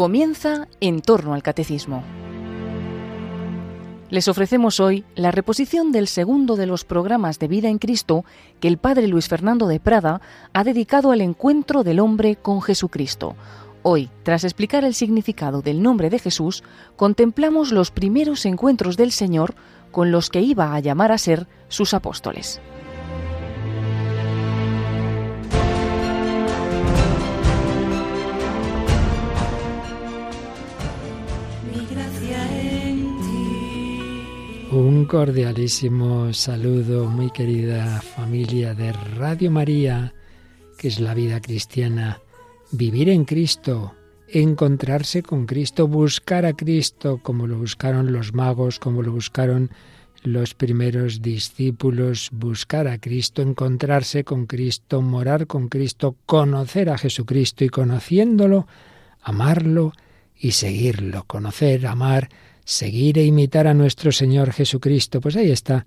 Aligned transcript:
Comienza 0.00 0.66
en 0.80 1.02
torno 1.02 1.34
al 1.34 1.42
catecismo. 1.42 2.02
Les 4.08 4.28
ofrecemos 4.28 4.80
hoy 4.80 5.04
la 5.14 5.30
reposición 5.30 5.92
del 5.92 6.08
segundo 6.08 6.56
de 6.56 6.64
los 6.64 6.86
programas 6.86 7.38
de 7.38 7.48
vida 7.48 7.68
en 7.68 7.76
Cristo 7.76 8.24
que 8.60 8.68
el 8.68 8.78
padre 8.78 9.08
Luis 9.08 9.28
Fernando 9.28 9.66
de 9.66 9.78
Prada 9.78 10.22
ha 10.54 10.64
dedicado 10.64 11.12
al 11.12 11.20
encuentro 11.20 11.84
del 11.84 12.00
hombre 12.00 12.36
con 12.36 12.62
Jesucristo. 12.62 13.36
Hoy, 13.82 14.08
tras 14.22 14.44
explicar 14.44 14.84
el 14.84 14.94
significado 14.94 15.60
del 15.60 15.82
nombre 15.82 16.08
de 16.08 16.18
Jesús, 16.18 16.64
contemplamos 16.96 17.70
los 17.70 17.90
primeros 17.90 18.46
encuentros 18.46 18.96
del 18.96 19.12
Señor 19.12 19.54
con 19.90 20.10
los 20.10 20.30
que 20.30 20.40
iba 20.40 20.74
a 20.74 20.80
llamar 20.80 21.12
a 21.12 21.18
ser 21.18 21.46
sus 21.68 21.92
apóstoles. 21.92 22.58
Un 34.72 35.04
cordialísimo 35.04 36.32
saludo, 36.32 37.06
muy 37.06 37.32
querida 37.32 38.00
familia 38.02 38.72
de 38.72 38.92
Radio 38.92 39.50
María, 39.50 40.14
que 40.78 40.86
es 40.86 41.00
la 41.00 41.12
vida 41.12 41.40
cristiana. 41.40 42.20
Vivir 42.70 43.08
en 43.08 43.24
Cristo, 43.24 43.96
encontrarse 44.28 45.24
con 45.24 45.46
Cristo, 45.46 45.88
buscar 45.88 46.46
a 46.46 46.52
Cristo 46.52 47.18
como 47.20 47.48
lo 47.48 47.58
buscaron 47.58 48.12
los 48.12 48.32
magos, 48.32 48.78
como 48.78 49.02
lo 49.02 49.10
buscaron 49.10 49.72
los 50.22 50.54
primeros 50.54 51.20
discípulos, 51.20 52.28
buscar 52.30 52.86
a 52.86 52.98
Cristo, 52.98 53.42
encontrarse 53.42 54.22
con 54.22 54.46
Cristo, 54.46 55.02
morar 55.02 55.48
con 55.48 55.68
Cristo, 55.68 56.14
conocer 56.26 56.90
a 56.90 56.98
Jesucristo 56.98 57.64
y 57.64 57.70
conociéndolo, 57.70 58.68
amarlo 59.20 59.94
y 60.38 60.52
seguirlo, 60.52 61.24
conocer, 61.26 61.88
amar, 61.88 62.28
seguir 62.70 63.18
e 63.18 63.24
imitar 63.24 63.66
a 63.66 63.74
nuestro 63.74 64.12
Señor 64.12 64.52
Jesucristo. 64.52 65.20
Pues 65.20 65.34
ahí 65.34 65.50
está 65.50 65.84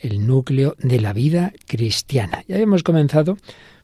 el 0.00 0.26
núcleo 0.26 0.74
de 0.78 1.00
la 1.00 1.12
vida 1.12 1.52
cristiana. 1.66 2.44
Ya 2.48 2.56
hemos 2.58 2.82
comenzado 2.82 3.38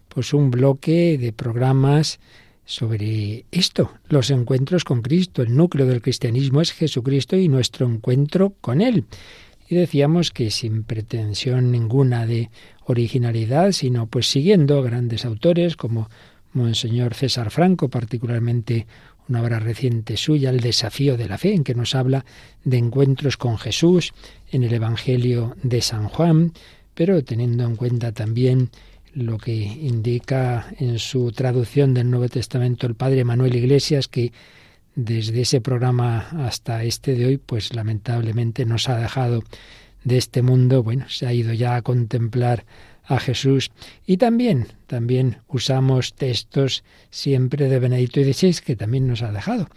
pues 0.09 0.35
un 0.35 0.51
bloque 0.51 1.17
de 1.17 1.33
programas 1.33 2.19
sobre 2.65 3.45
esto, 3.53 3.93
los 4.09 4.31
encuentros 4.31 4.83
con 4.83 5.01
Cristo. 5.01 5.43
El 5.43 5.57
núcleo 5.57 5.87
del 5.87 6.03
cristianismo 6.03 6.61
es 6.61 6.73
Jesucristo 6.73 7.37
y 7.37 7.49
nuestro 7.49 7.87
encuentro 7.87 8.55
con 8.61 8.81
Él. 8.81 9.05
Y 9.69 9.77
decíamos 9.77 10.33
que 10.33 10.51
sin 10.51 10.83
pretensión 10.83 11.71
ninguna 11.71 12.27
de 12.27 12.51
originalidad, 12.85 13.71
sino 13.71 14.07
pues 14.07 14.27
siguiendo 14.27 14.83
grandes 14.83 15.25
autores 15.25 15.77
como 15.77 16.11
Monseñor 16.53 17.15
César 17.15 17.51
Franco, 17.51 17.89
particularmente 17.89 18.87
una 19.29 19.43
obra 19.43 19.59
reciente 19.59 20.17
suya, 20.17 20.51
El 20.51 20.61
desafío 20.61 21.17
de 21.17 21.29
la 21.29 21.39
fe, 21.39 21.55
en 21.55 21.65
que 21.65 21.75
nos 21.75 21.95
habla 21.95 22.25
de 22.65 22.79
encuentros 22.79 23.37
con 23.37 23.59
Jesús 23.59 24.13
en 24.51 24.65
el 24.65 24.73
Evangelio 24.73 25.57
de 25.63 25.81
San 25.81 26.09
Juan, 26.09 26.53
pero 26.95 27.23
teniendo 27.25 27.65
en 27.65 27.77
cuenta 27.77 28.13
también 28.13 28.71
lo 29.15 29.39
que 29.39 29.55
indica 29.55 30.67
en 30.79 30.99
su 30.99 31.31
traducción 31.33 31.95
del 31.95 32.11
Nuevo 32.11 32.29
Testamento 32.29 32.87
el 32.87 32.95
padre 32.95 33.25
Manuel 33.25 33.55
Iglesias, 33.55 34.09
que 34.09 34.33
desde 34.97 35.43
ese 35.43 35.61
programa 35.61 36.29
hasta 36.45 36.85
este 36.85 37.15
de 37.15 37.27
hoy, 37.27 37.39
pues 37.39 37.75
lamentablemente 37.75 38.65
nos 38.65 38.89
ha 38.89 38.97
dejado 38.97 39.43
de 40.05 40.19
este 40.19 40.43
mundo, 40.43 40.83
bueno, 40.83 41.07
se 41.09 41.27
ha 41.27 41.33
ido 41.33 41.53
ya 41.53 41.77
a 41.77 41.83
contemplar 41.83 42.65
a 43.07 43.19
Jesús. 43.19 43.71
Y 44.07 44.17
también, 44.17 44.69
también 44.87 45.39
usamos 45.49 46.15
textos 46.15 46.85
siempre 47.11 47.69
de 47.69 47.79
Benedicto 47.79 48.23
XVI, 48.23 48.57
que 48.65 48.77
también 48.77 49.07
nos 49.07 49.23
ha 49.23 49.33
dejado. 49.33 49.69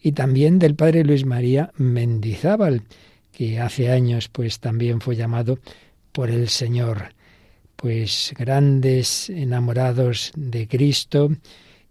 Y 0.00 0.12
también 0.12 0.58
del 0.58 0.74
padre 0.74 1.04
Luis 1.04 1.24
María 1.24 1.72
Mendizábal, 1.76 2.82
que 3.32 3.60
hace 3.60 3.90
años 3.90 4.28
pues 4.28 4.60
también 4.60 5.00
fue 5.00 5.16
llamado 5.16 5.58
por 6.12 6.30
el 6.30 6.48
Señor. 6.48 7.14
Pues 7.76 8.32
grandes 8.38 9.28
enamorados 9.28 10.32
de 10.34 10.66
Cristo, 10.66 11.30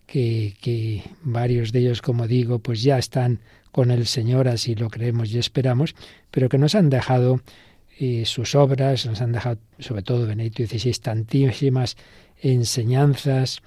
que, 0.08 0.56
que 0.62 1.04
varios 1.22 1.72
de 1.72 1.80
ellos, 1.80 2.02
como 2.02 2.28
digo, 2.28 2.60
pues 2.60 2.82
ya 2.82 2.98
están 2.98 3.40
con 3.72 3.92
el 3.92 4.08
Señor, 4.08 4.48
así 4.48 4.74
lo 4.74 4.90
creemos 4.90 5.32
y 5.32 5.38
esperamos, 5.38 5.96
pero 6.32 6.48
que 6.48 6.58
nos 6.58 6.76
han 6.76 6.90
dejado 6.90 7.42
y 7.98 8.26
sus 8.26 8.56
obras, 8.56 9.06
nos 9.06 9.22
han 9.22 9.32
dejado, 9.32 9.58
sobre 9.80 10.02
todo 10.02 10.28
Benedicto 10.28 10.66
XVI, 10.66 10.94
tantísimas 10.94 11.96
enseñanzas. 12.42 13.62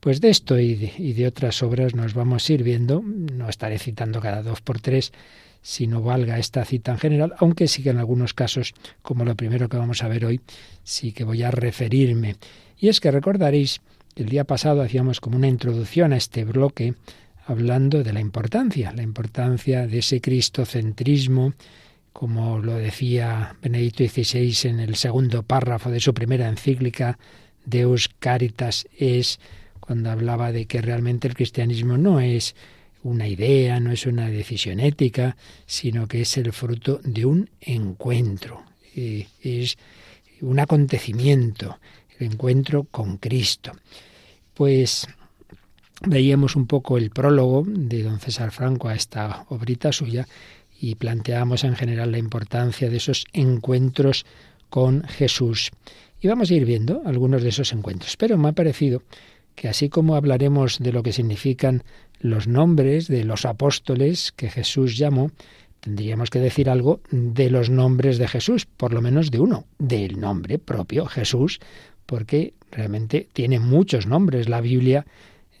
Pues 0.00 0.20
de 0.20 0.30
esto 0.30 0.58
y 0.58 0.74
de, 0.74 1.26
otras 1.26 1.62
obras 1.62 1.94
nos 1.94 2.14
vamos 2.14 2.44
sirviendo. 2.44 3.02
No 3.02 3.48
estaré 3.48 3.78
citando 3.78 4.20
cada 4.20 4.42
dos 4.42 4.60
por 4.60 4.80
tres, 4.80 5.12
si 5.60 5.86
no 5.86 6.02
valga 6.02 6.38
esta 6.38 6.64
cita 6.64 6.92
en 6.92 6.98
general, 6.98 7.34
aunque 7.38 7.66
sí 7.66 7.82
que 7.82 7.90
en 7.90 7.98
algunos 7.98 8.32
casos, 8.32 8.74
como 9.02 9.24
lo 9.24 9.34
primero 9.34 9.68
que 9.68 9.76
vamos 9.76 10.02
a 10.02 10.08
ver 10.08 10.24
hoy, 10.24 10.40
sí 10.84 11.12
que 11.12 11.24
voy 11.24 11.42
a 11.42 11.50
referirme. 11.50 12.36
Y 12.78 12.88
es 12.88 13.00
que 13.00 13.10
recordaréis 13.10 13.80
el 14.14 14.28
día 14.28 14.44
pasado 14.44 14.82
hacíamos 14.82 15.20
como 15.20 15.36
una 15.36 15.48
introducción 15.48 16.12
a 16.12 16.16
este 16.16 16.44
bloque 16.44 16.94
hablando 17.46 18.02
de 18.02 18.12
la 18.12 18.20
importancia, 18.20 18.92
la 18.92 19.02
importancia 19.02 19.86
de 19.86 19.98
ese 19.98 20.20
cristocentrismo 20.20 21.54
como 22.12 22.58
lo 22.58 22.74
decía 22.74 23.56
Benedicto 23.62 24.04
XVI 24.04 24.68
en 24.68 24.80
el 24.80 24.96
segundo 24.96 25.42
párrafo 25.42 25.90
de 25.90 26.00
su 26.00 26.14
primera 26.14 26.48
encíclica, 26.48 27.18
Deus 27.64 28.08
Caritas 28.18 28.86
es, 28.96 29.40
cuando 29.80 30.10
hablaba 30.10 30.52
de 30.52 30.66
que 30.66 30.80
realmente 30.80 31.28
el 31.28 31.34
cristianismo 31.34 31.98
no 31.98 32.20
es 32.20 32.54
una 33.02 33.28
idea, 33.28 33.78
no 33.80 33.92
es 33.92 34.06
una 34.06 34.28
decisión 34.28 34.80
ética, 34.80 35.36
sino 35.66 36.08
que 36.08 36.22
es 36.22 36.36
el 36.36 36.52
fruto 36.52 37.00
de 37.04 37.24
un 37.24 37.50
encuentro, 37.60 38.64
es 38.94 39.76
un 40.40 40.58
acontecimiento, 40.58 41.78
el 42.18 42.32
encuentro 42.32 42.84
con 42.84 43.18
Cristo. 43.18 43.72
Pues 44.54 45.06
veíamos 46.06 46.56
un 46.56 46.66
poco 46.66 46.98
el 46.98 47.10
prólogo 47.10 47.64
de 47.66 48.02
don 48.02 48.20
César 48.20 48.50
Franco 48.50 48.88
a 48.88 48.94
esta 48.94 49.44
obrita 49.48 49.92
suya 49.92 50.26
y 50.80 50.94
planteamos 50.94 51.64
en 51.64 51.74
general 51.74 52.12
la 52.12 52.18
importancia 52.18 52.88
de 52.88 52.96
esos 52.96 53.26
encuentros 53.32 54.24
con 54.70 55.02
Jesús. 55.04 55.70
Y 56.20 56.28
vamos 56.28 56.50
a 56.50 56.54
ir 56.54 56.64
viendo 56.64 57.02
algunos 57.04 57.42
de 57.42 57.50
esos 57.50 57.72
encuentros. 57.72 58.16
Pero 58.16 58.38
me 58.38 58.48
ha 58.48 58.52
parecido 58.52 59.02
que 59.54 59.68
así 59.68 59.88
como 59.88 60.14
hablaremos 60.14 60.78
de 60.78 60.92
lo 60.92 61.02
que 61.02 61.12
significan 61.12 61.82
los 62.20 62.46
nombres 62.46 63.08
de 63.08 63.24
los 63.24 63.44
apóstoles 63.44 64.32
que 64.32 64.50
Jesús 64.50 64.96
llamó, 64.96 65.30
tendríamos 65.80 66.30
que 66.30 66.40
decir 66.40 66.68
algo 66.68 67.00
de 67.10 67.50
los 67.50 67.70
nombres 67.70 68.18
de 68.18 68.28
Jesús, 68.28 68.66
por 68.66 68.92
lo 68.92 69.00
menos 69.00 69.30
de 69.30 69.40
uno, 69.40 69.64
del 69.78 70.20
nombre 70.20 70.58
propio 70.58 71.06
Jesús, 71.06 71.60
porque 72.06 72.54
realmente 72.70 73.28
tiene 73.32 73.58
muchos 73.60 74.06
nombres. 74.06 74.48
La 74.48 74.60
Biblia 74.60 75.06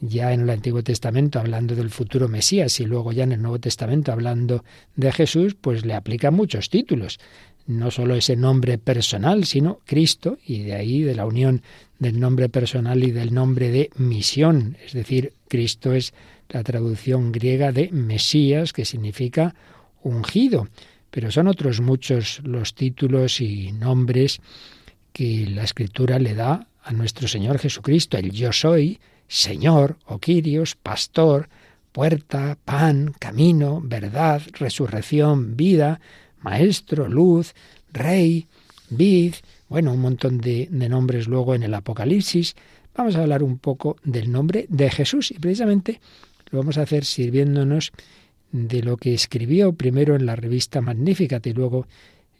ya 0.00 0.32
en 0.32 0.42
el 0.42 0.50
Antiguo 0.50 0.82
Testamento 0.82 1.40
hablando 1.40 1.74
del 1.74 1.90
futuro 1.90 2.28
Mesías 2.28 2.80
y 2.80 2.84
luego 2.84 3.12
ya 3.12 3.24
en 3.24 3.32
el 3.32 3.42
Nuevo 3.42 3.58
Testamento 3.58 4.12
hablando 4.12 4.64
de 4.96 5.12
Jesús, 5.12 5.56
pues 5.60 5.84
le 5.84 5.94
aplica 5.94 6.30
muchos 6.30 6.70
títulos. 6.70 7.18
No 7.66 7.90
solo 7.90 8.14
ese 8.14 8.36
nombre 8.36 8.78
personal, 8.78 9.44
sino 9.44 9.80
Cristo, 9.84 10.38
y 10.46 10.62
de 10.62 10.74
ahí 10.74 11.02
de 11.02 11.14
la 11.14 11.26
unión 11.26 11.62
del 11.98 12.18
nombre 12.18 12.48
personal 12.48 13.02
y 13.04 13.10
del 13.10 13.34
nombre 13.34 13.70
de 13.70 13.90
misión. 13.96 14.76
Es 14.86 14.94
decir, 14.94 15.34
Cristo 15.48 15.92
es 15.92 16.14
la 16.48 16.62
traducción 16.62 17.30
griega 17.30 17.72
de 17.72 17.90
Mesías, 17.90 18.72
que 18.72 18.84
significa 18.84 19.54
ungido. 20.02 20.68
Pero 21.10 21.30
son 21.30 21.48
otros 21.48 21.80
muchos 21.80 22.40
los 22.44 22.74
títulos 22.74 23.40
y 23.40 23.72
nombres 23.72 24.40
que 25.12 25.46
la 25.48 25.64
Escritura 25.64 26.18
le 26.18 26.34
da 26.34 26.68
a 26.88 26.92
nuestro 26.94 27.28
Señor 27.28 27.58
Jesucristo. 27.58 28.16
El 28.16 28.30
yo 28.32 28.50
soy, 28.50 28.98
Señor 29.28 29.98
o 30.06 30.18
Quirios, 30.18 30.74
Pastor, 30.74 31.50
Puerta, 31.92 32.56
Pan, 32.64 33.14
Camino, 33.18 33.82
Verdad, 33.84 34.40
Resurrección, 34.54 35.54
Vida, 35.54 36.00
Maestro, 36.40 37.06
Luz, 37.06 37.54
Rey, 37.92 38.46
Vid, 38.88 39.34
bueno, 39.68 39.92
un 39.92 40.00
montón 40.00 40.38
de, 40.38 40.66
nombres 40.70 41.28
luego 41.28 41.54
en 41.54 41.62
el 41.62 41.74
Apocalipsis. 41.74 42.56
Vamos 42.96 43.16
a 43.16 43.20
hablar 43.20 43.42
un 43.42 43.58
poco 43.58 43.98
del 44.02 44.32
nombre 44.32 44.64
de 44.70 44.90
Jesús 44.90 45.30
y 45.30 45.34
precisamente 45.34 46.00
lo 46.50 46.60
vamos 46.60 46.78
a 46.78 46.82
hacer 46.82 47.04
sirviéndonos 47.04 47.92
de 48.50 48.82
lo 48.82 48.96
que 48.96 49.12
escribió 49.12 49.74
primero 49.74 50.16
en 50.16 50.24
la 50.24 50.36
revista 50.36 50.80
Magnífica 50.80 51.38
y 51.44 51.52
luego 51.52 51.86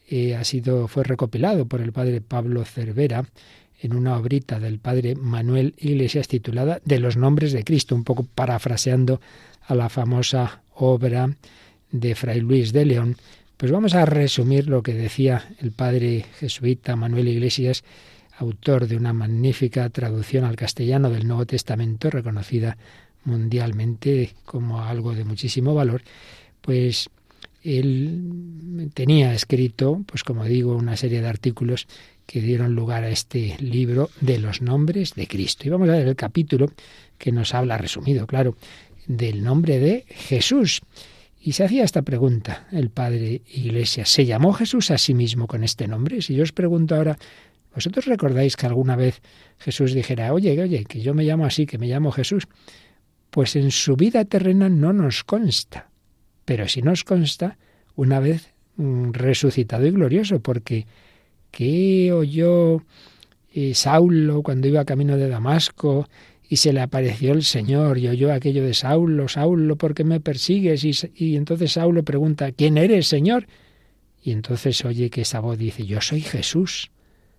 eh, 0.09 0.37
ha 0.37 0.45
sido, 0.45 0.89
fue 0.89 1.05
recopilado 1.05 1.67
por 1.67 1.83
el 1.83 1.93
padre 1.93 2.23
Pablo 2.23 2.65
Cervera 2.65 3.27
en 3.81 3.95
una 3.95 4.17
obrita 4.17 4.59
del 4.59 4.79
padre 4.79 5.15
Manuel 5.15 5.75
Iglesias 5.79 6.29
titulada 6.29 6.81
De 6.85 6.99
los 6.99 7.17
nombres 7.17 7.53
de 7.53 7.65
Cristo, 7.65 7.95
un 7.95 8.05
poco 8.05 8.25
parafraseando 8.25 9.21
a 9.67 9.75
la 9.75 9.89
famosa 9.89 10.63
obra 10.75 11.37
de 11.91 12.15
Fray 12.15 12.41
Luis 12.41 12.73
de 12.73 12.85
León, 12.85 13.17
pues 13.57 13.73
vamos 13.73 13.95
a 13.95 14.05
resumir 14.05 14.69
lo 14.69 14.83
que 14.83 14.95
decía 14.95 15.49
el 15.61 15.73
padre 15.73 16.27
jesuita 16.39 16.97
Manuel 16.97 17.29
Iglesias, 17.29 17.85
autor 18.39 18.87
de 18.87 18.97
una 18.97 19.13
magnífica 19.13 19.89
traducción 19.91 20.45
al 20.45 20.57
castellano 20.57 21.11
del 21.11 21.27
Nuevo 21.27 21.47
Testamento, 21.47 22.09
reconocida 22.09 22.77
mundialmente 23.25 24.35
como 24.45 24.83
algo 24.83 25.13
de 25.15 25.25
muchísimo 25.25 25.75
valor, 25.75 26.03
pues 26.61 27.11
él 27.63 28.91
tenía 28.95 29.35
escrito, 29.35 30.03
pues 30.07 30.23
como 30.23 30.45
digo, 30.45 30.77
una 30.77 30.97
serie 30.97 31.21
de 31.21 31.29
artículos 31.29 31.89
que 32.29 32.43
dieron 32.43 32.75
lugar 32.75 33.05
a 33.05 33.09
este 33.09 33.57
libro 33.59 34.11
de 34.21 34.39
los 34.39 34.61
nombres 34.61 35.15
de 35.15 35.27
Cristo. 35.27 35.67
Y 35.67 35.71
vamos 35.71 35.89
a 35.89 35.93
ver 35.93 36.07
el 36.07 36.15
capítulo 36.15 36.71
que 37.17 37.33
nos 37.33 37.55
habla, 37.55 37.79
resumido, 37.79 38.27
claro, 38.27 38.55
del 39.07 39.43
nombre 39.43 39.79
de 39.79 40.05
Jesús. 40.09 40.83
Y 41.41 41.53
se 41.53 41.65
hacía 41.65 41.85
esta 41.85 42.03
pregunta 42.03 42.69
el 42.71 42.91
padre 42.91 43.41
Iglesias. 43.51 44.11
¿Se 44.11 44.27
llamó 44.27 44.53
Jesús 44.53 44.91
a 44.91 44.99
sí 44.99 45.15
mismo 45.15 45.47
con 45.47 45.65
este 45.65 45.89
nombre? 45.89 46.21
Si 46.21 46.35
yo 46.35 46.43
os 46.43 46.53
pregunto 46.53 46.97
ahora, 46.97 47.17
¿vosotros 47.75 48.05
recordáis 48.05 48.57
que 48.57 48.67
alguna 48.67 48.95
vez 48.95 49.23
Jesús 49.57 49.95
dijera, 49.95 50.35
oye, 50.35 50.61
oye, 50.61 50.85
que 50.85 51.01
yo 51.01 51.15
me 51.15 51.25
llamo 51.25 51.47
así, 51.47 51.65
que 51.65 51.79
me 51.79 51.87
llamo 51.87 52.13
Jesús? 52.13 52.47
Pues 53.31 53.57
en 53.57 53.71
su 53.71 53.97
vida 53.97 54.27
terrena 54.27 54.69
no 54.69 54.93
nos 54.93 55.25
consta. 55.25 55.89
Pero 56.45 56.69
sí 56.69 56.83
nos 56.83 57.05
consta 57.05 57.57
una 57.97 58.21
vez 58.21 58.53
mm, 58.77 59.13
resucitado 59.13 59.87
y 59.87 59.93
glorioso, 59.93 60.41
porque 60.41 60.87
¿qué 61.51 62.13
oyó 62.13 62.83
eh, 63.53 63.75
Saulo 63.75 64.43
cuando 64.43 64.69
iba 64.69 64.85
camino 64.85 65.17
de 65.17 65.29
Damasco 65.29 66.09
y 66.49 66.57
se 66.57 66.73
le 66.73 66.81
apareció 66.81 67.33
el 67.33 67.43
Señor 67.43 67.99
y 67.99 68.09
oyó 68.09 68.33
aquello 68.33 68.65
de 68.65 68.73
Saulo, 68.73 69.29
Saulo, 69.29 69.77
¿por 69.77 69.95
qué 69.95 70.05
me 70.05 70.21
persigues? 70.21 70.85
Y, 70.85 71.37
entonces 71.37 71.73
Saulo 71.73 72.03
pregunta, 72.05 72.53
¿quién 72.53 72.79
eres, 72.79 73.07
Señor? 73.07 73.47
Y 74.23 74.33
entonces 74.33 74.85
oye 74.85 75.11
que 75.11 75.23
esa 75.23 75.41
voz 75.41 75.59
dice, 75.59 75.85
yo 75.85 76.01
soy 76.01 76.23
Jesús, 76.23 76.91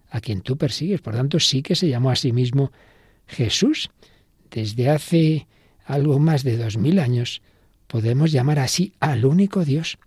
a 0.09 0.21
quien 0.21 0.41
tú 0.41 0.57
persigues. 0.57 1.01
Por 1.01 1.15
tanto, 1.15 1.39
sí 1.39 1.62
que 1.63 1.75
se 1.75 1.88
llamó 1.88 2.12
a 2.12 2.15
sí 2.15 2.31
mismo 2.31 2.71
Jesús. 3.27 3.89
Desde 4.51 4.89
hace 4.89 5.47
algo 5.85 6.19
más 6.19 6.44
de 6.44 6.57
dos 6.57 6.77
mil 6.77 7.00
años 7.00 7.41
podemos 7.88 8.31
llamar 8.31 8.59
así 8.59 8.94
al 9.00 9.25
único 9.25 9.65
Dios, 9.65 9.97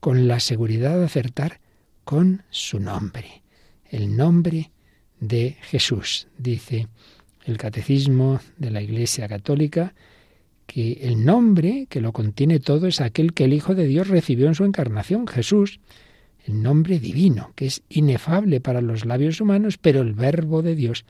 con 0.00 0.26
la 0.26 0.40
seguridad 0.40 0.98
de 0.98 1.04
acertar 1.04 1.60
con 2.04 2.42
su 2.50 2.80
nombre, 2.80 3.42
el 3.88 4.16
nombre 4.16 4.70
de 5.20 5.56
Jesús, 5.62 6.28
dice 6.38 6.88
el 7.44 7.56
catecismo 7.56 8.40
de 8.58 8.70
la 8.70 8.82
Iglesia 8.82 9.28
Católica, 9.28 9.94
que 10.66 10.92
el 11.02 11.24
nombre 11.24 11.86
que 11.88 12.00
lo 12.00 12.12
contiene 12.12 12.60
todo 12.60 12.86
es 12.86 13.00
aquel 13.00 13.32
que 13.32 13.44
el 13.44 13.52
Hijo 13.52 13.74
de 13.74 13.86
Dios 13.86 14.08
recibió 14.08 14.46
en 14.46 14.54
su 14.54 14.64
encarnación, 14.64 15.26
Jesús, 15.26 15.80
el 16.46 16.62
nombre 16.62 16.98
divino, 16.98 17.52
que 17.56 17.66
es 17.66 17.82
inefable 17.88 18.60
para 18.60 18.80
los 18.80 19.04
labios 19.04 19.40
humanos, 19.40 19.78
pero 19.78 20.00
el 20.00 20.14
verbo 20.14 20.62
de 20.62 20.74
Dios, 20.74 21.04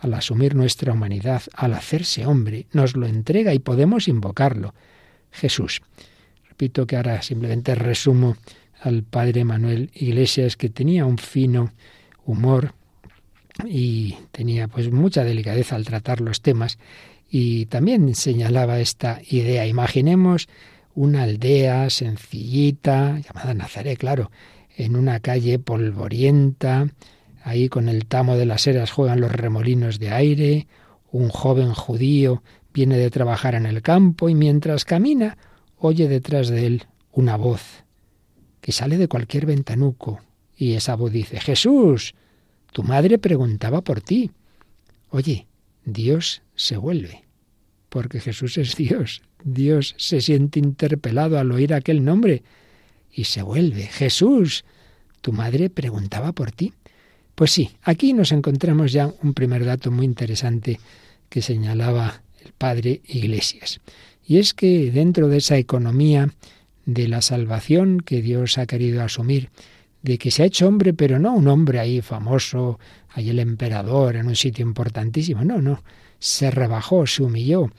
al 0.00 0.14
asumir 0.14 0.54
nuestra 0.54 0.92
humanidad, 0.92 1.42
al 1.54 1.74
hacerse 1.74 2.26
hombre, 2.26 2.66
nos 2.72 2.96
lo 2.96 3.06
entrega 3.06 3.54
y 3.54 3.58
podemos 3.58 4.08
invocarlo. 4.08 4.74
Jesús. 5.30 5.82
Repito 6.48 6.86
que 6.86 6.96
ahora 6.96 7.20
simplemente 7.20 7.74
resumo 7.74 8.36
al 8.86 9.02
padre 9.02 9.44
Manuel 9.44 9.90
Iglesias, 9.94 10.56
que 10.56 10.70
tenía 10.70 11.06
un 11.06 11.18
fino 11.18 11.72
humor 12.24 12.72
y 13.64 14.14
tenía 14.30 14.68
pues 14.68 14.92
mucha 14.92 15.24
delicadeza 15.24 15.74
al 15.74 15.84
tratar 15.84 16.20
los 16.20 16.40
temas 16.40 16.78
y 17.28 17.66
también 17.66 18.14
señalaba 18.14 18.78
esta 18.78 19.20
idea. 19.28 19.66
Imaginemos 19.66 20.48
una 20.94 21.24
aldea 21.24 21.90
sencillita, 21.90 23.18
llamada 23.18 23.54
Nazaret, 23.54 23.98
claro, 23.98 24.30
en 24.76 24.94
una 24.94 25.18
calle 25.18 25.58
polvorienta, 25.58 26.86
ahí 27.42 27.68
con 27.68 27.88
el 27.88 28.06
tamo 28.06 28.36
de 28.36 28.46
las 28.46 28.68
eras 28.68 28.92
juegan 28.92 29.20
los 29.20 29.32
remolinos 29.32 29.98
de 29.98 30.12
aire, 30.12 30.68
un 31.10 31.28
joven 31.28 31.74
judío 31.74 32.42
viene 32.72 32.98
de 32.98 33.10
trabajar 33.10 33.56
en 33.56 33.66
el 33.66 33.82
campo 33.82 34.28
y 34.28 34.34
mientras 34.34 34.84
camina 34.84 35.38
oye 35.76 36.08
detrás 36.08 36.48
de 36.48 36.66
él 36.66 36.84
una 37.10 37.36
voz 37.36 37.85
que 38.66 38.72
sale 38.72 38.98
de 38.98 39.06
cualquier 39.06 39.46
ventanuco 39.46 40.20
y 40.56 40.72
esa 40.72 40.96
voz 40.96 41.12
dice, 41.12 41.38
Jesús, 41.38 42.16
tu 42.72 42.82
madre 42.82 43.16
preguntaba 43.16 43.80
por 43.80 44.00
ti. 44.00 44.32
Oye, 45.08 45.46
Dios 45.84 46.42
se 46.56 46.76
vuelve, 46.76 47.22
porque 47.88 48.18
Jesús 48.18 48.58
es 48.58 48.74
Dios. 48.74 49.22
Dios 49.44 49.94
se 49.98 50.20
siente 50.20 50.58
interpelado 50.58 51.38
al 51.38 51.52
oír 51.52 51.74
aquel 51.74 52.04
nombre 52.04 52.42
y 53.12 53.22
se 53.22 53.40
vuelve. 53.42 53.82
Jesús, 53.84 54.64
tu 55.20 55.30
madre 55.30 55.70
preguntaba 55.70 56.32
por 56.32 56.50
ti. 56.50 56.72
Pues 57.36 57.52
sí, 57.52 57.70
aquí 57.82 58.14
nos 58.14 58.32
encontramos 58.32 58.90
ya 58.90 59.14
un 59.22 59.32
primer 59.32 59.64
dato 59.64 59.92
muy 59.92 60.06
interesante 60.06 60.80
que 61.28 61.40
señalaba 61.40 62.20
el 62.44 62.50
padre 62.52 63.00
Iglesias. 63.06 63.80
Y 64.26 64.38
es 64.38 64.54
que 64.54 64.90
dentro 64.90 65.28
de 65.28 65.36
esa 65.36 65.56
economía 65.56 66.34
de 66.86 67.08
la 67.08 67.20
salvación 67.20 68.00
que 68.00 68.22
Dios 68.22 68.58
ha 68.58 68.66
querido 68.66 69.02
asumir, 69.02 69.50
de 70.02 70.18
que 70.18 70.30
se 70.30 70.42
ha 70.42 70.46
hecho 70.46 70.68
hombre, 70.68 70.94
pero 70.94 71.18
no 71.18 71.34
un 71.34 71.48
hombre 71.48 71.80
ahí 71.80 72.00
famoso, 72.00 72.78
ahí 73.10 73.28
el 73.28 73.40
emperador 73.40 74.16
en 74.16 74.28
un 74.28 74.36
sitio 74.36 74.64
importantísimo, 74.64 75.44
no, 75.44 75.60
no, 75.60 75.82
se 76.18 76.50
rebajó, 76.50 77.06
se 77.06 77.24
humilló, 77.24 77.70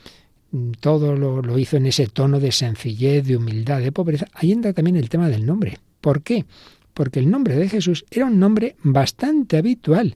todo 0.80 1.16
lo, 1.16 1.42
lo 1.42 1.58
hizo 1.58 1.78
en 1.78 1.88
ese 1.88 2.08
tono 2.08 2.40
de 2.40 2.52
sencillez, 2.52 3.26
de 3.26 3.38
humildad, 3.38 3.80
de 3.80 3.92
pobreza. 3.92 4.28
Ahí 4.34 4.52
entra 4.52 4.74
también 4.74 4.96
el 4.96 5.10
tema 5.10 5.30
del 5.30 5.46
nombre. 5.46 5.78
¿Por 6.02 6.22
qué? 6.22 6.46
Porque 6.94 7.20
el 7.20 7.30
nombre 7.30 7.56
de 7.56 7.70
Jesús 7.70 8.06
era 8.10 8.26
un 8.26 8.40
nombre 8.40 8.76
bastante 8.82 9.58
habitual 9.58 10.16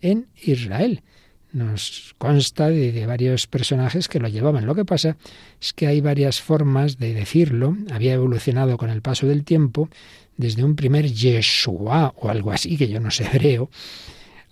en 0.00 0.26
Israel. 0.42 1.02
Nos 1.52 2.14
consta 2.16 2.68
de, 2.70 3.06
varios 3.06 3.46
personajes 3.46 4.08
que 4.08 4.18
lo 4.18 4.28
llevaban. 4.28 4.64
Lo 4.64 4.74
que 4.74 4.84
pasa 4.84 5.16
es 5.60 5.72
que 5.72 5.86
hay 5.86 6.00
varias 6.00 6.40
formas 6.40 6.98
de 6.98 7.12
decirlo. 7.12 7.76
Había 7.90 8.14
evolucionado 8.14 8.78
con 8.78 8.88
el 8.88 9.02
paso 9.02 9.26
del 9.26 9.44
tiempo 9.44 9.88
desde 10.36 10.64
un 10.64 10.76
primer 10.76 11.12
Yeshua 11.12 12.14
o 12.16 12.30
algo 12.30 12.52
así, 12.52 12.76
que 12.76 12.88
yo 12.88 13.00
no 13.00 13.10
sé 13.10 13.24
hebreo, 13.32 13.70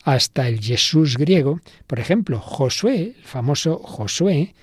hasta 0.05 0.47
el 0.47 0.61
Jesús 0.61 1.17
griego. 1.17 1.61
Por 1.87 2.01
ejemplo, 2.01 2.39
Josué, 2.39 3.15
el 3.17 3.25
famoso 3.25 3.79
Josué, 3.79 4.55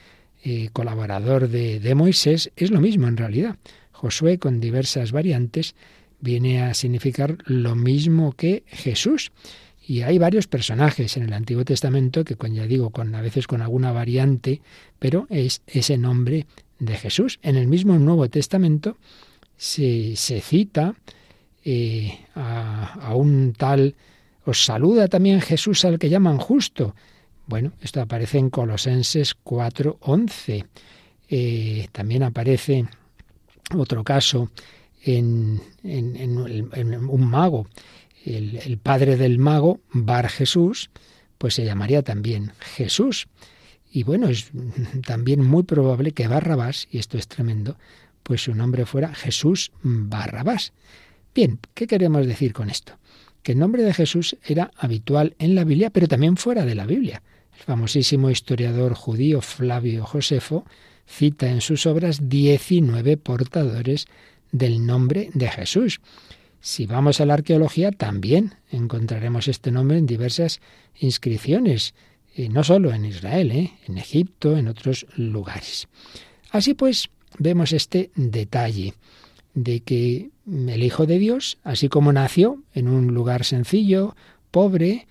eh, 0.43 0.69
colaborador 0.73 1.49
de, 1.49 1.79
de 1.79 1.95
Moisés, 1.95 2.51
es 2.55 2.69
lo 2.69 2.81
mismo 2.81 3.07
en 3.07 3.17
realidad. 3.17 3.57
Josué, 3.91 4.37
con 4.37 4.59
diversas 4.59 5.11
variantes, 5.11 5.73
viene 6.19 6.61
a 6.61 6.73
significar 6.73 7.37
lo 7.45 7.75
mismo 7.75 8.33
que 8.33 8.63
Jesús. 8.67 9.31
Y 9.89 10.01
hay 10.01 10.17
varios 10.17 10.47
personajes 10.47 11.15
en 11.15 11.23
el 11.23 11.31
Antiguo 11.31 11.63
Testamento 11.63 12.25
que, 12.25 12.35
ya 12.51 12.67
digo, 12.67 12.89
con, 12.89 13.15
a 13.15 13.21
veces 13.21 13.47
con 13.47 13.61
alguna 13.61 13.93
variante, 13.93 14.59
pero 14.99 15.27
es 15.29 15.61
ese 15.65 15.97
nombre 15.97 16.45
de 16.77 16.97
Jesús. 16.97 17.39
En 17.41 17.56
el 17.56 17.67
mismo 17.67 17.97
Nuevo 17.97 18.27
Testamento 18.27 18.97
se, 19.56 20.17
se 20.17 20.41
cita 20.41 20.94
eh, 21.63 22.19
a, 22.35 23.13
un 23.15 23.53
tal, 23.57 23.95
os 24.44 24.65
saluda 24.65 25.07
también 25.07 25.39
Jesús 25.39 25.85
al 25.85 25.97
que 25.97 26.09
llaman 26.09 26.37
justo. 26.37 26.94
Bueno, 27.45 27.71
esto 27.81 28.01
aparece 28.01 28.39
en 28.39 28.49
Colosenses 28.49 29.37
4.11. 29.41 30.65
Eh, 31.29 31.87
también 31.94 32.23
aparece 32.23 32.85
otro 33.73 34.03
caso 34.03 34.51
en, 35.01 35.61
en, 35.81 36.17
en 36.17 37.09
un 37.09 37.25
mago. 37.29 37.67
El, 38.35 38.77
padre 38.77 39.15
del 39.15 39.39
mago, 39.39 39.79
Bar 39.91 40.29
Jesús, 40.29 40.89
pues 41.37 41.53
se 41.53 41.65
llamaría 41.65 42.01
también 42.01 42.51
Jesús. 42.59 43.27
Y 43.91 44.03
bueno, 44.03 44.27
es 44.27 44.51
también 45.05 45.43
muy 45.43 45.63
probable 45.63 46.11
que 46.11 46.27
Barrabás, 46.27 46.87
y 46.91 46.97
esto 46.97 47.17
es 47.17 47.27
tremendo, 47.27 47.77
pues 48.23 48.43
su 48.43 48.53
nombre 48.53 48.85
fuera 48.85 49.13
Jesús 49.13 49.71
Barrabás. 49.81 50.73
Bien, 51.33 51.59
¿qué 51.73 51.87
queremos 51.87 52.27
decir 52.27 52.51
con 52.51 52.69
esto? 52.69 52.97
Que 53.43 53.53
el 53.53 53.59
nombre 53.59 53.83
de 53.83 53.93
Jesús 53.93 54.35
era 54.43 54.71
habitual 54.75 55.35
en 55.39 55.55
la 55.55 55.63
Biblia, 55.63 55.89
pero 55.89 56.07
también 56.07 56.35
fuera 56.35 56.65
de 56.65 56.75
la 56.75 56.85
Biblia. 56.85 57.21
El 57.57 57.63
famosísimo 57.63 58.29
historiador 58.29 58.93
judío 58.93 59.41
Flavio 59.41 60.03
Josefo 60.05 60.65
cita 61.07 61.49
en 61.49 61.61
sus 61.61 61.85
obras 61.85 62.27
19 62.29 63.17
portadores 63.17 64.07
del 64.51 64.85
nombre 64.85 65.29
de 65.33 65.47
Jesús. 65.47 66.01
Si 66.61 66.85
vamos 66.85 67.21
a 67.21 67.26
la 67.26 67.35
arqueología, 67.35 67.92
también 67.92 68.56
encontraremos 68.71 69.47
este 69.47 69.71
nombre 69.71 69.97
en 69.97 70.06
diversas 70.06 70.59
inscripciones, 70.99 71.94
y 72.35 72.49
no 72.49 72.64
solo 72.64 72.94
en 72.94 73.06
Israel, 73.06 73.52
¿eh? 73.52 73.73
en 73.87 73.97
Egipto, 73.97 74.57
en 74.57 74.68
otros 74.68 75.07
lugares. 75.16 75.87
Así 76.52 76.73
pues, 76.73 77.09
vemos 77.40 77.73
este 77.73 78.11
detalle 78.16 78.94
de 79.54 79.80
que 79.81 80.30
el 80.45 80.83
Hijo 80.83 81.06
de 81.06 81.18
Dios, 81.18 81.57
así 81.64 81.90
como 81.90 82.14
nació 82.14 82.61
en 82.73 82.87
un 82.87 83.14
lugar 83.14 83.44
sencillo, 83.44 84.16
pobre, 84.52 85.07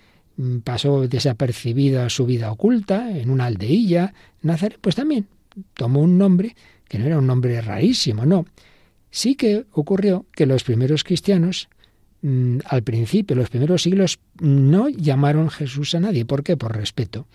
pasó 0.63 1.07
desapercibido 1.07 2.01
a 2.01 2.09
su 2.09 2.25
vida 2.25 2.51
oculta, 2.51 3.17
en 3.17 3.29
una 3.29 3.45
aldeilla, 3.45 4.13
Nazaret, 4.41 4.77
pues 4.79 4.95
también 4.95 5.27
tomó 5.73 6.01
un 6.01 6.17
nombre 6.17 6.55
que 6.87 6.99
no 6.99 7.05
era 7.05 7.17
un 7.17 7.27
nombre 7.27 7.59
rarísimo, 7.61 8.25
no. 8.25 8.45
Sí 9.17 9.33
que 9.33 9.65
ocurrió 9.71 10.27
que 10.31 10.45
los 10.45 10.63
primeros 10.63 11.03
cristianos, 11.03 11.69
mm, 12.21 12.59
al 12.65 12.83
principio, 12.83 13.35
los 13.35 13.49
primeros 13.49 13.81
siglos, 13.81 14.19
no 14.39 14.89
llamaron 14.89 15.49
Jesús 15.49 15.95
a 15.95 15.99
nadie. 15.99 16.23
¿Por 16.23 16.43
qué? 16.43 16.55
Por 16.55 16.77
respeto. 16.77 17.25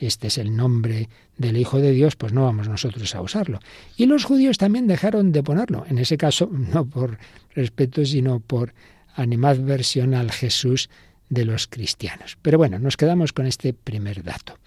este 0.00 0.28
es 0.28 0.38
el 0.38 0.56
nombre 0.56 1.10
del 1.36 1.58
Hijo 1.58 1.78
de 1.78 1.90
Dios, 1.90 2.16
pues 2.16 2.32
no 2.32 2.44
vamos 2.44 2.70
nosotros 2.70 3.14
a 3.14 3.20
usarlo. 3.20 3.60
Y 3.98 4.06
los 4.06 4.24
judíos 4.24 4.56
también 4.56 4.86
dejaron 4.86 5.30
de 5.30 5.42
ponerlo, 5.42 5.84
en 5.86 5.98
ese 5.98 6.16
caso 6.16 6.48
no 6.72 6.86
por 6.86 7.18
respeto, 7.54 8.02
sino 8.06 8.40
por 8.40 8.72
animadversión 9.14 10.14
al 10.14 10.30
Jesús 10.30 10.88
de 11.28 11.44
los 11.44 11.66
cristianos. 11.66 12.38
Pero 12.40 12.56
bueno, 12.56 12.78
nos 12.78 12.96
quedamos 12.96 13.34
con 13.34 13.44
este 13.44 13.74
primer 13.74 14.22
dato, 14.22 14.58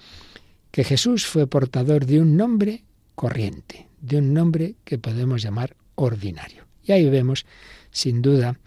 que 0.69 0.83
Jesús 0.83 1.25
fue 1.25 1.47
portador 1.47 2.05
de 2.05 2.21
un 2.21 2.37
nombre 2.37 2.83
corriente, 3.15 3.87
de 4.01 4.17
un 4.17 4.35
nombre 4.35 4.75
que 4.83 4.99
podemos 4.99 5.41
llamar 5.41 5.75
ordinario. 6.03 6.65
Y 6.83 6.91
ahí 6.91 7.09
vemos, 7.09 7.45
sin 7.91 8.21
duda, 8.21 8.57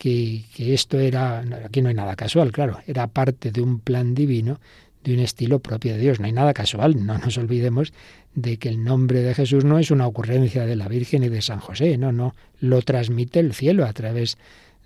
que, 0.00 0.44
esto 0.56 0.98
era, 0.98 1.40
aquí 1.64 1.82
no 1.82 1.90
hay 1.90 1.94
nada 1.94 2.16
casual, 2.16 2.52
claro, 2.52 2.80
era 2.86 3.06
parte 3.06 3.52
de 3.52 3.60
un 3.60 3.80
plan 3.80 4.14
divino 4.14 4.58
de 5.04 5.14
un 5.14 5.20
estilo 5.20 5.60
propio 5.60 5.92
de 5.92 5.98
Dios. 5.98 6.20
No 6.20 6.26
hay 6.26 6.32
nada 6.32 6.54
casual, 6.54 7.04
no 7.04 7.18
nos 7.18 7.36
olvidemos 7.36 7.92
de 8.34 8.56
que 8.56 8.68
el 8.68 8.82
nombre 8.82 9.20
de 9.20 9.34
Jesús 9.34 9.64
no 9.64 9.78
es 9.78 9.90
una 9.90 10.06
ocurrencia 10.06 10.64
de 10.64 10.76
la 10.76 10.88
Virgen 10.88 11.22
y 11.22 11.28
de 11.28 11.42
San 11.42 11.60
José, 11.60 11.98
no, 11.98 12.12
no, 12.12 12.34
lo 12.60 12.80
transmite 12.82 13.40
el 13.40 13.52
cielo 13.52 13.84
a 13.84 13.92
través 13.92 14.38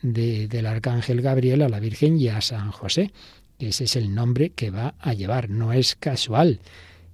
de, 0.02 0.48
del 0.48 0.66
arcángel 0.66 1.20
Gabriel 1.20 1.62
a 1.62 1.68
la 1.68 1.80
Virgen 1.80 2.18
y 2.18 2.28
a 2.28 2.40
San 2.40 2.70
José. 2.70 3.12
Ese 3.58 3.84
es 3.84 3.96
el 3.96 4.14
nombre 4.14 4.50
que 4.50 4.70
va 4.70 4.94
a 4.98 5.14
llevar, 5.14 5.48
no 5.48 5.72
es 5.72 5.94
casual. 5.94 6.60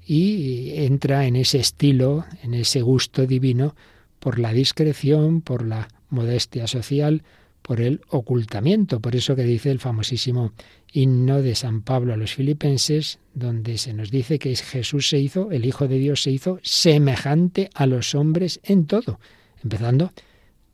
Y 0.06 0.72
entra 0.84 1.26
en 1.26 1.36
ese 1.36 1.58
estilo, 1.58 2.24
en 2.42 2.54
ese 2.54 2.80
gusto 2.80 3.26
divino, 3.26 3.74
por 4.20 4.38
la 4.38 4.52
discreción, 4.52 5.40
por 5.40 5.66
la 5.66 5.88
modestia 6.10 6.66
social, 6.66 7.24
por 7.62 7.80
el 7.80 8.00
ocultamiento. 8.08 9.00
Por 9.00 9.16
eso 9.16 9.34
que 9.34 9.42
dice 9.42 9.70
el 9.70 9.80
famosísimo 9.80 10.52
himno 10.92 11.42
de 11.42 11.54
San 11.54 11.82
Pablo 11.82 12.14
a 12.14 12.16
los 12.16 12.34
filipenses, 12.34 13.18
donde 13.34 13.78
se 13.78 13.92
nos 13.92 14.10
dice 14.10 14.38
que 14.38 14.54
Jesús 14.54 15.08
se 15.08 15.18
hizo, 15.18 15.50
el 15.50 15.64
Hijo 15.64 15.88
de 15.88 15.98
Dios 15.98 16.22
se 16.22 16.30
hizo 16.30 16.58
semejante 16.62 17.70
a 17.74 17.86
los 17.86 18.14
hombres 18.14 18.60
en 18.62 18.86
todo, 18.86 19.20
empezando 19.62 20.12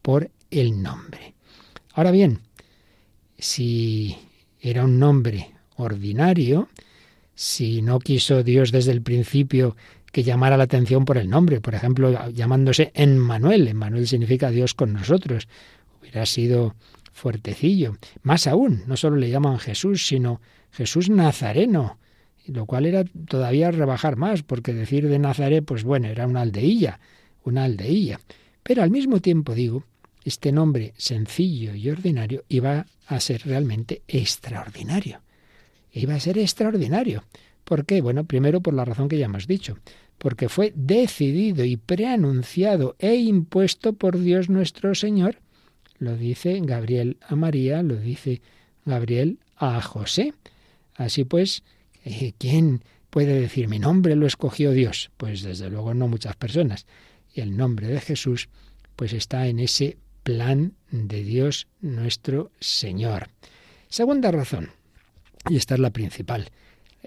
por 0.02 0.30
el 0.50 0.82
nombre. 0.82 1.34
Ahora 1.92 2.10
bien, 2.10 2.40
si 3.38 4.16
era 4.60 4.84
un 4.84 4.98
nombre 4.98 5.50
ordinario, 5.76 6.68
si 7.34 7.82
no 7.82 7.98
quiso 7.98 8.42
Dios 8.42 8.72
desde 8.72 8.92
el 8.92 9.02
principio 9.02 9.76
que 10.16 10.22
llamara 10.22 10.56
la 10.56 10.64
atención 10.64 11.04
por 11.04 11.18
el 11.18 11.28
nombre, 11.28 11.60
por 11.60 11.74
ejemplo, 11.74 12.30
llamándose 12.30 12.90
Emmanuel, 12.94 13.68
Emmanuel 13.68 14.08
significa 14.08 14.50
Dios 14.50 14.72
con 14.72 14.94
nosotros, 14.94 15.46
hubiera 16.00 16.24
sido 16.24 16.74
fuertecillo. 17.12 17.98
Más 18.22 18.46
aún, 18.46 18.82
no 18.86 18.96
solo 18.96 19.16
le 19.16 19.28
llaman 19.28 19.58
Jesús, 19.58 20.06
sino 20.06 20.40
Jesús 20.72 21.10
Nazareno, 21.10 21.98
lo 22.46 22.64
cual 22.64 22.86
era 22.86 23.04
todavía 23.04 23.70
rebajar 23.70 24.16
más, 24.16 24.42
porque 24.42 24.72
decir 24.72 25.06
de 25.06 25.18
Nazaret, 25.18 25.62
pues 25.66 25.84
bueno, 25.84 26.08
era 26.08 26.26
una 26.26 26.40
aldeilla, 26.40 26.98
una 27.44 27.64
aldeilla. 27.64 28.18
Pero 28.62 28.82
al 28.82 28.90
mismo 28.90 29.20
tiempo 29.20 29.54
digo, 29.54 29.84
este 30.24 30.50
nombre 30.50 30.94
sencillo 30.96 31.74
y 31.74 31.90
ordinario 31.90 32.42
iba 32.48 32.86
a 33.06 33.20
ser 33.20 33.42
realmente 33.44 34.00
extraordinario. 34.08 35.20
Iba 35.92 36.14
a 36.14 36.20
ser 36.20 36.38
extraordinario. 36.38 37.22
¿Por 37.66 37.84
qué? 37.84 38.00
Bueno, 38.00 38.24
primero 38.24 38.60
por 38.60 38.74
la 38.74 38.84
razón 38.84 39.08
que 39.08 39.18
ya 39.18 39.26
hemos 39.26 39.48
dicho, 39.48 39.76
porque 40.18 40.48
fue 40.48 40.72
decidido 40.74 41.64
y 41.64 41.76
preanunciado 41.76 42.96
e 42.98 43.16
impuesto 43.16 43.92
por 43.92 44.18
Dios 44.18 44.48
nuestro 44.48 44.94
Señor 44.94 45.40
lo 45.98 46.16
dice 46.16 46.60
Gabriel 46.62 47.18
a 47.26 47.36
María, 47.36 47.82
lo 47.82 47.96
dice 47.96 48.42
Gabriel 48.84 49.38
a 49.56 49.80
José. 49.80 50.34
Así 50.94 51.24
pues, 51.24 51.62
eh, 52.04 52.32
¿quién 52.38 52.82
puede 53.10 53.40
decir 53.40 53.68
mi 53.68 53.78
nombre 53.78 54.16
lo 54.16 54.26
escogió 54.26 54.72
Dios? 54.72 55.10
Pues 55.16 55.42
desde 55.42 55.70
luego 55.70 55.94
no 55.94 56.08
muchas 56.08 56.36
personas. 56.36 56.86
Y 57.32 57.40
el 57.40 57.56
nombre 57.56 57.88
de 57.88 58.00
Jesús 58.00 58.48
pues 58.94 59.12
está 59.12 59.46
en 59.46 59.60
ese 59.60 59.98
plan 60.22 60.74
de 60.90 61.22
Dios 61.22 61.66
nuestro 61.80 62.50
Señor. 62.60 63.28
Segunda 63.88 64.30
razón, 64.30 64.70
y 65.48 65.56
esta 65.56 65.74
es 65.74 65.80
la 65.80 65.90
principal, 65.90 66.50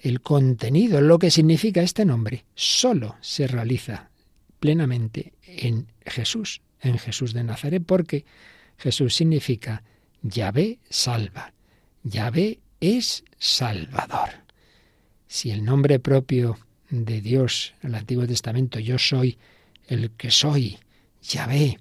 el 0.04 0.22
contenido, 0.22 1.02
lo 1.02 1.20
que 1.20 1.32
significa 1.32 1.82
este 1.82 2.06
nombre, 2.06 2.46
solo 2.56 3.16
se 3.22 3.48
realiza 3.48 4.10
plenamente 4.60 5.34
en 5.44 5.88
Jesús, 6.06 6.62
en 6.82 6.98
Jesús 6.98 7.34
de 7.34 7.44
Nazaret, 7.44 7.84
porque 7.86 8.26
Jesús 8.78 9.16
significa 9.16 9.84
Yahvé 10.22 10.80
salva. 10.90 11.54
Yahvé 12.04 12.60
es 12.80 13.24
Salvador. 13.38 14.30
Si 15.28 15.52
el 15.52 15.64
nombre 15.64 16.00
propio 16.00 16.58
de 16.90 17.22
Dios 17.22 17.74
en 17.82 17.90
el 17.90 17.96
Antiguo 17.96 18.26
Testamento, 18.26 18.80
yo 18.80 18.98
soy 18.98 19.38
el 19.88 20.12
que 20.12 20.32
soy, 20.32 20.78
Yahvé, 21.22 21.80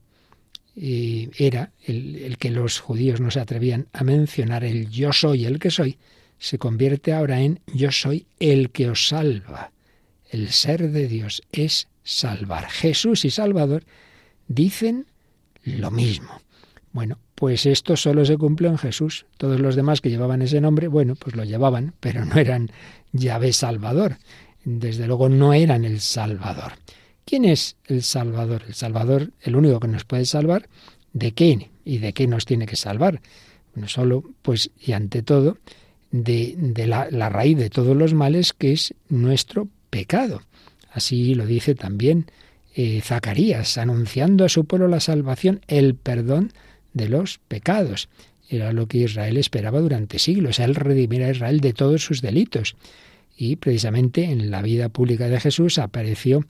eh, 0.77 1.31
era 1.39 1.73
el, 1.85 2.17
el, 2.17 2.39
que 2.39 2.51
los 2.51 2.79
judíos 2.79 3.21
no 3.21 3.31
se 3.31 3.41
atrevían 3.41 3.89
a 3.93 4.05
mencionar, 4.05 4.65
el 4.65 4.91
yo 4.91 5.13
soy 5.13 5.45
el 5.45 5.59
que 5.59 5.71
soy, 5.71 5.99
se 6.38 6.59
convierte 6.59 7.12
ahora 7.12 7.40
en 7.40 7.61
yo 7.66 7.92
soy 7.92 8.26
el 8.38 8.71
que 8.71 8.90
os 8.90 9.09
salva. 9.09 9.73
El 10.30 10.50
ser 10.50 10.90
de 10.90 11.09
Dios 11.09 11.42
es 11.52 11.88
salvar. 12.02 12.68
Jesús 12.68 13.25
y 13.25 13.30
Salvador 13.30 13.85
dicen 14.47 15.07
lo 15.64 15.90
mismo. 15.90 16.40
Bueno, 16.92 17.18
pues 17.35 17.66
esto 17.66 17.97
solo 17.97 18.25
se 18.25 18.37
cumple 18.37 18.68
en 18.68 18.78
Jesús. 18.78 19.26
Todos 19.37 19.61
los 19.61 19.76
demás 19.76 20.00
que 20.00 20.11
llevaban 20.11 20.42
ese 20.42 20.61
nombre, 20.61 20.88
bueno, 20.88 21.14
pues 21.14 21.37
lo 21.37 21.45
llevaban, 21.45 21.95
pero 22.00 22.25
no 22.25 22.37
eran 22.37 22.71
Yahvé 23.12 23.52
Salvador. 23.52 24.16
Desde 24.64 25.07
luego 25.07 25.28
no 25.28 25.52
eran 25.52 25.85
el 25.85 26.00
Salvador. 26.00 26.73
¿Quién 27.25 27.45
es 27.45 27.76
el 27.85 28.02
Salvador? 28.02 28.64
El 28.66 28.75
Salvador, 28.75 29.30
el 29.42 29.54
único 29.54 29.80
que 29.80 29.88
nos 29.88 30.04
puede 30.04 30.25
salvar, 30.25 30.68
¿de 31.12 31.33
qué? 31.33 31.71
¿Y 31.85 31.99
de 31.99 32.12
qué 32.12 32.26
nos 32.26 32.47
tiene 32.47 32.66
que 32.66 32.76
salvar? 32.76 33.21
No 33.75 33.87
solo, 33.87 34.25
pues, 34.42 34.71
y 34.78 34.92
ante 34.92 35.23
todo, 35.23 35.59
de, 36.11 36.87
la, 36.87 37.29
raíz 37.29 37.59
de 37.59 37.71
todos 37.71 37.97
los 37.97 38.15
males, 38.15 38.53
que 38.53 38.73
es 38.73 38.95
nuestro 39.09 39.69
pecado. 39.91 40.43
Así 40.91 41.35
lo 41.35 41.47
dice 41.47 41.75
también 41.75 42.27
eh, 42.75 43.00
Zacarías, 43.03 43.79
anunciando 43.79 44.45
a 44.45 44.49
su 44.49 44.65
pueblo 44.65 44.88
la 44.88 45.00
salvación, 45.00 45.61
el 45.69 45.95
perdón 45.95 46.53
de 46.95 47.09
los 47.09 47.38
pecados. 47.49 48.09
Era 48.49 48.73
lo 48.73 48.87
que 48.87 48.99
Israel 48.99 49.37
esperaba 49.37 49.81
durante 49.81 50.19
siglos, 50.19 50.59
el 50.59 50.75
redimir 50.75 51.23
a 51.23 51.31
Israel 51.31 51.61
de 51.61 51.75
todos 51.75 52.03
sus 52.03 52.23
delitos. 52.23 52.77
Y 53.37 53.57
precisamente 53.57 54.25
en 54.25 54.50
la 54.50 54.62
vida 54.62 54.88
pública 54.88 55.29
de 55.29 55.38
Jesús 55.38 55.79
apareció 55.79 56.45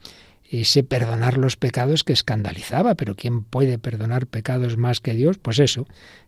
ese 0.51 0.83
perdonar 0.83 1.37
los 1.37 1.57
pecados 1.57 2.05
que 2.05 2.15
escandalizaba, 2.15 2.95
pero 2.95 3.15
¿quién 3.15 3.43
puede 3.43 3.79
perdonar 3.79 4.27
pecados 4.27 4.79
más 4.79 5.01
que 5.01 5.13
Dios? 5.13 5.37
Pues 5.37 5.59
eso, 5.59 5.87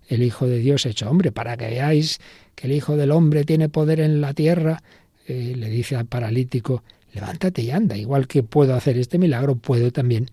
el 0.08 0.22
Hijo 0.22 0.46
de 0.46 0.58
Dios 0.58 0.84
hecho 0.84 1.08
hombre, 1.08 1.32
para 1.32 1.56
que 1.56 1.68
veáis 1.68 2.18
el 2.60 2.72
Hijo 2.72 2.96
del 2.96 3.10
Hombre 3.10 3.44
tiene 3.44 3.68
poder 3.68 4.00
en 4.00 4.20
la 4.20 4.34
tierra, 4.34 4.82
eh, 5.26 5.54
le 5.56 5.68
dice 5.68 5.96
al 5.96 6.06
paralítico, 6.06 6.82
levántate 7.12 7.62
y 7.62 7.70
anda, 7.70 7.96
igual 7.96 8.26
que 8.26 8.42
puedo 8.42 8.74
hacer 8.74 8.98
este 8.98 9.18
milagro, 9.18 9.56
puedo 9.56 9.90
también 9.90 10.30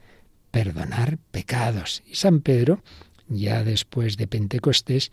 perdonar 0.51 1.17
pecados. 1.31 2.03
Y 2.07 2.15
San 2.15 2.41
Pedro 2.41 2.81
ya 3.29 3.63
después 3.63 4.17
de 4.17 4.27
Pentecostés, 4.27 5.11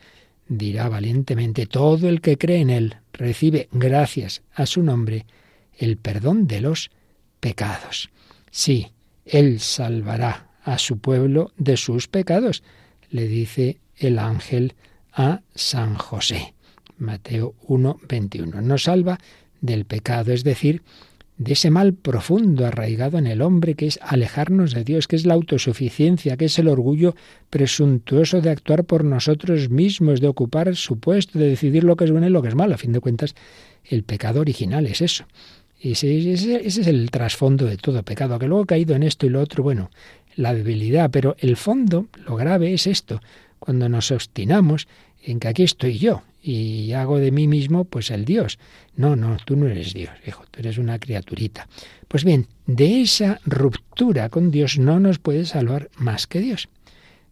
dirá 0.48 0.88
valientemente, 0.88 1.66
todo 1.66 2.08
el 2.08 2.20
que 2.20 2.38
cree 2.38 2.60
en 2.60 2.70
Él 2.70 2.96
recibe, 3.12 3.68
gracias 3.72 4.42
a 4.54 4.66
su 4.66 4.82
nombre, 4.82 5.26
el 5.76 5.96
perdón 5.96 6.46
de 6.46 6.60
los 6.60 6.90
pecados. 7.40 8.10
Sí, 8.50 8.92
Él 9.24 9.60
salvará 9.60 10.48
a 10.62 10.78
su 10.78 10.98
pueblo 10.98 11.52
de 11.56 11.76
sus 11.76 12.08
pecados, 12.08 12.62
le 13.10 13.26
dice 13.26 13.78
el 13.96 14.18
ángel 14.18 14.74
a 15.12 15.42
San 15.54 15.94
José. 15.94 16.54
Mateo 16.98 17.54
1, 17.66 18.00
21. 18.08 18.60
Nos 18.62 18.84
salva 18.84 19.18
del 19.60 19.84
pecado, 19.84 20.32
es 20.32 20.44
decir, 20.44 20.82
de 21.36 21.54
ese 21.54 21.70
mal 21.70 21.94
profundo 21.94 22.64
arraigado 22.64 23.18
en 23.18 23.26
el 23.26 23.42
hombre 23.42 23.74
que 23.74 23.86
es 23.86 23.98
alejarnos 24.02 24.72
de 24.72 24.84
Dios, 24.84 25.08
que 25.08 25.16
es 25.16 25.26
la 25.26 25.34
autosuficiencia, 25.34 26.36
que 26.36 26.44
es 26.44 26.58
el 26.58 26.68
orgullo 26.68 27.16
presuntuoso 27.50 28.40
de 28.40 28.50
actuar 28.50 28.84
por 28.84 29.04
nosotros 29.04 29.68
mismos, 29.68 30.20
de 30.20 30.28
ocupar 30.28 30.76
su 30.76 30.98
puesto, 30.98 31.38
de 31.38 31.48
decidir 31.48 31.82
lo 31.82 31.96
que 31.96 32.04
es 32.04 32.12
bueno 32.12 32.28
y 32.28 32.30
lo 32.30 32.42
que 32.42 32.48
es 32.48 32.54
malo. 32.54 32.74
A 32.74 32.78
fin 32.78 32.92
de 32.92 33.00
cuentas, 33.00 33.34
el 33.84 34.04
pecado 34.04 34.40
original 34.40 34.86
es 34.86 35.00
eso. 35.00 35.24
Ese, 35.80 36.32
ese, 36.32 36.66
es 36.66 36.78
el 36.86 37.10
trasfondo 37.10 37.66
de 37.66 37.76
todo 37.76 38.02
pecado, 38.04 38.38
que 38.38 38.46
luego 38.46 38.62
ha 38.62 38.66
caído 38.66 38.94
en 38.94 39.02
esto 39.02 39.26
y 39.26 39.30
lo 39.30 39.40
otro, 39.40 39.62
bueno, 39.62 39.90
la 40.36 40.54
debilidad, 40.54 41.10
pero 41.10 41.36
el 41.38 41.56
fondo, 41.56 42.06
lo 42.26 42.36
grave 42.36 42.72
es 42.72 42.86
esto, 42.86 43.20
cuando 43.58 43.88
nos 43.88 44.10
obstinamos 44.10 44.88
en 45.24 45.40
que 45.40 45.48
aquí 45.48 45.62
estoy 45.62 45.98
yo 45.98 46.22
y 46.42 46.92
hago 46.92 47.18
de 47.18 47.30
mí 47.30 47.48
mismo 47.48 47.84
pues 47.84 48.10
el 48.10 48.24
Dios. 48.24 48.58
No, 48.96 49.16
no, 49.16 49.36
tú 49.44 49.56
no 49.56 49.66
eres 49.66 49.94
Dios, 49.94 50.12
hijo, 50.26 50.44
tú 50.50 50.60
eres 50.60 50.78
una 50.78 50.98
criaturita. 50.98 51.66
Pues 52.06 52.24
bien, 52.24 52.46
de 52.66 53.00
esa 53.00 53.40
ruptura 53.44 54.28
con 54.28 54.50
Dios 54.50 54.78
no 54.78 55.00
nos 55.00 55.18
puede 55.18 55.46
salvar 55.46 55.90
más 55.96 56.26
que 56.26 56.40
Dios, 56.40 56.68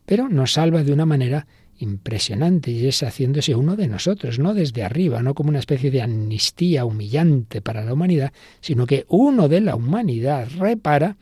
pero 0.06 0.28
nos 0.28 0.54
salva 0.54 0.82
de 0.82 0.92
una 0.92 1.06
manera 1.06 1.46
impresionante 1.78 2.70
y 2.70 2.86
es 2.86 3.02
haciéndose 3.02 3.54
uno 3.54 3.76
de 3.76 3.88
nosotros, 3.88 4.38
no 4.38 4.54
desde 4.54 4.84
arriba, 4.84 5.22
no 5.22 5.34
como 5.34 5.50
una 5.50 5.58
especie 5.58 5.90
de 5.90 6.00
amnistía 6.00 6.84
humillante 6.84 7.60
para 7.60 7.84
la 7.84 7.92
humanidad, 7.92 8.32
sino 8.60 8.86
que 8.86 9.04
uno 9.08 9.48
de 9.48 9.60
la 9.60 9.74
humanidad 9.74 10.48
repara 10.58 11.16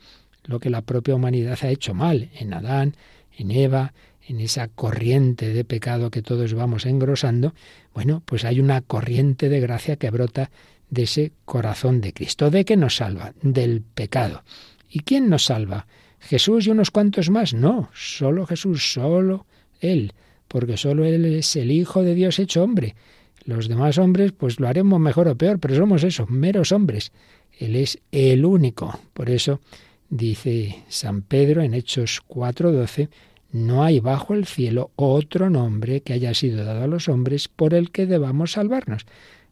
lo 0.45 0.59
que 0.59 0.69
la 0.69 0.81
propia 0.81 1.15
humanidad 1.15 1.57
ha 1.61 1.69
hecho 1.69 1.93
mal 1.93 2.29
en 2.39 2.53
Adán, 2.53 2.95
en 3.37 3.51
Eva, 3.51 3.93
en 4.27 4.39
esa 4.39 4.67
corriente 4.67 5.53
de 5.53 5.63
pecado 5.63 6.11
que 6.11 6.21
todos 6.21 6.53
vamos 6.53 6.85
engrosando, 6.85 7.53
bueno, 7.93 8.21
pues 8.25 8.45
hay 8.45 8.59
una 8.59 8.81
corriente 8.81 9.49
de 9.49 9.59
gracia 9.59 9.95
que 9.95 10.09
brota 10.09 10.51
de 10.89 11.03
ese 11.03 11.31
corazón 11.45 12.01
de 12.01 12.13
Cristo. 12.13 12.51
¿De 12.51 12.65
qué 12.65 12.77
nos 12.77 12.97
salva? 12.97 13.33
Del 13.41 13.81
pecado. 13.81 14.43
¿Y 14.89 14.99
quién 14.99 15.29
nos 15.29 15.45
salva? 15.45 15.87
¿Jesús 16.19 16.67
y 16.67 16.69
unos 16.69 16.91
cuantos 16.91 17.29
más? 17.29 17.53
No, 17.53 17.89
solo 17.93 18.45
Jesús, 18.45 18.93
solo 18.93 19.45
Él, 19.79 20.13
porque 20.47 20.77
solo 20.77 21.05
Él 21.05 21.25
es 21.25 21.55
el 21.55 21.71
Hijo 21.71 22.03
de 22.03 22.13
Dios 22.13 22.39
hecho 22.39 22.63
hombre. 22.63 22.95
Los 23.43 23.67
demás 23.67 23.97
hombres, 23.97 24.33
pues 24.33 24.59
lo 24.59 24.67
haremos 24.67 24.99
mejor 24.99 25.27
o 25.27 25.35
peor, 25.35 25.59
pero 25.59 25.75
somos 25.75 26.03
eso, 26.03 26.27
meros 26.27 26.71
hombres. 26.71 27.11
Él 27.57 27.75
es 27.75 27.99
el 28.11 28.45
único. 28.45 28.99
Por 29.13 29.29
eso 29.29 29.61
dice 30.09 30.83
San 30.89 31.21
Pedro 31.23 31.63
en 31.63 31.73
Hechos 31.73 32.21
4:12, 32.27 33.09
no 33.51 33.83
hay 33.83 33.99
bajo 33.99 34.33
el 34.33 34.45
cielo 34.45 34.91
otro 34.95 35.49
nombre 35.49 36.01
que 36.01 36.13
haya 36.13 36.33
sido 36.33 36.63
dado 36.63 36.83
a 36.83 36.87
los 36.87 37.09
hombres 37.09 37.47
por 37.47 37.73
el 37.73 37.91
que 37.91 38.05
debamos 38.05 38.53
salvarnos. 38.53 39.05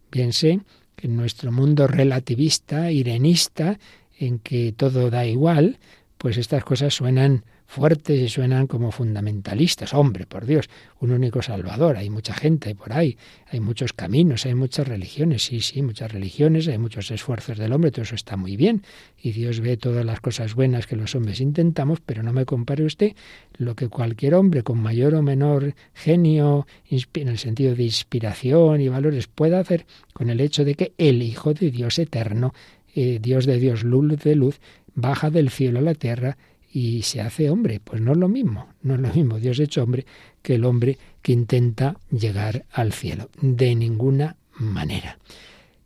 Piense 0.09 0.61
que 0.95 1.07
en 1.07 1.17
nuestro 1.17 1.51
mundo 1.51 1.87
relativista, 1.87 2.91
irenista, 2.91 3.79
en 4.17 4.39
que 4.39 4.73
todo 4.73 5.09
da 5.09 5.25
igual, 5.25 5.77
pues 6.17 6.37
estas 6.37 6.63
cosas 6.63 6.93
suenan 6.93 7.43
fuertes 7.69 8.19
y 8.19 8.27
suenan 8.29 8.65
como 8.65 8.91
fundamentalistas. 8.91 9.93
Hombre, 9.93 10.25
por 10.25 10.47
Dios, 10.47 10.67
un 10.99 11.11
único 11.11 11.43
Salvador. 11.43 11.97
Hay 11.97 12.09
mucha 12.09 12.33
gente 12.33 12.73
por 12.73 12.93
ahí, 12.93 13.15
hay 13.45 13.59
muchos 13.59 13.93
caminos, 13.93 14.47
hay 14.47 14.55
muchas 14.55 14.88
religiones. 14.88 15.43
Sí, 15.43 15.61
sí, 15.61 15.83
muchas 15.83 16.11
religiones, 16.11 16.67
hay 16.67 16.79
muchos 16.79 17.11
esfuerzos 17.11 17.59
del 17.59 17.71
hombre, 17.71 17.91
todo 17.91 18.01
eso 18.01 18.15
está 18.15 18.38
muy 18.38 18.57
bien. 18.57 18.81
Y 19.21 19.33
Dios 19.33 19.59
ve 19.59 19.77
todas 19.77 20.03
las 20.03 20.19
cosas 20.19 20.55
buenas 20.55 20.88
que 20.88 20.95
los 20.95 21.13
hombres 21.13 21.41
intentamos, 21.41 21.99
pero 22.03 22.23
no 22.23 22.33
me 22.33 22.43
compare 22.45 22.83
usted 22.83 23.13
lo 23.57 23.75
que 23.75 23.88
cualquier 23.88 24.33
hombre 24.33 24.63
con 24.63 24.79
mayor 24.79 25.13
o 25.13 25.21
menor 25.21 25.75
genio, 25.93 26.65
en 26.89 27.27
el 27.27 27.38
sentido 27.38 27.75
de 27.75 27.83
inspiración 27.83 28.81
y 28.81 28.88
valores, 28.88 29.27
pueda 29.27 29.59
hacer 29.59 29.85
con 30.13 30.31
el 30.31 30.41
hecho 30.41 30.65
de 30.65 30.73
que 30.73 30.93
el 30.97 31.21
Hijo 31.21 31.53
de 31.53 31.69
Dios 31.69 31.99
eterno, 31.99 32.51
eh, 32.95 33.19
Dios 33.21 33.45
de 33.45 33.59
Dios, 33.59 33.83
luz 33.83 34.23
de 34.23 34.33
luz, 34.33 34.59
baja 34.95 35.29
del 35.29 35.51
cielo 35.51 35.77
a 35.77 35.83
la 35.83 35.93
tierra 35.93 36.38
y 36.71 37.01
se 37.03 37.21
hace 37.21 37.49
hombre. 37.49 37.79
Pues 37.79 38.01
no 38.01 38.11
es 38.11 38.17
lo 38.17 38.27
mismo, 38.27 38.69
no 38.81 38.95
es 38.95 38.99
lo 38.99 39.13
mismo 39.13 39.39
Dios 39.39 39.59
hecho 39.59 39.83
hombre 39.83 40.05
que 40.41 40.55
el 40.55 40.65
hombre 40.65 40.97
que 41.21 41.31
intenta 41.31 41.97
llegar 42.11 42.65
al 42.71 42.93
cielo. 42.93 43.29
De 43.41 43.75
ninguna 43.75 44.35
manera. 44.53 45.17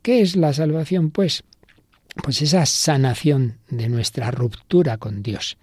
¿Qué 0.02 0.22
es 0.22 0.36
la 0.36 0.54
salvación? 0.54 1.12
Pues, 1.12 1.44
pues 2.22 2.42
esa 2.42 2.66
sanación 2.66 3.58
de 3.70 3.90
nuestra 3.90 4.32
ruptura 4.32 4.98
con 4.98 5.24
Dios. 5.24 5.58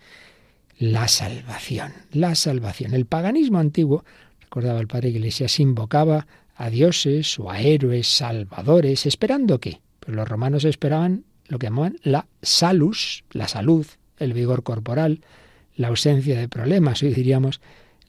La 0.78 1.08
salvación, 1.08 1.92
la 2.12 2.34
salvación. 2.34 2.94
El 2.94 3.04
paganismo 3.04 3.58
antiguo, 3.58 4.04
recordaba 4.40 4.80
el 4.80 4.88
padre 4.88 5.10
Iglesias, 5.10 5.60
invocaba 5.60 6.26
a 6.56 6.70
dioses 6.70 7.38
o 7.38 7.50
a 7.50 7.60
héroes 7.60 8.08
salvadores, 8.08 9.04
esperando 9.04 9.60
qué? 9.60 9.80
Pues 10.00 10.16
los 10.16 10.26
romanos 10.26 10.64
esperaban 10.64 11.24
lo 11.48 11.58
que 11.58 11.66
llamaban 11.66 11.98
la 12.02 12.26
salus, 12.42 13.24
la 13.32 13.48
salud, 13.48 13.86
el 14.20 14.32
vigor 14.32 14.62
corporal, 14.62 15.20
la 15.76 15.88
ausencia 15.88 16.38
de 16.38 16.48
problemas, 16.48 17.02
hoy 17.02 17.12
diríamos 17.12 17.60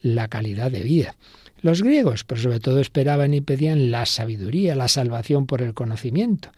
la 0.01 0.27
calidad 0.27 0.71
de 0.71 0.81
vida. 0.81 1.15
Los 1.61 1.83
griegos, 1.83 2.23
pero 2.23 2.41
sobre 2.41 2.59
todo 2.59 2.79
esperaban 2.79 3.33
y 3.33 3.41
pedían 3.41 3.91
la 3.91 4.05
sabiduría, 4.05 4.75
la 4.75 4.87
salvación 4.87 5.45
por 5.45 5.61
el 5.61 5.73
conocimiento. 5.73 6.49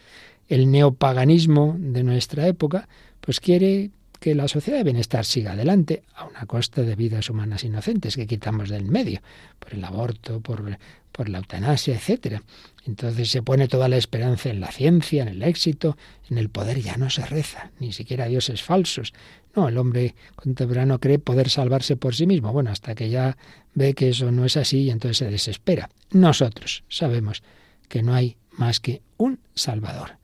El 0.48 0.72
neopaganismo 0.72 1.76
de 1.78 2.04
nuestra 2.04 2.48
época, 2.48 2.88
pues 3.22 3.40
quiere 3.40 3.92
que 4.24 4.36
la 4.36 4.48
sociedad 4.48 4.78
de 4.78 4.86
bienestar 4.86 5.26
siga 5.26 5.52
adelante 5.52 6.04
a 6.16 6.26
una 6.26 6.46
costa 6.46 6.82
de 6.82 6.96
vidas 6.96 7.30
humanas 7.30 7.66
inocentes 7.66 8.16
que 8.16 8.26
quitamos 8.26 8.70
del 8.70 8.86
medio, 8.86 9.22
por 9.60 9.74
el 9.74 9.84
aborto, 9.84 10.40
por, 10.40 10.78
por 11.12 11.28
la 11.28 11.40
eutanasia, 11.40 11.96
etcétera. 11.96 12.42
Entonces 12.86 13.30
se 13.30 13.42
pone 13.42 13.68
toda 13.68 13.90
la 13.90 13.98
esperanza 13.98 14.50
en 14.50 14.62
la 14.62 14.72
ciencia, 14.72 15.24
en 15.24 15.28
el 15.28 15.44
éxito, 15.44 15.98
en 16.30 16.38
el 16.38 16.50
poder. 16.50 16.80
Ya 16.80 16.96
no 16.96 17.10
se 17.10 17.26
reza, 17.26 17.72
ni 17.80 17.92
siquiera 17.92 18.28
dioses 18.28 18.64
falsos. 18.64 19.14
No, 19.56 19.68
el 19.68 19.78
hombre 19.78 20.16
contemporáneo 20.36 21.00
cree 21.00 21.20
poder 21.20 21.50
salvarse 21.50 21.96
por 21.96 22.16
sí 22.16 22.26
mismo. 22.26 22.52
Bueno, 22.52 22.72
hasta 22.72 22.96
que 22.96 23.10
ya 23.10 23.38
ve 23.74 23.94
que 23.94 24.10
eso 24.10 24.32
no 24.32 24.46
es 24.46 24.58
así 24.58 24.84
y 24.84 24.90
entonces 24.90 25.18
se 25.18 25.30
desespera. 25.30 25.90
Nosotros 26.12 26.84
sabemos 26.90 27.44
que 27.88 28.02
no 28.02 28.14
hay 28.14 28.38
más 28.52 28.80
que 28.80 29.02
un 29.18 29.40
Salvador 29.54 30.18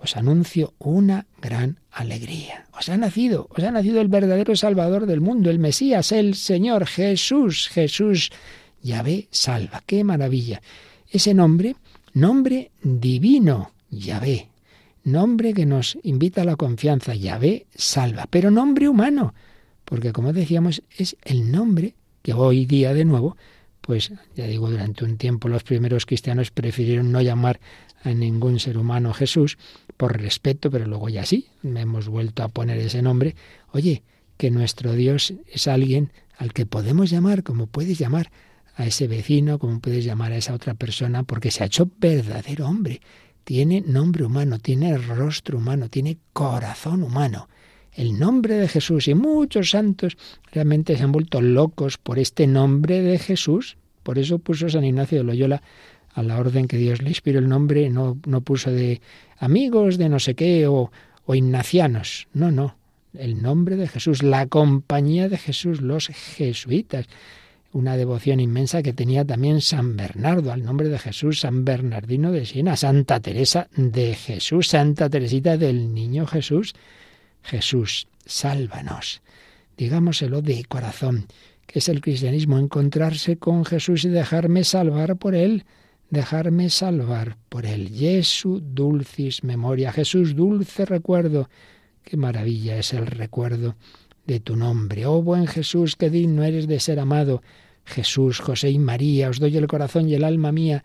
os 0.00 0.16
anuncio 0.16 0.74
una 0.78 1.26
gran 1.40 1.78
alegría. 1.90 2.66
Os 2.76 2.88
ha 2.88 2.96
nacido, 2.96 3.48
os 3.50 3.62
ha 3.62 3.70
nacido 3.70 4.00
el 4.00 4.08
verdadero 4.08 4.56
Salvador 4.56 5.06
del 5.06 5.20
mundo, 5.20 5.50
el 5.50 5.58
Mesías, 5.58 6.12
el 6.12 6.34
Señor 6.34 6.86
Jesús, 6.86 7.68
Jesús. 7.68 8.30
Yahvé 8.82 9.28
salva, 9.30 9.82
qué 9.84 10.02
maravilla. 10.04 10.62
Ese 11.10 11.34
nombre, 11.34 11.76
nombre 12.14 12.70
divino, 12.82 13.72
Yahvé. 13.90 14.49
Nombre 15.04 15.54
que 15.54 15.66
nos 15.66 15.98
invita 16.02 16.42
a 16.42 16.44
la 16.44 16.56
confianza, 16.56 17.14
Yahvé 17.14 17.66
salva, 17.74 18.26
pero 18.28 18.50
nombre 18.50 18.88
humano, 18.88 19.34
porque 19.84 20.12
como 20.12 20.32
decíamos, 20.32 20.82
es 20.96 21.16
el 21.24 21.50
nombre 21.50 21.94
que 22.22 22.34
hoy 22.34 22.66
día 22.66 22.92
de 22.92 23.04
nuevo, 23.04 23.36
pues 23.80 24.12
ya 24.36 24.46
digo, 24.46 24.70
durante 24.70 25.04
un 25.04 25.16
tiempo 25.16 25.48
los 25.48 25.62
primeros 25.62 26.04
cristianos 26.04 26.50
prefirieron 26.50 27.10
no 27.12 27.22
llamar 27.22 27.60
a 28.02 28.10
ningún 28.10 28.60
ser 28.60 28.78
humano 28.78 29.12
Jesús, 29.12 29.58
por 29.96 30.18
respeto, 30.18 30.70
pero 30.70 30.86
luego 30.86 31.08
ya 31.08 31.26
sí, 31.26 31.48
me 31.62 31.82
hemos 31.82 32.08
vuelto 32.08 32.42
a 32.42 32.48
poner 32.48 32.78
ese 32.78 33.02
nombre. 33.02 33.36
Oye, 33.72 34.02
que 34.36 34.50
nuestro 34.50 34.94
Dios 34.94 35.34
es 35.52 35.68
alguien 35.68 36.12
al 36.38 36.54
que 36.54 36.64
podemos 36.64 37.10
llamar, 37.10 37.42
como 37.42 37.66
puedes 37.66 37.98
llamar 37.98 38.30
a 38.76 38.86
ese 38.86 39.06
vecino, 39.06 39.58
como 39.58 39.80
puedes 39.80 40.04
llamar 40.04 40.32
a 40.32 40.36
esa 40.36 40.54
otra 40.54 40.72
persona, 40.74 41.22
porque 41.22 41.50
se 41.50 41.62
ha 41.62 41.66
hecho 41.66 41.90
verdadero 41.98 42.66
hombre. 42.66 43.02
Tiene 43.44 43.80
nombre 43.80 44.24
humano, 44.24 44.58
tiene 44.58 44.96
rostro 44.96 45.58
humano, 45.58 45.88
tiene 45.88 46.18
corazón 46.32 47.02
humano. 47.02 47.48
El 47.92 48.18
nombre 48.18 48.54
de 48.54 48.68
Jesús 48.68 49.08
y 49.08 49.14
muchos 49.14 49.70
santos 49.70 50.16
realmente 50.52 50.96
se 50.96 51.02
han 51.02 51.12
vuelto 51.12 51.40
locos 51.40 51.98
por 51.98 52.18
este 52.18 52.46
nombre 52.46 53.02
de 53.02 53.18
Jesús. 53.18 53.76
Por 54.02 54.18
eso 54.18 54.38
puso 54.38 54.68
San 54.68 54.84
Ignacio 54.84 55.18
de 55.18 55.24
Loyola 55.24 55.62
a 56.14 56.22
la 56.22 56.38
orden 56.38 56.66
que 56.66 56.76
Dios 56.76 57.02
le 57.02 57.10
inspiró 57.10 57.38
el 57.38 57.48
nombre, 57.48 57.90
no, 57.90 58.18
no 58.26 58.40
puso 58.40 58.70
de 58.70 59.00
amigos 59.38 59.98
de 59.98 60.08
no 60.08 60.18
sé 60.18 60.34
qué 60.34 60.66
o, 60.66 60.90
o 61.24 61.34
ignacianos. 61.34 62.28
No, 62.32 62.50
no. 62.50 62.76
El 63.12 63.42
nombre 63.42 63.76
de 63.76 63.88
Jesús, 63.88 64.22
la 64.22 64.46
compañía 64.46 65.28
de 65.28 65.36
Jesús, 65.36 65.80
los 65.80 66.08
jesuitas. 66.08 67.06
Una 67.72 67.96
devoción 67.96 68.40
inmensa 68.40 68.82
que 68.82 68.92
tenía 68.92 69.24
también 69.24 69.60
San 69.60 69.96
Bernardo, 69.96 70.52
al 70.52 70.64
nombre 70.64 70.88
de 70.88 70.98
Jesús, 70.98 71.40
San 71.40 71.64
Bernardino 71.64 72.32
de 72.32 72.44
Siena, 72.44 72.76
Santa 72.76 73.20
Teresa 73.20 73.68
de 73.76 74.14
Jesús, 74.14 74.68
Santa 74.68 75.08
Teresita 75.08 75.56
del 75.56 75.94
Niño 75.94 76.26
Jesús. 76.26 76.74
Jesús, 77.42 78.08
sálvanos. 78.26 79.22
Digámoselo 79.76 80.42
de 80.42 80.64
corazón, 80.64 81.26
que 81.66 81.78
es 81.78 81.88
el 81.88 82.00
cristianismo, 82.00 82.58
encontrarse 82.58 83.36
con 83.36 83.64
Jesús 83.64 84.04
y 84.04 84.08
dejarme 84.08 84.64
salvar 84.64 85.16
por 85.16 85.34
él 85.34 85.64
dejarme 86.10 86.70
salvar 86.70 87.36
por 87.48 87.64
él. 87.64 87.88
Jesu 87.88 88.60
dulcis 88.60 89.44
memoria, 89.44 89.92
Jesús, 89.92 90.34
dulce 90.34 90.84
recuerdo. 90.84 91.48
Qué 92.02 92.16
maravilla 92.16 92.76
es 92.78 92.92
el 92.92 93.06
recuerdo 93.06 93.76
de 94.30 94.40
tu 94.40 94.54
nombre. 94.54 95.06
Oh 95.06 95.22
buen 95.22 95.48
Jesús, 95.48 95.96
qué 95.96 96.08
digno 96.08 96.44
eres 96.44 96.68
de 96.68 96.78
ser 96.78 97.00
amado. 97.00 97.42
Jesús, 97.84 98.38
José 98.38 98.70
y 98.70 98.78
María, 98.78 99.28
os 99.28 99.40
doy 99.40 99.56
el 99.56 99.66
corazón 99.66 100.08
y 100.08 100.14
el 100.14 100.22
alma 100.22 100.52
mía, 100.52 100.84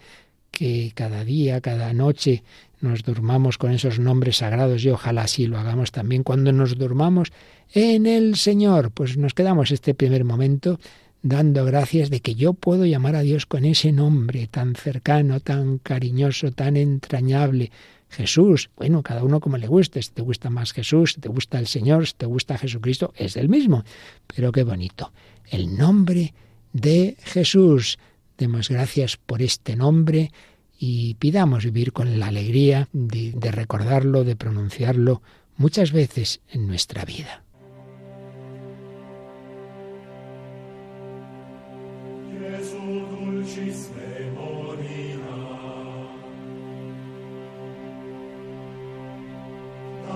que 0.49 0.91
cada 0.95 1.23
día, 1.23 1.61
cada 1.61 1.93
noche 1.93 2.43
nos 2.81 3.03
durmamos 3.03 3.57
con 3.57 3.71
esos 3.71 3.99
nombres 3.99 4.37
sagrados 4.37 4.83
y 4.83 4.89
ojalá 4.89 5.23
así 5.23 5.45
lo 5.45 5.59
hagamos 5.59 5.91
también 5.91 6.23
cuando 6.23 6.51
nos 6.53 6.77
durmamos 6.77 7.31
en 7.71 8.07
el 8.07 8.35
Señor. 8.35 8.89
Pues 8.91 9.15
nos 9.17 9.33
quedamos 9.35 9.71
este 9.71 9.93
primer 9.93 10.23
momento 10.23 10.79
dando 11.21 11.65
gracias 11.65 12.09
de 12.09 12.21
que 12.21 12.33
yo 12.33 12.53
puedo 12.53 12.85
llamar 12.85 13.15
a 13.15 13.21
Dios 13.21 13.45
con 13.45 13.65
ese 13.65 13.91
nombre 13.91 14.47
tan 14.47 14.73
cercano, 14.73 15.39
tan 15.39 15.77
cariñoso, 15.77 16.51
tan 16.51 16.77
entrañable. 16.77 17.71
Jesús, 18.15 18.69
bueno, 18.77 19.03
cada 19.03 19.23
uno 19.23 19.41
como 19.41 19.57
le 19.57 19.67
guste, 19.67 20.01
si 20.01 20.11
te 20.11 20.21
gusta 20.21 20.49
más 20.49 20.71
Jesús, 20.71 21.13
si 21.13 21.21
te 21.21 21.27
gusta 21.27 21.59
el 21.59 21.67
Señor, 21.67 22.07
si 22.07 22.13
te 22.13 22.25
gusta 22.25 22.57
Jesucristo, 22.57 23.13
es 23.15 23.35
el 23.35 23.49
mismo. 23.49 23.83
Pero 24.33 24.51
qué 24.51 24.63
bonito, 24.63 25.11
el 25.49 25.77
nombre 25.77 26.33
de 26.71 27.17
Jesús. 27.23 27.99
Demos 28.37 28.69
gracias 28.69 29.17
por 29.17 29.41
este 29.41 29.75
nombre 29.75 30.31
y 30.79 31.15
pidamos 31.15 31.65
vivir 31.65 31.91
con 31.91 32.17
la 32.19 32.27
alegría 32.27 32.87
de, 32.93 33.33
de 33.33 33.51
recordarlo, 33.51 34.23
de 34.23 34.35
pronunciarlo 34.37 35.21
muchas 35.57 35.91
veces 35.91 36.39
en 36.49 36.67
nuestra 36.67 37.03
vida. 37.03 37.43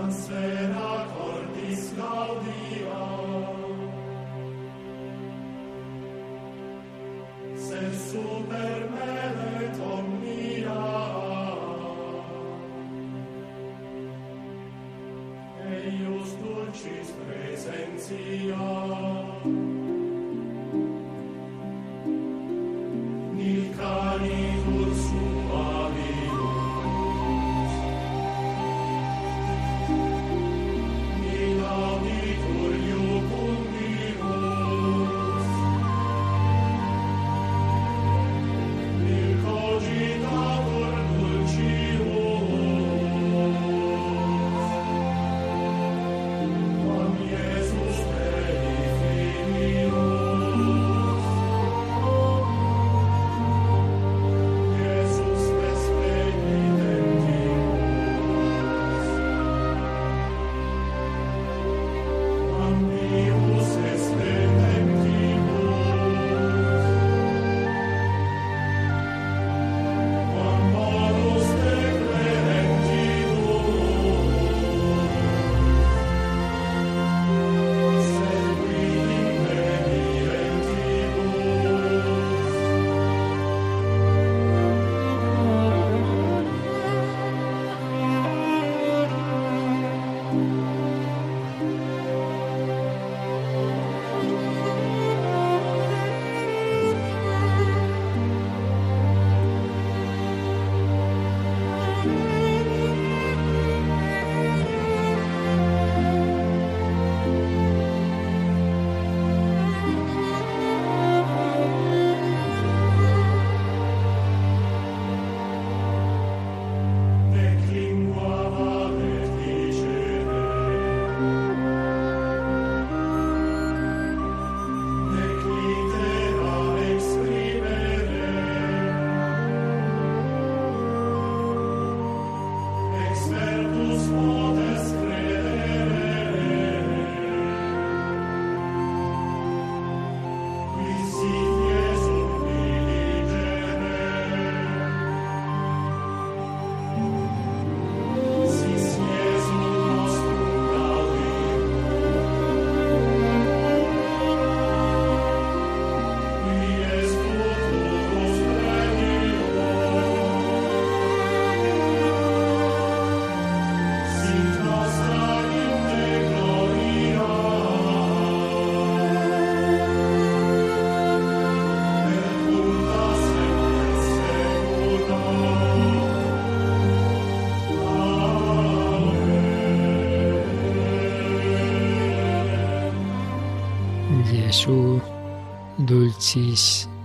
Transfer 0.09 0.71
accordis 0.75 1.93
gaudiam. 1.95 3.08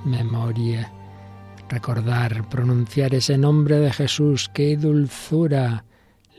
Memoria. 0.05 0.93
Recordar, 1.69 2.49
pronunciar 2.49 3.15
ese 3.15 3.39
nombre 3.39 3.79
de 3.79 3.93
Jesús, 3.93 4.51
qué 4.53 4.77
dulzura, 4.77 5.85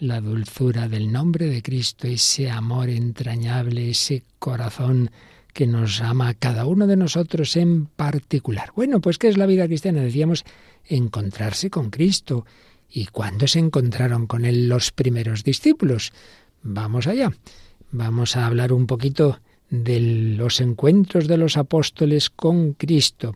la 0.01 0.19
dulzura 0.19 0.89
del 0.89 1.09
nombre 1.09 1.45
de 1.47 1.61
Cristo, 1.61 2.05
ese 2.07 2.51
amor 2.51 2.89
entrañable, 2.89 3.89
ese 3.89 4.23
corazón 4.39 5.09
que 5.53 5.67
nos 5.67 6.01
ama 6.01 6.27
a 6.27 6.33
cada 6.33 6.65
uno 6.65 6.85
de 6.85 6.97
nosotros 6.97 7.55
en 7.55 7.85
particular. 7.85 8.71
Bueno, 8.75 8.99
pues 8.99 9.17
¿qué 9.17 9.29
es 9.29 9.38
la 9.38 9.45
vida 9.45 9.67
cristiana? 9.67 10.01
Decíamos 10.01 10.43
encontrarse 10.85 11.69
con 11.69 11.89
Cristo. 11.89 12.45
¿Y 12.89 13.05
cuándo 13.05 13.47
se 13.47 13.59
encontraron 13.59 14.27
con 14.27 14.43
Él 14.43 14.67
los 14.67 14.91
primeros 14.91 15.45
discípulos? 15.45 16.11
Vamos 16.61 17.07
allá. 17.07 17.31
Vamos 17.91 18.35
a 18.35 18.45
hablar 18.45 18.73
un 18.73 18.85
poquito 18.85 19.39
de 19.69 19.99
los 19.99 20.62
encuentros 20.62 21.28
de 21.28 21.38
los 21.38 21.58
apóstoles 21.58 22.30
con 22.30 22.73
Cristo. 22.73 23.36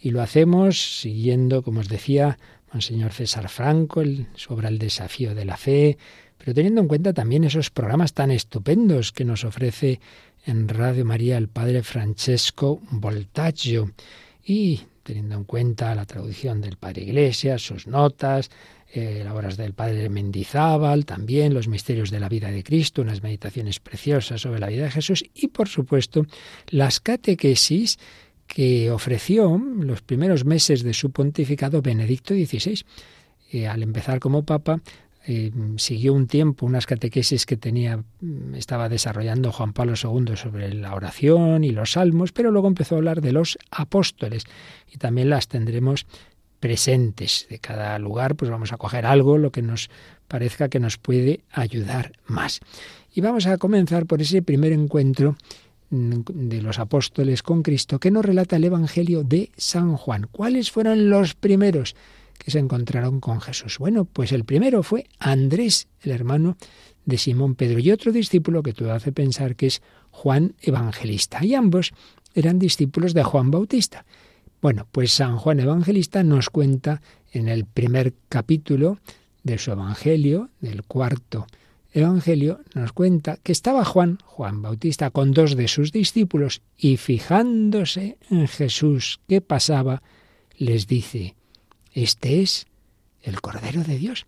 Y 0.00 0.10
lo 0.10 0.22
hacemos 0.22 1.00
siguiendo, 1.00 1.62
como 1.62 1.80
os 1.80 1.88
decía, 1.88 2.38
Monseñor 2.72 3.12
César 3.12 3.48
Franco 3.48 4.00
el, 4.00 4.26
sobre 4.34 4.68
el 4.68 4.78
desafío 4.78 5.34
de 5.34 5.44
la 5.44 5.56
fe, 5.56 5.98
pero 6.38 6.54
teniendo 6.54 6.80
en 6.80 6.88
cuenta 6.88 7.12
también 7.12 7.44
esos 7.44 7.70
programas 7.70 8.14
tan 8.14 8.30
estupendos 8.30 9.12
que 9.12 9.24
nos 9.24 9.44
ofrece 9.44 10.00
en 10.46 10.68
Radio 10.68 11.04
María 11.04 11.36
el 11.36 11.48
padre 11.48 11.82
Francesco 11.82 12.80
Voltaggio 12.90 13.92
y 14.44 14.80
teniendo 15.02 15.34
en 15.34 15.44
cuenta 15.44 15.94
la 15.94 16.06
traducción 16.06 16.60
del 16.60 16.76
padre 16.76 17.02
Iglesias, 17.02 17.62
sus 17.62 17.86
notas, 17.86 18.50
eh, 18.92 19.22
las 19.24 19.34
obras 19.34 19.56
del 19.56 19.72
padre 19.72 20.08
Mendizábal, 20.08 21.04
también 21.04 21.54
los 21.54 21.68
misterios 21.68 22.10
de 22.10 22.18
la 22.18 22.28
vida 22.28 22.50
de 22.50 22.64
Cristo, 22.64 23.02
unas 23.02 23.22
meditaciones 23.22 23.78
preciosas 23.78 24.40
sobre 24.40 24.58
la 24.58 24.68
vida 24.68 24.84
de 24.84 24.90
Jesús 24.90 25.24
y, 25.34 25.48
por 25.48 25.68
supuesto, 25.68 26.26
las 26.68 26.98
catequesis 26.98 27.98
que 28.48 28.90
ofreció 28.90 29.62
los 29.78 30.02
primeros 30.02 30.44
meses 30.44 30.82
de 30.82 30.92
su 30.92 31.12
pontificado 31.12 31.82
Benedicto 31.82 32.34
XVI. 32.34 32.82
Eh, 33.52 33.68
al 33.68 33.84
empezar 33.84 34.18
como 34.18 34.44
papa, 34.44 34.80
eh, 35.26 35.52
siguió 35.76 36.14
un 36.14 36.26
tiempo 36.26 36.66
unas 36.66 36.86
catequesis 36.86 37.46
que 37.46 37.56
tenía, 37.56 37.98
mm, 38.20 38.54
estaba 38.54 38.88
desarrollando 38.88 39.52
Juan 39.52 39.72
Pablo 39.72 39.92
II 39.94 40.34
sobre 40.34 40.72
la 40.74 40.94
oración 40.94 41.62
y 41.62 41.70
los 41.70 41.92
salmos, 41.92 42.32
pero 42.32 42.50
luego 42.50 42.68
empezó 42.68 42.94
a 42.94 42.98
hablar 42.98 43.20
de 43.20 43.32
los 43.32 43.56
apóstoles 43.70 44.44
y 44.90 44.96
también 44.96 45.30
las 45.30 45.46
tendremos 45.46 46.06
presentes. 46.60 47.46
De 47.50 47.58
cada 47.58 47.98
lugar, 47.98 48.36
pues 48.36 48.50
vamos 48.50 48.72
a 48.72 48.76
coger 48.76 49.06
algo, 49.06 49.38
lo 49.38 49.50
que 49.50 49.62
nos 49.62 49.90
parezca 50.28 50.68
que 50.68 50.78
nos 50.78 50.98
puede 50.98 51.40
ayudar 51.50 52.12
más. 52.26 52.60
Y 53.12 53.20
vamos 53.20 53.46
a 53.46 53.58
comenzar 53.58 54.06
por 54.06 54.22
ese 54.22 54.42
primer 54.42 54.72
encuentro 54.72 55.36
mm, 55.90 56.20
de 56.26 56.62
los 56.62 56.78
apóstoles 56.78 57.42
con 57.42 57.62
Cristo 57.62 57.98
que 57.98 58.10
nos 58.10 58.24
relata 58.24 58.56
el 58.56 58.64
Evangelio 58.64 59.24
de 59.24 59.50
San 59.56 59.96
Juan. 59.96 60.28
¿Cuáles 60.30 60.70
fueron 60.70 61.10
los 61.10 61.34
primeros 61.34 61.96
que 62.38 62.50
se 62.50 62.60
encontraron 62.60 63.20
con 63.20 63.40
Jesús? 63.40 63.78
Bueno, 63.78 64.04
pues 64.04 64.30
el 64.30 64.44
primero 64.44 64.82
fue 64.82 65.06
Andrés, 65.18 65.88
el 66.02 66.12
hermano 66.12 66.56
de 67.04 67.18
Simón 67.18 67.56
Pedro, 67.56 67.80
y 67.80 67.90
otro 67.90 68.12
discípulo 68.12 68.62
que 68.62 68.72
todo 68.72 68.92
hace 68.92 69.10
pensar 69.10 69.56
que 69.56 69.66
es 69.66 69.82
Juan 70.10 70.54
Evangelista. 70.60 71.44
Y 71.44 71.54
ambos 71.54 71.92
eran 72.34 72.58
discípulos 72.58 73.14
de 73.14 73.24
Juan 73.24 73.50
Bautista. 73.50 74.04
Bueno, 74.60 74.86
pues 74.92 75.12
San 75.12 75.36
Juan 75.36 75.60
Evangelista 75.60 76.22
nos 76.22 76.50
cuenta 76.50 77.00
en 77.32 77.48
el 77.48 77.64
primer 77.64 78.14
capítulo 78.28 78.98
de 79.42 79.58
su 79.58 79.72
Evangelio, 79.72 80.50
del 80.60 80.82
cuarto 80.84 81.46
Evangelio 81.92 82.60
nos 82.74 82.92
cuenta 82.92 83.38
que 83.42 83.50
estaba 83.50 83.84
Juan, 83.84 84.18
Juan 84.24 84.62
Bautista, 84.62 85.10
con 85.10 85.32
dos 85.32 85.56
de 85.56 85.66
sus 85.66 85.90
discípulos 85.90 86.62
y 86.76 86.98
fijándose 86.98 88.16
en 88.30 88.46
Jesús 88.46 89.20
que 89.26 89.40
pasaba, 89.40 90.02
les 90.56 90.86
dice, 90.86 91.34
Este 91.92 92.42
es 92.42 92.68
el 93.22 93.40
Cordero 93.40 93.82
de 93.82 93.98
Dios. 93.98 94.26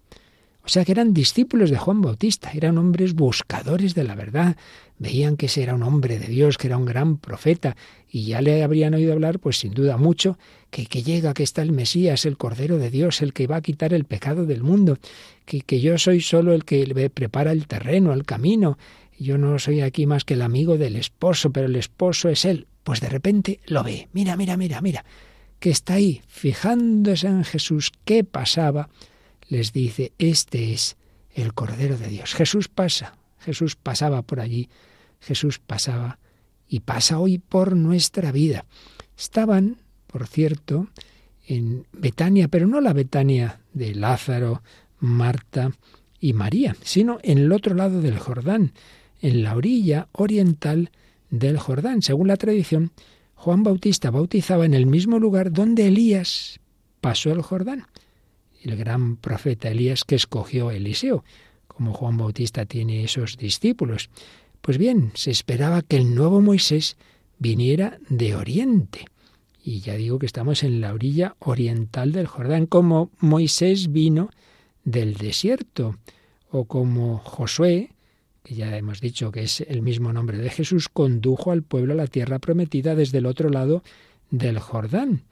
O 0.64 0.68
sea 0.68 0.84
que 0.84 0.92
eran 0.92 1.12
discípulos 1.12 1.70
de 1.70 1.76
Juan 1.76 2.00
Bautista, 2.00 2.52
eran 2.52 2.78
hombres 2.78 3.14
buscadores 3.14 3.94
de 3.94 4.04
la 4.04 4.14
verdad, 4.14 4.56
veían 4.98 5.36
que 5.36 5.46
ese 5.46 5.64
era 5.64 5.74
un 5.74 5.82
hombre 5.82 6.20
de 6.20 6.28
Dios, 6.28 6.56
que 6.56 6.68
era 6.68 6.76
un 6.76 6.84
gran 6.84 7.16
profeta, 7.16 7.76
y 8.08 8.26
ya 8.26 8.40
le 8.40 8.62
habrían 8.62 8.94
oído 8.94 9.12
hablar, 9.12 9.40
pues 9.40 9.58
sin 9.58 9.74
duda 9.74 9.96
mucho, 9.96 10.38
que, 10.70 10.86
que 10.86 11.02
llega, 11.02 11.34
que 11.34 11.42
está 11.42 11.62
el 11.62 11.72
Mesías, 11.72 12.26
el 12.26 12.36
Cordero 12.36 12.78
de 12.78 12.90
Dios, 12.90 13.22
el 13.22 13.32
que 13.32 13.48
va 13.48 13.56
a 13.56 13.62
quitar 13.62 13.92
el 13.92 14.04
pecado 14.04 14.46
del 14.46 14.62
mundo, 14.62 14.98
que, 15.46 15.62
que 15.62 15.80
yo 15.80 15.98
soy 15.98 16.20
solo 16.20 16.52
el 16.52 16.64
que 16.64 17.10
prepara 17.12 17.50
el 17.50 17.66
terreno, 17.66 18.12
el 18.12 18.24
camino, 18.24 18.78
yo 19.18 19.38
no 19.38 19.58
soy 19.58 19.80
aquí 19.80 20.06
más 20.06 20.24
que 20.24 20.34
el 20.34 20.42
amigo 20.42 20.78
del 20.78 20.96
esposo, 20.96 21.50
pero 21.50 21.66
el 21.66 21.76
esposo 21.76 22.28
es 22.28 22.44
él. 22.44 22.66
Pues 22.84 23.00
de 23.00 23.08
repente 23.08 23.60
lo 23.66 23.84
ve, 23.84 24.08
mira, 24.12 24.36
mira, 24.36 24.56
mira, 24.56 24.80
mira, 24.80 25.04
que 25.60 25.70
está 25.70 25.94
ahí, 25.94 26.22
fijándose 26.26 27.28
en 27.28 27.44
Jesús, 27.44 27.92
qué 28.04 28.24
pasaba, 28.24 28.88
les 29.52 29.74
dice, 29.74 30.12
este 30.16 30.72
es 30.72 30.96
el 31.34 31.52
Cordero 31.52 31.98
de 31.98 32.08
Dios. 32.08 32.32
Jesús 32.32 32.68
pasa, 32.68 33.18
Jesús 33.38 33.76
pasaba 33.76 34.22
por 34.22 34.40
allí, 34.40 34.70
Jesús 35.20 35.58
pasaba 35.58 36.18
y 36.66 36.80
pasa 36.80 37.18
hoy 37.18 37.36
por 37.36 37.76
nuestra 37.76 38.32
vida. 38.32 38.64
Estaban, 39.14 39.76
por 40.06 40.26
cierto, 40.26 40.88
en 41.46 41.86
Betania, 41.92 42.48
pero 42.48 42.66
no 42.66 42.80
la 42.80 42.94
Betania 42.94 43.60
de 43.74 43.94
Lázaro, 43.94 44.62
Marta 45.00 45.72
y 46.18 46.32
María, 46.32 46.74
sino 46.82 47.18
en 47.22 47.36
el 47.36 47.52
otro 47.52 47.74
lado 47.74 48.00
del 48.00 48.18
Jordán, 48.18 48.72
en 49.20 49.42
la 49.42 49.54
orilla 49.54 50.08
oriental 50.12 50.92
del 51.28 51.58
Jordán. 51.58 52.00
Según 52.00 52.28
la 52.28 52.38
tradición, 52.38 52.92
Juan 53.34 53.64
Bautista 53.64 54.10
bautizaba 54.10 54.64
en 54.64 54.72
el 54.72 54.86
mismo 54.86 55.18
lugar 55.18 55.52
donde 55.52 55.88
Elías 55.88 56.58
pasó 57.02 57.32
el 57.32 57.42
Jordán 57.42 57.84
el 58.64 58.76
gran 58.76 59.16
profeta 59.16 59.68
Elías 59.68 60.04
que 60.04 60.14
escogió 60.14 60.70
Eliseo, 60.70 61.24
como 61.66 61.92
Juan 61.92 62.16
Bautista 62.16 62.66
tiene 62.66 63.04
esos 63.04 63.36
discípulos. 63.36 64.10
Pues 64.60 64.78
bien, 64.78 65.10
se 65.14 65.30
esperaba 65.30 65.82
que 65.82 65.96
el 65.96 66.14
nuevo 66.14 66.40
Moisés 66.40 66.96
viniera 67.38 67.98
de 68.08 68.36
Oriente. 68.36 69.06
Y 69.64 69.80
ya 69.80 69.94
digo 69.94 70.18
que 70.18 70.26
estamos 70.26 70.62
en 70.62 70.80
la 70.80 70.92
orilla 70.92 71.36
oriental 71.38 72.12
del 72.12 72.26
Jordán, 72.26 72.66
como 72.66 73.10
Moisés 73.18 73.92
vino 73.92 74.30
del 74.84 75.14
desierto, 75.14 75.96
o 76.50 76.64
como 76.64 77.18
Josué, 77.18 77.90
que 78.42 78.54
ya 78.54 78.76
hemos 78.76 79.00
dicho 79.00 79.30
que 79.30 79.44
es 79.44 79.60
el 79.60 79.82
mismo 79.82 80.12
nombre 80.12 80.38
de 80.38 80.50
Jesús, 80.50 80.88
condujo 80.88 81.52
al 81.52 81.62
pueblo 81.62 81.94
a 81.94 81.96
la 81.96 82.06
tierra 82.06 82.38
prometida 82.38 82.94
desde 82.94 83.18
el 83.18 83.26
otro 83.26 83.50
lado 83.50 83.82
del 84.30 84.58
Jordán. 84.58 85.22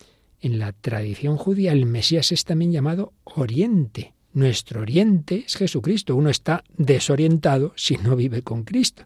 En 0.40 0.58
la 0.58 0.72
tradición 0.72 1.36
judía 1.36 1.72
el 1.72 1.84
Mesías 1.84 2.32
es 2.32 2.44
también 2.44 2.72
llamado 2.72 3.12
Oriente. 3.24 4.14
Nuestro 4.32 4.80
Oriente 4.80 5.44
es 5.46 5.56
Jesucristo. 5.56 6.16
Uno 6.16 6.30
está 6.30 6.64
desorientado 6.76 7.72
si 7.76 7.96
no 7.98 8.16
vive 8.16 8.42
con 8.42 8.64
Cristo. 8.64 9.04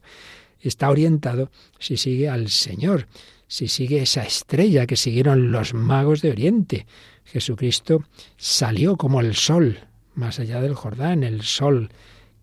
Está 0.60 0.90
orientado 0.90 1.50
si 1.78 1.96
sigue 1.96 2.28
al 2.28 2.48
Señor, 2.48 3.08
si 3.48 3.68
sigue 3.68 4.02
esa 4.02 4.22
estrella 4.22 4.86
que 4.86 4.96
siguieron 4.96 5.50
los 5.50 5.74
magos 5.74 6.22
de 6.22 6.30
Oriente. 6.30 6.86
Jesucristo 7.24 8.04
salió 8.36 8.96
como 8.96 9.20
el 9.20 9.34
sol, 9.34 9.78
más 10.14 10.38
allá 10.38 10.60
del 10.60 10.74
Jordán, 10.74 11.24
el 11.24 11.42
sol 11.42 11.90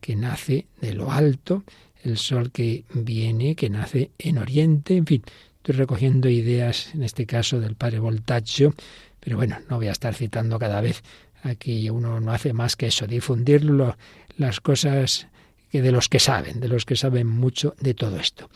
que 0.01 0.15
nace 0.15 0.67
de 0.81 0.93
lo 0.93 1.11
alto, 1.11 1.63
el 2.03 2.17
sol 2.17 2.51
que 2.51 2.83
viene, 2.93 3.55
que 3.55 3.69
nace 3.69 4.11
en 4.17 4.37
Oriente, 4.37 4.97
en 4.97 5.05
fin, 5.05 5.23
Estoy 5.61 5.75
recogiendo 5.75 6.27
ideas, 6.27 6.89
en 6.95 7.03
este 7.03 7.27
caso 7.27 7.59
del 7.59 7.75
padre 7.75 7.99
Voltaggio, 7.99 8.73
pero 9.19 9.37
bueno, 9.37 9.59
no 9.69 9.77
voy 9.77 9.89
a 9.89 9.91
estar 9.91 10.15
citando 10.15 10.57
cada 10.57 10.81
vez. 10.81 11.03
Aquí 11.43 11.87
uno 11.91 12.19
no 12.19 12.31
hace 12.31 12.51
más 12.51 12.75
que 12.75 12.87
eso, 12.87 13.05
difundir 13.05 13.63
las 14.37 14.59
cosas 14.59 15.27
que 15.71 15.83
de 15.83 15.91
los 15.91 16.09
que 16.09 16.19
saben, 16.19 16.61
de 16.61 16.67
los 16.67 16.83
que 16.85 16.95
saben 16.95 17.27
mucho 17.27 17.75
de 17.79 17.93
todo 17.93 18.17
esto. 18.17 18.49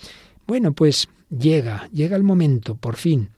Bueno, 0.48 0.74
pues 0.74 1.08
llega, 1.30 1.88
llega 1.94 2.18
el 2.18 2.24
momento, 2.24 2.74
por 2.74 2.96
fin, 2.96 3.30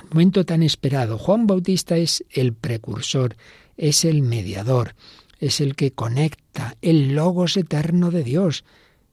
el 0.00 0.08
momento 0.10 0.46
tan 0.46 0.62
esperado. 0.62 1.18
Juan 1.18 1.48
Bautista 1.48 1.96
es 1.96 2.24
el 2.30 2.52
precursor, 2.52 3.34
es 3.76 4.04
el 4.04 4.22
mediador, 4.22 4.94
es 5.40 5.60
el 5.60 5.74
que 5.74 5.90
conecta 5.90 6.76
el 6.82 7.16
logos 7.16 7.56
eterno 7.56 8.12
de 8.12 8.22
Dios 8.22 8.64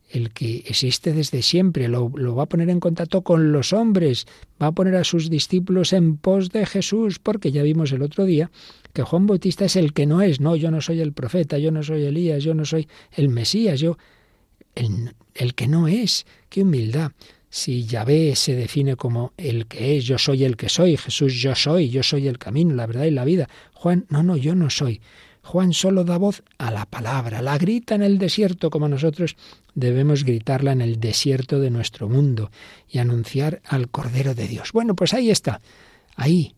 el 0.09 0.31
que 0.31 0.63
existe 0.65 1.13
desde 1.13 1.41
siempre, 1.41 1.87
lo, 1.87 2.09
va 2.09 2.43
a 2.43 2.49
poner 2.49 2.69
en 2.69 2.79
contacto 2.79 3.21
con 3.21 3.51
los 3.51 3.73
hombres, 3.73 4.25
va 4.61 4.67
a 4.67 4.71
poner 4.71 4.95
a 4.95 5.03
sus 5.03 5.29
discípulos 5.29 5.93
en 5.93 6.17
pos 6.17 6.49
de 6.49 6.65
Jesús, 6.65 7.19
porque 7.19 7.51
ya 7.51 7.63
vimos 7.63 7.91
el 7.91 8.01
otro 8.01 8.25
día 8.25 8.49
que 8.93 9.03
Juan 9.03 9.27
Bautista 9.27 9.65
es 9.65 9.75
el 9.75 9.93
que 9.93 10.07
no 10.07 10.21
es, 10.21 10.39
no, 10.39 10.55
yo 10.55 10.71
no 10.71 10.81
soy 10.81 11.01
el 11.01 11.13
profeta, 11.13 11.59
yo 11.59 11.71
no 11.71 11.83
soy 11.83 12.05
Elías, 12.05 12.43
yo 12.43 12.55
no 12.55 12.65
soy 12.65 12.87
el 13.11 13.29
Mesías, 13.29 13.79
yo, 13.79 13.97
el, 14.75 15.13
el 15.35 15.53
que 15.53 15.67
no 15.67 15.87
es, 15.87 16.25
qué 16.49 16.63
humildad. 16.63 17.11
Si 17.51 17.85
Yahvé 17.85 18.35
se 18.35 18.55
define 18.55 18.95
como 18.95 19.33
el 19.37 19.65
que 19.65 19.97
es, 19.97 20.05
yo 20.05 20.17
soy 20.17 20.43
el 20.43 20.55
que 20.55 20.69
soy, 20.69 20.97
Jesús 20.97 21.33
yo 21.33 21.55
soy, 21.55 21.89
yo 21.89 22.03
soy 22.03 22.27
el 22.27 22.37
camino, 22.37 22.75
la 22.75 22.85
verdad 22.85 23.05
y 23.05 23.11
la 23.11 23.25
vida. 23.25 23.49
Juan, 23.73 24.05
no, 24.09 24.21
no, 24.21 24.37
yo 24.37 24.53
no 24.53 24.69
soy. 24.69 25.01
Juan 25.49 25.73
solo 25.73 26.03
da 26.03 26.17
voz 26.21 26.43
a 26.59 26.69
la 26.69 26.85
palabra, 26.85 27.41
la 27.41 27.57
grita 27.57 27.95
en 27.95 28.03
el 28.03 28.19
desierto 28.19 28.69
como 28.69 28.87
nosotros 28.87 29.35
debemos 29.73 30.23
gritarla 30.23 30.73
en 30.73 30.81
el 30.81 30.99
desierto 30.99 31.59
de 31.59 31.71
nuestro 31.71 32.07
mundo 32.07 32.51
y 32.87 32.99
anunciar 32.99 33.59
al 33.65 33.89
Cordero 33.89 34.35
de 34.35 34.47
Dios. 34.47 34.71
Bueno, 34.73 34.95
pues 34.95 35.15
ahí 35.15 35.31
está, 35.31 35.59
ahí 36.15 36.53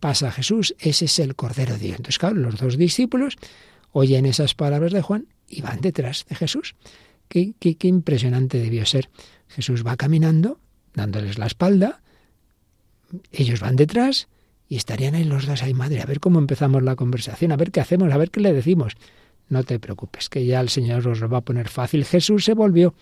pasa 0.00 0.32
Jesús, 0.32 0.74
ese 0.78 1.04
es 1.04 1.18
el 1.18 1.36
Cordero 1.36 1.74
de 1.74 1.80
Dios. 1.80 1.96
Entonces, 1.98 2.18
claro, 2.18 2.36
los 2.36 2.56
dos 2.56 2.78
discípulos 2.78 3.36
oyen 3.92 4.24
esas 4.24 4.54
palabras 4.54 4.92
de 4.92 5.02
Juan 5.02 5.26
y 5.46 5.60
van 5.60 5.82
detrás 5.82 6.24
de 6.26 6.34
Jesús. 6.34 6.76
Qué, 7.28 7.52
qué, 7.58 7.76
qué 7.76 7.88
impresionante 7.88 8.58
debió 8.58 8.86
ser. 8.86 9.10
Jesús 9.48 9.86
va 9.86 9.98
caminando, 9.98 10.58
dándoles 10.94 11.36
la 11.36 11.44
espalda, 11.44 12.00
ellos 13.32 13.60
van 13.60 13.76
detrás, 13.76 14.28
y 14.70 14.76
estarían 14.76 15.16
ahí 15.16 15.24
los 15.24 15.46
dos, 15.46 15.64
ahí 15.64 15.74
madre, 15.74 16.00
a 16.00 16.06
ver 16.06 16.20
cómo 16.20 16.38
empezamos 16.38 16.84
la 16.84 16.94
conversación, 16.94 17.50
a 17.50 17.56
ver 17.56 17.72
qué 17.72 17.80
hacemos, 17.80 18.12
a 18.12 18.16
ver 18.16 18.30
qué 18.30 18.38
le 18.38 18.52
decimos. 18.52 18.92
No 19.48 19.64
te 19.64 19.80
preocupes, 19.80 20.28
que 20.28 20.46
ya 20.46 20.60
el 20.60 20.68
Señor 20.68 21.06
os 21.08 21.18
lo 21.18 21.28
va 21.28 21.38
a 21.38 21.44
poner 21.44 21.68
fácil. 21.68 22.04
Jesús 22.04 22.44
se 22.44 22.54
volvió 22.54 22.94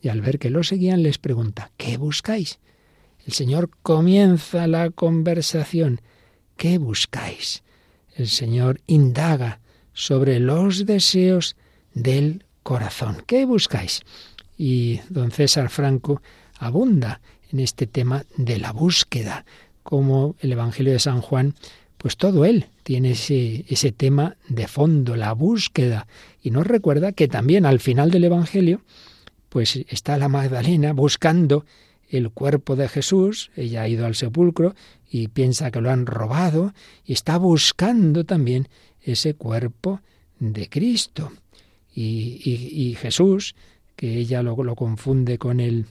y 0.00 0.08
al 0.08 0.20
ver 0.20 0.38
que 0.38 0.50
lo 0.50 0.62
seguían 0.62 1.02
les 1.02 1.18
pregunta, 1.18 1.72
¿qué 1.76 1.96
buscáis? 1.96 2.60
El 3.26 3.32
Señor 3.32 3.70
comienza 3.82 4.68
la 4.68 4.90
conversación. 4.90 6.00
¿Qué 6.56 6.78
buscáis? 6.78 7.64
El 8.14 8.28
Señor 8.28 8.80
indaga 8.86 9.58
sobre 9.92 10.38
los 10.38 10.86
deseos 10.86 11.56
del 11.92 12.44
corazón. 12.62 13.24
¿Qué 13.26 13.46
buscáis? 13.46 14.02
Y 14.56 15.00
don 15.08 15.32
César 15.32 15.70
Franco 15.70 16.22
abunda 16.56 17.20
en 17.50 17.58
este 17.58 17.88
tema 17.88 18.24
de 18.36 18.60
la 18.60 18.70
búsqueda 18.70 19.44
como 19.82 20.36
el 20.40 20.52
Evangelio 20.52 20.92
de 20.92 20.98
San 20.98 21.20
Juan, 21.20 21.54
pues 21.96 22.16
todo 22.16 22.44
él 22.44 22.66
tiene 22.82 23.12
ese, 23.12 23.64
ese 23.68 23.92
tema 23.92 24.36
de 24.48 24.66
fondo, 24.66 25.16
la 25.16 25.32
búsqueda. 25.32 26.06
Y 26.42 26.50
nos 26.50 26.66
recuerda 26.66 27.12
que 27.12 27.28
también 27.28 27.66
al 27.66 27.80
final 27.80 28.10
del 28.10 28.24
Evangelio, 28.24 28.80
pues 29.50 29.76
está 29.88 30.16
la 30.16 30.28
Magdalena 30.28 30.92
buscando 30.92 31.66
el 32.08 32.30
cuerpo 32.30 32.74
de 32.76 32.88
Jesús, 32.88 33.50
ella 33.56 33.82
ha 33.82 33.88
ido 33.88 34.06
al 34.06 34.14
sepulcro 34.14 34.74
y 35.10 35.28
piensa 35.28 35.70
que 35.70 35.80
lo 35.80 35.90
han 35.90 36.06
robado, 36.06 36.72
y 37.04 37.12
está 37.12 37.36
buscando 37.36 38.24
también 38.24 38.68
ese 39.02 39.34
cuerpo 39.34 40.00
de 40.38 40.68
Cristo. 40.68 41.32
Y, 41.94 42.40
y, 42.44 42.94
Jesús, 42.94 43.54
que 43.96 44.18
ella 44.18 44.42
lo, 44.42 44.62
lo 44.62 44.76
confunde 44.76 45.38
con 45.38 45.60
el 45.60 45.86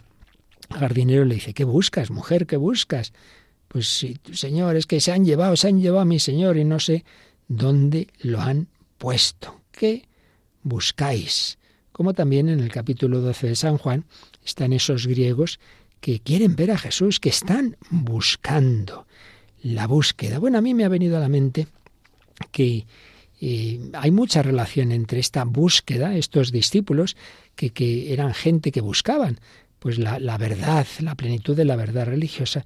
jardinero, 0.69 1.25
le 1.25 1.35
dice, 1.35 1.53
¿qué 1.53 1.65
buscas, 1.65 2.11
mujer? 2.11 2.47
¿Qué 2.47 2.57
buscas? 2.57 3.13
Pues 3.69 3.87
sí, 3.87 4.17
Señor, 4.33 4.75
es 4.75 4.87
que 4.87 4.99
se 4.99 5.11
han 5.11 5.23
llevado, 5.23 5.55
se 5.55 5.67
han 5.67 5.79
llevado 5.79 6.01
a 6.01 6.05
mi 6.05 6.19
Señor 6.19 6.57
y 6.57 6.65
no 6.65 6.79
sé 6.79 7.05
dónde 7.47 8.07
lo 8.19 8.41
han 8.41 8.67
puesto. 8.97 9.61
¿Qué 9.71 10.09
buscáis? 10.63 11.59
Como 11.91 12.13
también 12.13 12.49
en 12.49 12.59
el 12.59 12.71
capítulo 12.71 13.21
12 13.21 13.49
de 13.49 13.55
San 13.55 13.77
Juan 13.77 14.05
están 14.43 14.73
esos 14.73 15.05
griegos 15.05 15.59
que 16.01 16.19
quieren 16.19 16.55
ver 16.55 16.71
a 16.71 16.77
Jesús, 16.79 17.19
que 17.19 17.29
están 17.29 17.77
buscando 17.91 19.05
la 19.61 19.85
búsqueda. 19.85 20.39
Bueno, 20.39 20.57
a 20.57 20.61
mí 20.61 20.73
me 20.73 20.85
ha 20.85 20.89
venido 20.89 21.17
a 21.17 21.19
la 21.19 21.29
mente 21.29 21.67
que 22.51 22.87
eh, 23.39 23.91
hay 23.93 24.09
mucha 24.09 24.41
relación 24.41 24.91
entre 24.91 25.19
esta 25.19 25.43
búsqueda, 25.43 26.15
estos 26.15 26.51
discípulos, 26.51 27.15
que, 27.55 27.69
que 27.69 28.11
eran 28.13 28.33
gente 28.33 28.71
que 28.71 28.81
buscaban 28.81 29.39
pues 29.77 29.97
la, 29.97 30.19
la, 30.19 30.37
verdad, 30.37 30.87
la 30.99 31.15
plenitud 31.15 31.55
de 31.55 31.65
la 31.65 31.75
verdad 31.75 32.05
religiosa, 32.05 32.65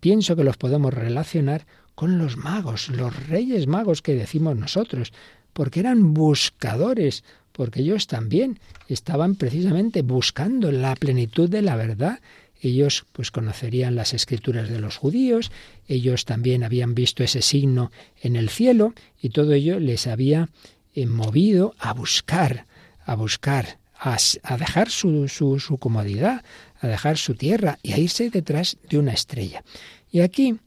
pienso 0.00 0.36
que 0.36 0.44
los 0.44 0.56
podemos 0.56 0.92
relacionar 0.92 1.66
con 1.94 2.18
los 2.18 2.36
magos, 2.36 2.88
los 2.88 3.28
reyes 3.28 3.66
magos 3.66 4.02
que 4.02 4.14
decimos 4.14 4.56
nosotros, 4.56 5.12
porque 5.52 5.80
eran 5.80 6.14
buscadores 6.14 7.24
porque 7.52 7.80
ellos 7.80 8.06
también 8.06 8.58
estaban 8.88 9.34
precisamente 9.34 10.02
buscando 10.02 10.72
la 10.72 10.94
plenitud 10.96 11.48
de 11.48 11.62
la 11.62 11.76
verdad. 11.76 12.20
Ellos 12.62 13.04
pues 13.12 13.30
conocerían 13.30 13.96
las 13.96 14.14
escrituras 14.14 14.68
de 14.68 14.78
los 14.78 14.96
judíos, 14.96 15.50
ellos 15.88 16.24
también 16.24 16.62
habían 16.62 16.94
visto 16.94 17.24
ese 17.24 17.42
signo 17.42 17.90
en 18.22 18.36
el 18.36 18.50
cielo 18.50 18.94
y 19.20 19.30
todo 19.30 19.52
ello 19.52 19.80
les 19.80 20.06
había 20.06 20.48
eh, 20.94 21.06
movido 21.06 21.74
a 21.78 21.92
buscar, 21.92 22.66
a 23.04 23.14
buscar, 23.14 23.78
a, 23.98 24.16
dejar 24.56 24.90
su, 24.90 25.28
su 25.28 25.78
comodidad, 25.78 26.44
a 26.80 26.88
dejar 26.88 27.18
su 27.18 27.34
tierra 27.34 27.78
y 27.82 27.92
a 27.92 27.98
irse 27.98 28.30
detrás 28.30 28.78
de 28.88 28.98
una 28.98 29.12
estrella. 29.12 29.62
Y 30.10 30.20
aquí 30.20 30.58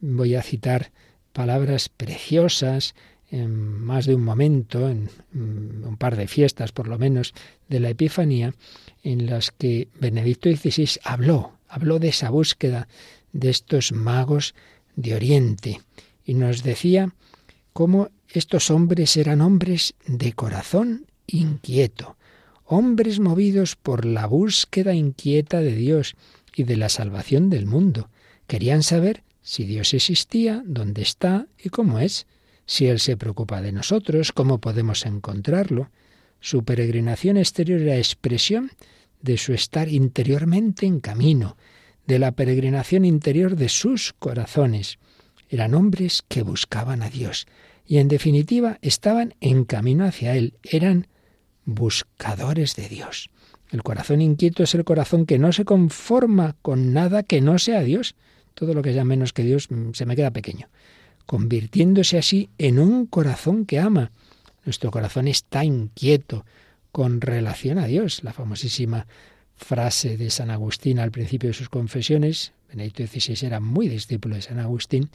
voy 0.00 0.34
a 0.34 0.42
citar 0.42 0.92
palabras 1.32 1.88
preciosas 1.88 2.94
en 3.30 3.50
más 3.50 4.06
de 4.06 4.14
un 4.14 4.22
momento, 4.22 4.88
en 4.88 5.10
un 5.32 5.96
par 5.98 6.16
de 6.16 6.28
fiestas 6.28 6.72
por 6.72 6.86
lo 6.88 6.98
menos 6.98 7.34
de 7.68 7.80
la 7.80 7.90
Epifanía, 7.90 8.54
en 9.02 9.26
las 9.26 9.50
que 9.50 9.88
Benedicto 10.00 10.48
XVI 10.48 11.00
habló, 11.02 11.58
habló 11.68 11.98
de 11.98 12.08
esa 12.08 12.30
búsqueda 12.30 12.88
de 13.32 13.50
estos 13.50 13.92
magos 13.92 14.54
de 14.94 15.14
Oriente 15.14 15.80
y 16.24 16.34
nos 16.34 16.62
decía 16.62 17.14
cómo 17.72 18.10
estos 18.28 18.70
hombres 18.70 19.16
eran 19.16 19.40
hombres 19.40 19.94
de 20.06 20.32
corazón 20.32 21.06
inquieto, 21.26 22.16
hombres 22.66 23.20
movidos 23.20 23.76
por 23.76 24.04
la 24.04 24.26
búsqueda 24.26 24.94
inquieta 24.94 25.60
de 25.60 25.74
Dios 25.74 26.16
y 26.54 26.64
de 26.64 26.76
la 26.76 26.88
salvación 26.88 27.48
del 27.48 27.66
mundo. 27.66 28.10
Querían 28.46 28.82
saber 28.82 29.22
si 29.42 29.64
Dios 29.64 29.94
existía, 29.94 30.62
dónde 30.66 31.02
está 31.02 31.46
y 31.62 31.68
cómo 31.68 32.00
es, 32.00 32.26
si 32.66 32.86
Él 32.88 32.98
se 32.98 33.16
preocupa 33.16 33.62
de 33.62 33.72
nosotros, 33.72 34.32
cómo 34.32 34.58
podemos 34.58 35.06
encontrarlo. 35.06 35.90
Su 36.40 36.64
peregrinación 36.64 37.36
exterior 37.36 37.80
era 37.80 37.96
expresión 37.96 38.72
de 39.22 39.38
su 39.38 39.52
estar 39.52 39.88
interiormente 39.88 40.86
en 40.86 41.00
camino, 41.00 41.56
de 42.06 42.18
la 42.18 42.32
peregrinación 42.32 43.04
interior 43.04 43.56
de 43.56 43.68
sus 43.68 44.12
corazones. 44.12 44.98
Eran 45.48 45.74
hombres 45.74 46.22
que 46.26 46.42
buscaban 46.42 47.02
a 47.02 47.10
Dios 47.10 47.46
y 47.86 47.98
en 47.98 48.08
definitiva 48.08 48.78
estaban 48.82 49.34
en 49.40 49.64
camino 49.64 50.04
hacia 50.04 50.34
Él, 50.36 50.54
eran 50.64 51.06
buscadores 51.66 52.74
de 52.76 52.88
Dios. 52.88 53.28
El 53.70 53.82
corazón 53.82 54.22
inquieto 54.22 54.62
es 54.62 54.74
el 54.74 54.84
corazón 54.84 55.26
que 55.26 55.38
no 55.38 55.52
se 55.52 55.64
conforma 55.64 56.56
con 56.62 56.92
nada 56.92 57.22
que 57.24 57.40
no 57.40 57.58
sea 57.58 57.82
Dios, 57.82 58.14
todo 58.54 58.72
lo 58.72 58.82
que 58.82 58.92
sea 58.92 59.04
menos 59.04 59.32
que 59.32 59.42
Dios 59.42 59.70
mm, 59.70 59.90
se 59.92 60.06
me 60.06 60.16
queda 60.16 60.30
pequeño, 60.30 60.68
convirtiéndose 61.26 62.16
así 62.16 62.48
en 62.56 62.78
un 62.78 63.06
corazón 63.06 63.66
que 63.66 63.78
ama. 63.78 64.12
Nuestro 64.64 64.90
corazón 64.90 65.28
está 65.28 65.64
inquieto 65.64 66.46
con 66.92 67.20
relación 67.20 67.78
a 67.78 67.86
Dios. 67.86 68.22
La 68.24 68.32
famosísima 68.32 69.06
frase 69.56 70.16
de 70.16 70.30
San 70.30 70.50
Agustín 70.50 70.98
al 70.98 71.10
principio 71.10 71.48
de 71.48 71.54
sus 71.54 71.68
confesiones, 71.68 72.52
Benedicto 72.68 73.06
XVI 73.06 73.46
era 73.46 73.60
muy 73.60 73.88
discípulo 73.88 74.36
de 74.36 74.42
San 74.42 74.58
Agustín, 74.58 75.10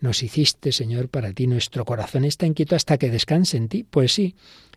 nos 0.00 0.22
hiciste, 0.22 0.72
Señor, 0.72 1.08
para 1.08 1.32
ti 1.32 1.46
nuestro 1.46 1.84
corazón 1.84 2.24
está 2.24 2.46
inquieto 2.46 2.76
hasta 2.76 2.98
que 2.98 3.10
descanse 3.10 3.56
en 3.56 3.68
ti. 3.68 3.84
Pues 3.88 4.12
sí, 4.12 4.34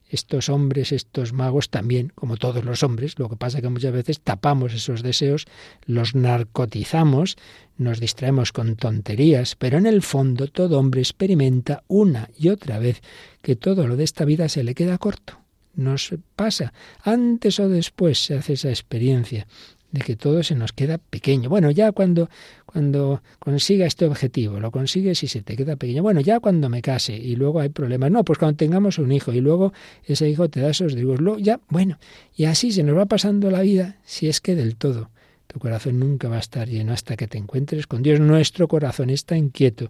estos 0.10 0.50
hombres, 0.50 0.92
estos 0.92 1.34
magos 1.34 1.70
también, 1.70 2.12
como 2.16 2.38
todos 2.38 2.66
los 2.66 2.84
hombres, 2.84 3.18
lo 3.18 3.30
que 3.30 3.36
pasa 3.36 3.60
es 3.60 3.62
que 3.62 3.70
muchas 3.70 3.94
veces 3.94 4.20
tapamos 4.20 4.74
esos 4.74 5.04
deseos, 5.04 5.46
los 5.86 6.16
narcotizamos, 6.16 7.38
nos 7.78 8.00
distraemos 8.00 8.52
con 8.52 8.76
tonterías, 8.76 9.56
pero 9.56 9.78
en 9.78 9.86
el 9.86 10.02
fondo 10.02 10.48
todo 10.48 10.80
hombre 10.80 11.02
experimenta 11.02 11.84
una 11.88 12.30
y 12.38 12.50
otra 12.50 12.80
vez 12.80 13.02
que 13.42 13.56
todo 13.56 13.88
lo 13.88 13.96
de 13.96 14.04
esta 14.04 14.26
vida 14.26 14.50
se 14.50 14.64
le 14.64 14.76
queda 14.76 14.98
corto. 14.98 15.40
Nos 15.76 16.14
pasa, 16.36 16.74
antes 17.04 17.60
o 17.60 17.70
después 17.70 18.26
se 18.26 18.36
hace 18.36 18.54
esa 18.54 18.70
experiencia 18.70 19.48
de 19.92 20.02
que 20.02 20.16
todo 20.16 20.44
se 20.44 20.56
nos 20.56 20.72
queda 20.72 20.98
pequeño. 20.98 21.50
Bueno, 21.50 21.72
ya 21.72 21.92
cuando, 21.92 22.30
cuando 22.66 23.24
consiga 23.40 23.86
este 23.86 24.06
objetivo, 24.06 24.60
lo 24.60 24.72
consigues 24.72 25.24
y 25.24 25.28
se 25.28 25.42
te 25.42 25.56
queda 25.56 25.76
pequeño. 25.76 26.04
Bueno, 26.04 26.22
ya 26.22 26.40
cuando 26.40 26.70
me 26.70 26.82
case 26.82 27.16
y 27.16 27.36
luego 27.36 27.60
hay 27.60 27.70
problemas. 27.70 28.12
No, 28.12 28.24
pues 28.24 28.38
cuando 28.38 28.58
tengamos 28.58 29.00
un 29.00 29.12
hijo 29.12 29.34
y 29.34 29.42
luego 29.42 29.74
ese 30.04 30.30
hijo 30.30 30.50
te 30.50 30.62
da 30.62 30.70
esos. 30.70 30.94
Luego 30.94 31.38
ya, 31.40 31.60
bueno, 31.70 31.98
y 32.36 32.46
así 32.46 32.72
se 32.72 32.84
nos 32.84 32.98
va 32.98 33.06
pasando 33.06 33.50
la 33.50 33.62
vida 33.62 33.98
si 34.04 34.28
es 34.28 34.42
que 34.42 34.56
del 34.56 34.76
todo. 34.76 35.10
Tu 35.48 35.60
corazón 35.60 36.00
nunca 36.00 36.30
va 36.30 36.36
a 36.36 36.40
estar 36.40 36.70
lleno 36.70 36.94
hasta 36.94 37.18
que 37.18 37.28
te 37.28 37.40
encuentres 37.40 37.88
con 37.88 38.04
Dios. 38.04 38.20
Nuestro 38.20 38.68
corazón 38.68 39.10
está 39.10 39.36
inquieto 39.36 39.90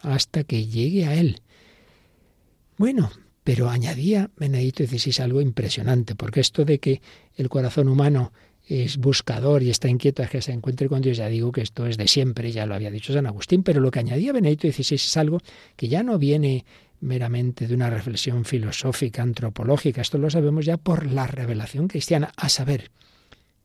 hasta 0.00 0.44
que 0.44 0.66
llegue 0.66 1.06
a 1.06 1.14
Él. 1.14 1.40
Bueno, 2.76 3.10
pero 3.44 3.70
añadía 3.70 4.30
Benedito 4.36 4.84
XVI 4.84 5.22
algo 5.22 5.40
impresionante, 5.40 6.14
porque 6.14 6.40
esto 6.40 6.64
de 6.64 6.78
que 6.78 7.00
el 7.36 7.48
corazón 7.48 7.88
humano 7.88 8.32
es 8.70 8.98
buscador 8.98 9.64
y 9.64 9.70
está 9.70 9.88
inquieto 9.88 10.22
a 10.22 10.26
que 10.26 10.40
se 10.40 10.52
encuentre 10.52 10.88
con 10.88 11.00
Dios, 11.00 11.16
ya 11.16 11.26
digo 11.26 11.50
que 11.50 11.60
esto 11.60 11.86
es 11.86 11.96
de 11.96 12.06
siempre, 12.06 12.52
ya 12.52 12.66
lo 12.66 12.76
había 12.76 12.92
dicho 12.92 13.12
San 13.12 13.26
Agustín, 13.26 13.64
pero 13.64 13.80
lo 13.80 13.90
que 13.90 13.98
añadía 13.98 14.32
Benedicto 14.32 14.70
XVI 14.70 14.94
es 14.94 15.16
algo 15.16 15.40
que 15.74 15.88
ya 15.88 16.04
no 16.04 16.18
viene 16.18 16.64
meramente 17.00 17.66
de 17.66 17.74
una 17.74 17.90
reflexión 17.90 18.44
filosófica, 18.44 19.22
antropológica, 19.22 20.02
esto 20.02 20.18
lo 20.18 20.30
sabemos 20.30 20.66
ya 20.66 20.76
por 20.76 21.10
la 21.10 21.26
revelación 21.26 21.88
cristiana, 21.88 22.32
a 22.36 22.48
saber, 22.48 22.92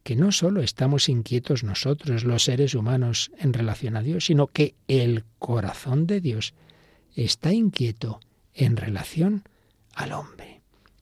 que 0.01 0.15
no 0.15 0.31
solo 0.31 0.63
estamos 0.63 1.07
inquietos 1.07 1.63
nosotros, 1.63 2.23
los 2.23 2.43
seres 2.43 2.73
humanos, 2.73 3.31
en 3.37 3.53
relación 3.53 3.97
a 3.97 4.01
Dios, 4.01 4.25
sino 4.25 4.47
que 4.47 4.73
el 4.87 5.23
corazón 5.37 6.07
de 6.07 6.19
Dios 6.19 6.55
está 7.15 7.53
inquieto 7.53 8.19
en 8.55 8.75
relación 8.75 9.43
al 9.93 10.13
hombre. 10.13 10.61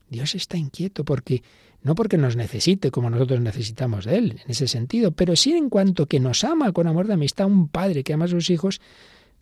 Dios 0.09 0.35
está 0.35 0.57
inquieto 0.57 1.05
porque 1.05 1.41
no 1.83 1.95
porque 1.95 2.17
nos 2.17 2.35
necesite 2.35 2.91
como 2.91 3.09
nosotros 3.09 3.41
necesitamos 3.41 4.05
de 4.05 4.17
Él, 4.17 4.41
en 4.43 4.51
ese 4.51 4.67
sentido, 4.67 5.11
pero 5.11 5.35
sí 5.35 5.53
en 5.53 5.69
cuanto 5.69 6.07
que 6.07 6.19
nos 6.19 6.43
ama 6.43 6.71
con 6.71 6.87
amor 6.87 7.07
de 7.07 7.13
amistad, 7.13 7.47
un 7.47 7.67
padre 7.67 8.03
que 8.03 8.13
ama 8.13 8.25
a 8.25 8.29
sus 8.29 8.49
hijos, 8.49 8.81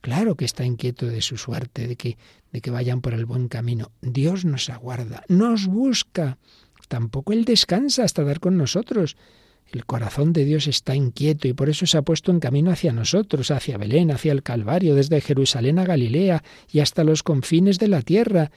claro 0.02 0.36
que 0.36 0.46
está 0.46 0.66
inquieto 0.66 1.06
de 1.06 1.22
su 1.22 1.38
suerte, 1.38 1.88
de 1.88 1.96
que, 1.96 2.18
de 2.52 2.62
que 2.62 2.72
vayan 2.72 3.02
por 3.02 3.14
el 3.14 3.26
buen 3.26 3.48
camino. 3.48 3.92
Dios 4.02 4.44
nos 4.44 4.70
aguarda, 4.70 5.24
nos 5.28 5.68
busca. 5.68 6.40
Tampoco 6.88 7.32
Él 7.32 7.46
descansa 7.46 8.04
hasta 8.04 8.24
dar 8.24 8.40
con 8.40 8.58
nosotros. 8.58 9.16
El 9.72 9.86
corazón 9.86 10.34
de 10.34 10.44
Dios 10.44 10.68
está 10.68 10.96
inquieto 10.96 11.48
y 11.48 11.54
por 11.54 11.70
eso 11.70 11.86
se 11.86 11.98
ha 11.98 12.02
puesto 12.02 12.32
en 12.32 12.42
camino 12.42 12.72
hacia 12.72 12.92
nosotros, 12.92 13.52
hacia 13.52 13.78
Belén, 13.78 14.12
hacia 14.12 14.34
el 14.34 14.44
Calvario, 14.44 14.96
desde 14.96 15.22
Jerusalén 15.22 15.80
a 15.80 15.86
Galilea 15.86 16.44
y 16.70 16.80
hasta 16.80 17.06
los 17.06 17.24
confines 17.24 17.80
de 17.80 17.88
la 17.88 18.02
tierra. 18.02 18.52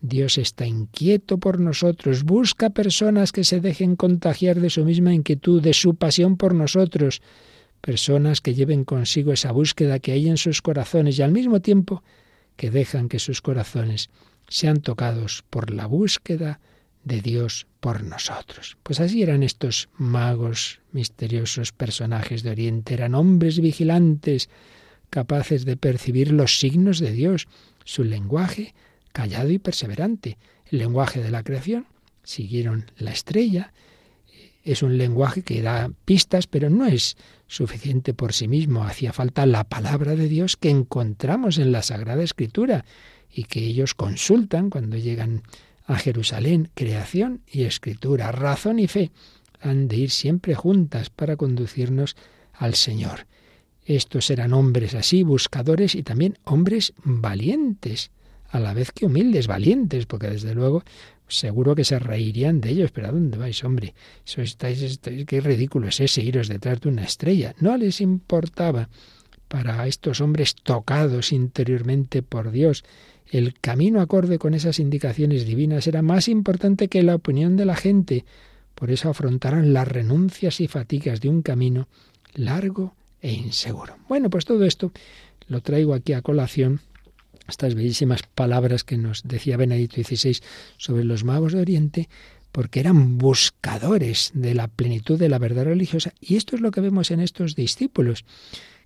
Dios 0.00 0.38
está 0.38 0.66
inquieto 0.66 1.38
por 1.38 1.60
nosotros, 1.60 2.24
busca 2.24 2.70
personas 2.70 3.32
que 3.32 3.44
se 3.44 3.60
dejen 3.60 3.96
contagiar 3.96 4.60
de 4.60 4.70
su 4.70 4.84
misma 4.84 5.12
inquietud, 5.12 5.62
de 5.62 5.74
su 5.74 5.94
pasión 5.94 6.36
por 6.36 6.54
nosotros, 6.54 7.20
personas 7.80 8.40
que 8.40 8.54
lleven 8.54 8.84
consigo 8.84 9.32
esa 9.32 9.52
búsqueda 9.52 9.98
que 9.98 10.12
hay 10.12 10.28
en 10.28 10.36
sus 10.36 10.62
corazones 10.62 11.18
y 11.18 11.22
al 11.22 11.32
mismo 11.32 11.60
tiempo 11.60 12.02
que 12.56 12.70
dejan 12.70 13.08
que 13.08 13.18
sus 13.18 13.42
corazones 13.42 14.10
sean 14.48 14.80
tocados 14.80 15.44
por 15.48 15.70
la 15.70 15.86
búsqueda 15.86 16.60
de 17.04 17.20
Dios 17.20 17.66
por 17.80 18.02
nosotros. 18.02 18.76
Pues 18.82 19.00
así 19.00 19.22
eran 19.22 19.42
estos 19.42 19.88
magos, 19.96 20.80
misteriosos 20.92 21.72
personajes 21.72 22.42
de 22.42 22.50
Oriente, 22.50 22.94
eran 22.94 23.14
hombres 23.14 23.60
vigilantes, 23.60 24.50
capaces 25.08 25.64
de 25.64 25.76
percibir 25.76 26.32
los 26.32 26.58
signos 26.58 27.00
de 27.00 27.12
Dios, 27.12 27.48
su 27.84 28.04
lenguaje, 28.04 28.74
callado 29.12 29.50
y 29.50 29.58
perseverante. 29.58 30.38
El 30.70 30.78
lenguaje 30.78 31.22
de 31.22 31.30
la 31.30 31.42
creación, 31.42 31.86
siguieron 32.22 32.90
la 32.96 33.10
estrella, 33.10 33.72
es 34.62 34.82
un 34.82 34.98
lenguaje 34.98 35.42
que 35.42 35.62
da 35.62 35.90
pistas, 36.04 36.46
pero 36.46 36.68
no 36.68 36.86
es 36.86 37.16
suficiente 37.46 38.12
por 38.12 38.32
sí 38.32 38.46
mismo. 38.46 38.84
Hacía 38.84 39.12
falta 39.12 39.46
la 39.46 39.64
palabra 39.64 40.14
de 40.14 40.28
Dios 40.28 40.56
que 40.56 40.70
encontramos 40.70 41.58
en 41.58 41.72
la 41.72 41.82
Sagrada 41.82 42.22
Escritura 42.22 42.84
y 43.32 43.44
que 43.44 43.60
ellos 43.60 43.94
consultan 43.94 44.70
cuando 44.70 44.96
llegan 44.96 45.42
a 45.86 45.96
Jerusalén. 45.96 46.70
Creación 46.74 47.40
y 47.50 47.62
escritura, 47.62 48.32
razón 48.32 48.78
y 48.78 48.86
fe 48.86 49.10
han 49.60 49.88
de 49.88 49.96
ir 49.96 50.10
siempre 50.10 50.54
juntas 50.54 51.10
para 51.10 51.36
conducirnos 51.36 52.16
al 52.52 52.74
Señor. 52.74 53.26
Estos 53.84 54.30
eran 54.30 54.52
hombres 54.52 54.94
así, 54.94 55.22
buscadores 55.22 55.94
y 55.94 56.02
también 56.02 56.38
hombres 56.44 56.92
valientes 57.02 58.10
a 58.50 58.60
la 58.60 58.74
vez 58.74 58.92
que 58.92 59.06
humildes, 59.06 59.46
valientes, 59.46 60.06
porque 60.06 60.28
desde 60.28 60.54
luego 60.54 60.82
seguro 61.28 61.74
que 61.74 61.84
se 61.84 61.98
reirían 61.98 62.60
de 62.60 62.70
ellos. 62.70 62.90
Pero 62.90 63.08
¿a 63.08 63.12
dónde 63.12 63.38
vais, 63.38 63.62
hombre? 63.64 63.94
Eso 64.26 64.42
estáis, 64.42 65.00
qué 65.26 65.40
ridículo 65.40 65.88
es 65.88 66.00
ese 66.00 66.22
iros 66.22 66.48
detrás 66.48 66.80
de 66.80 66.88
una 66.88 67.04
estrella. 67.04 67.54
No 67.60 67.76
les 67.76 68.00
importaba 68.00 68.88
para 69.48 69.86
estos 69.86 70.20
hombres 70.20 70.54
tocados 70.54 71.32
interiormente 71.32 72.22
por 72.22 72.50
Dios. 72.50 72.84
El 73.26 73.54
camino 73.60 74.00
acorde 74.00 74.38
con 74.38 74.54
esas 74.54 74.80
indicaciones 74.80 75.46
divinas 75.46 75.86
era 75.86 76.02
más 76.02 76.28
importante 76.28 76.88
que 76.88 77.02
la 77.02 77.14
opinión 77.14 77.56
de 77.56 77.64
la 77.64 77.76
gente. 77.76 78.24
Por 78.74 78.90
eso 78.90 79.10
afrontaron 79.10 79.72
las 79.72 79.86
renuncias 79.86 80.60
y 80.60 80.66
fatigas 80.66 81.20
de 81.20 81.28
un 81.28 81.42
camino 81.42 81.88
largo 82.34 82.94
e 83.20 83.32
inseguro. 83.32 83.96
Bueno, 84.08 84.30
pues 84.30 84.44
todo 84.44 84.64
esto 84.64 84.92
lo 85.46 85.60
traigo 85.60 85.94
aquí 85.94 86.12
a 86.12 86.22
colación 86.22 86.80
estas 87.50 87.74
bellísimas 87.74 88.22
palabras 88.34 88.84
que 88.84 88.96
nos 88.96 89.22
decía 89.24 89.56
Benedicto 89.56 90.02
XVI 90.02 90.40
sobre 90.76 91.04
los 91.04 91.24
magos 91.24 91.52
de 91.52 91.60
Oriente, 91.60 92.08
porque 92.52 92.80
eran 92.80 93.18
buscadores 93.18 94.30
de 94.34 94.54
la 94.54 94.68
plenitud 94.68 95.18
de 95.18 95.28
la 95.28 95.38
verdad 95.38 95.64
religiosa. 95.64 96.12
Y 96.20 96.36
esto 96.36 96.56
es 96.56 96.62
lo 96.62 96.70
que 96.70 96.80
vemos 96.80 97.10
en 97.10 97.20
estos 97.20 97.54
discípulos, 97.54 98.24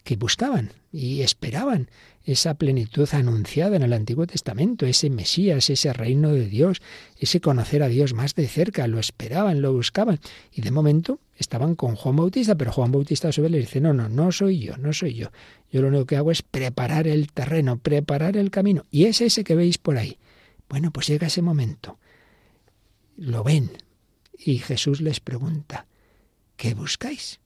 que 0.03 0.17
buscaban 0.17 0.73
y 0.93 1.23
esperaban 1.23 1.89
esa 2.25 2.55
plenitud 2.55 3.09
anunciada 3.13 3.77
en 3.77 3.83
el 3.83 3.93
Antiguo 3.93 4.27
Testamento, 4.27 4.87
ese 4.87 5.11
Mesías, 5.11 5.69
ese 5.69 5.93
reino 5.93 6.33
de 6.33 6.47
Dios, 6.47 6.81
ese 7.19 7.41
conocer 7.41 7.83
a 7.83 7.89
Dios 7.89 8.15
más 8.15 8.35
de 8.35 8.49
cerca, 8.49 8.87
lo 8.87 8.99
esperaban, 8.99 9.61
lo 9.61 9.73
buscaban. 9.73 10.21
Y 10.51 10.63
de 10.63 10.71
momento 10.71 11.21
estaban 11.37 11.75
con 11.75 11.97
Juan 11.97 12.17
Bautista, 12.17 12.55
pero 12.55 12.73
Juan 12.73 12.93
Bautista 12.93 13.29
a 13.29 13.33
su 13.33 13.43
vez 13.43 13.51
le 13.51 13.59
dice, 13.59 13.81
no, 13.81 13.93
no, 13.93 14.09
no 14.09 14.33
soy 14.33 14.59
yo, 14.61 14.79
no 14.79 14.93
soy 14.93 15.15
yo. 15.15 15.31
Yo 15.71 15.83
lo 15.83 15.89
único 15.89 16.07
que 16.07 16.17
hago 16.17 16.31
es 16.31 16.43
preparar 16.43 17.07
el 17.07 17.31
terreno, 17.33 17.79
preparar 17.79 18.37
el 18.37 18.51
camino. 18.51 18.85
Y 18.91 19.05
es 19.05 19.21
ese 19.21 19.45
que 19.45 19.55
veis 19.55 19.77
por 19.77 19.99
ahí. 19.99 20.19
Bueno, 20.69 20.91
pues 20.91 21.07
llega 21.09 21.27
ese 21.27 21.43
momento. 21.43 21.99
Lo 23.17 23.45
ven. 23.45 23.71
Y 24.39 24.59
Jesús 24.59 25.01
les 25.01 25.21
pregunta, 25.21 25.87
¿qué 26.57 26.75
buscáis? 26.75 27.41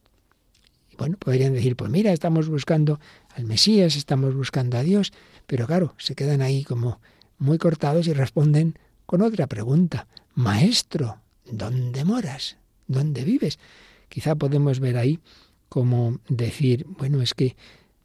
Bueno, 0.97 1.15
podrían 1.17 1.53
decir, 1.53 1.77
pues 1.77 1.89
mira, 1.89 2.11
estamos 2.11 2.49
buscando 2.49 2.99
al 3.35 3.45
Mesías, 3.45 3.95
estamos 3.95 4.35
buscando 4.35 4.77
a 4.77 4.83
Dios, 4.83 5.11
pero 5.47 5.67
claro, 5.67 5.95
se 5.97 6.15
quedan 6.15 6.41
ahí 6.41 6.63
como 6.63 6.99
muy 7.37 7.57
cortados 7.57 8.07
y 8.07 8.13
responden 8.13 8.77
con 9.05 9.21
otra 9.21 9.47
pregunta. 9.47 10.07
Maestro, 10.35 11.17
¿dónde 11.45 12.05
moras? 12.05 12.57
¿Dónde 12.87 13.23
vives? 13.23 13.59
Quizá 14.09 14.35
podemos 14.35 14.79
ver 14.79 14.97
ahí 14.97 15.19
como 15.69 16.19
decir, 16.27 16.85
bueno, 16.87 17.21
es 17.21 17.33
que 17.33 17.55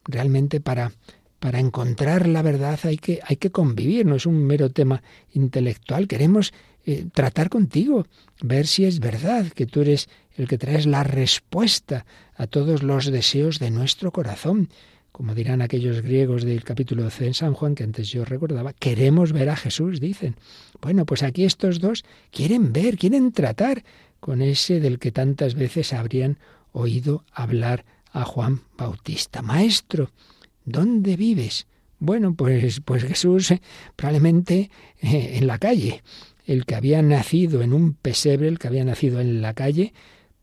realmente 0.05 0.61
para, 0.61 0.91
para 1.39 1.59
encontrar 1.59 2.27
la 2.27 2.41
verdad 2.41 2.79
hay 2.83 2.97
que, 2.97 3.19
hay 3.23 3.37
que 3.37 3.51
convivir, 3.51 4.05
no 4.05 4.15
es 4.15 4.25
un 4.25 4.45
mero 4.45 4.69
tema 4.69 5.01
intelectual, 5.33 6.07
queremos 6.07 6.53
eh, 6.85 7.07
tratar 7.11 7.49
contigo, 7.49 8.05
ver 8.41 8.67
si 8.67 8.85
es 8.85 8.99
verdad 8.99 9.47
que 9.47 9.65
tú 9.65 9.81
eres 9.81 10.07
el 10.37 10.47
que 10.47 10.57
traes 10.57 10.85
la 10.85 11.03
respuesta 11.03 12.05
a 12.35 12.45
todos 12.47 12.83
los 12.83 13.07
deseos 13.07 13.57
de 13.59 13.71
nuestro 13.71 14.11
corazón. 14.11 14.69
Como 15.15 15.33
dirán 15.33 15.61
aquellos 15.61 16.01
griegos 16.01 16.43
del 16.43 16.65
capítulo 16.65 17.03
12 17.03 17.27
en 17.27 17.33
San 17.33 17.53
Juan, 17.53 17.73
que 17.73 17.85
antes 17.85 18.09
yo 18.09 18.25
recordaba, 18.25 18.73
queremos 18.73 19.31
ver 19.31 19.49
a 19.49 19.55
Jesús, 19.55 20.01
dicen. 20.01 20.35
Bueno, 20.81 21.05
pues 21.05 21.23
aquí 21.23 21.45
estos 21.45 21.79
dos 21.79 22.03
quieren 22.31 22.73
ver, 22.73 22.97
quieren 22.97 23.31
tratar 23.31 23.85
con 24.19 24.41
ese 24.41 24.81
del 24.81 24.99
que 24.99 25.13
tantas 25.13 25.55
veces 25.55 25.93
habrían 25.93 26.37
oído 26.73 27.23
hablar 27.31 27.85
a 28.11 28.25
Juan 28.25 28.63
Bautista. 28.77 29.41
Maestro, 29.41 30.11
¿dónde 30.65 31.15
vives? 31.15 31.65
Bueno, 31.97 32.35
pues, 32.35 32.81
pues 32.81 33.05
Jesús 33.05 33.51
eh, 33.51 33.61
probablemente 33.95 34.69
eh, 35.01 35.37
en 35.37 35.47
la 35.47 35.59
calle. 35.59 36.03
El 36.45 36.65
que 36.65 36.75
había 36.75 37.01
nacido 37.01 37.61
en 37.61 37.71
un 37.71 37.93
pesebre, 37.93 38.49
el 38.49 38.59
que 38.59 38.67
había 38.67 38.83
nacido 38.83 39.21
en 39.21 39.41
la 39.41 39.53
calle, 39.53 39.93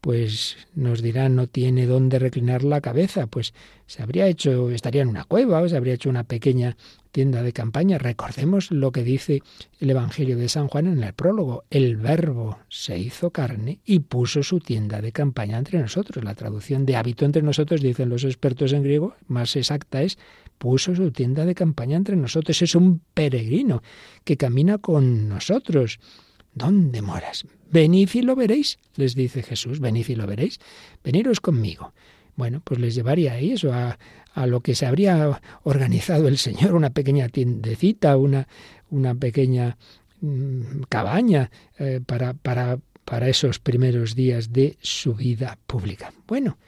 pues 0.02 0.56
nos 0.74 1.00
dirá 1.00 1.28
no 1.28 1.46
tiene 1.46 1.86
dónde 1.86 2.18
reclinar 2.18 2.64
la 2.64 2.80
cabeza, 2.80 3.28
pues 3.28 3.54
se 3.86 4.02
habría 4.02 4.26
hecho, 4.26 4.68
estaría 4.72 5.02
en 5.02 5.08
una 5.08 5.22
cueva 5.22 5.60
o 5.62 5.68
se 5.68 5.76
habría 5.76 5.94
hecho 5.94 6.10
una 6.10 6.24
pequeña 6.24 6.76
tienda 7.12 7.40
de 7.44 7.52
campaña. 7.52 7.98
Recordemos 7.98 8.72
lo 8.72 8.90
que 8.90 9.04
dice 9.04 9.42
el 9.78 9.90
Evangelio 9.90 10.36
de 10.36 10.48
San 10.48 10.66
Juan 10.66 10.88
en 10.88 11.04
el 11.04 11.12
prólogo. 11.12 11.62
El 11.70 11.98
verbo 11.98 12.58
se 12.68 12.98
hizo 12.98 13.30
carne 13.30 13.78
y 13.84 14.00
puso 14.00 14.42
su 14.42 14.58
tienda 14.58 15.00
de 15.00 15.12
campaña 15.12 15.56
entre 15.56 15.78
nosotros. 15.78 16.24
La 16.24 16.34
traducción 16.34 16.84
de 16.84 16.96
hábito 16.96 17.24
entre 17.24 17.42
nosotros, 17.42 17.80
dicen 17.80 18.08
los 18.08 18.24
expertos 18.24 18.72
en 18.72 18.82
griego, 18.82 19.14
más 19.28 19.54
exacta 19.54 20.02
es 20.02 20.18
puso 20.58 20.96
su 20.96 21.12
tienda 21.12 21.44
de 21.44 21.54
campaña 21.54 21.96
entre 21.96 22.16
nosotros. 22.16 22.60
Es 22.60 22.74
un 22.74 23.02
peregrino 23.14 23.84
que 24.24 24.36
camina 24.36 24.78
con 24.78 25.28
nosotros. 25.28 26.00
¿Dónde 26.54 27.02
moras? 27.02 27.44
Venid 27.70 28.10
y 28.14 28.22
lo 28.22 28.36
veréis, 28.36 28.78
les 28.96 29.14
dice 29.14 29.42
Jesús, 29.42 29.80
venid 29.80 30.08
y 30.08 30.14
lo 30.14 30.26
veréis, 30.26 30.60
veniros 31.02 31.40
conmigo. 31.40 31.94
Bueno, 32.36 32.60
pues 32.64 32.80
les 32.80 32.94
llevaría 32.94 33.32
a 33.32 33.38
eso, 33.38 33.72
a, 33.72 33.98
a 34.34 34.46
lo 34.46 34.60
que 34.60 34.74
se 34.74 34.86
habría 34.86 35.40
organizado 35.64 36.28
el 36.28 36.38
Señor, 36.38 36.74
una 36.74 36.90
pequeña 36.90 37.28
tiendecita, 37.28 38.16
una, 38.16 38.48
una 38.90 39.14
pequeña 39.14 39.76
mm, 40.20 40.82
cabaña 40.88 41.50
eh, 41.78 42.00
para, 42.04 42.34
para, 42.34 42.78
para 43.04 43.28
esos 43.28 43.58
primeros 43.58 44.14
días 44.14 44.52
de 44.52 44.76
su 44.80 45.14
vida 45.14 45.58
pública. 45.66 46.12
Bueno, 46.26 46.58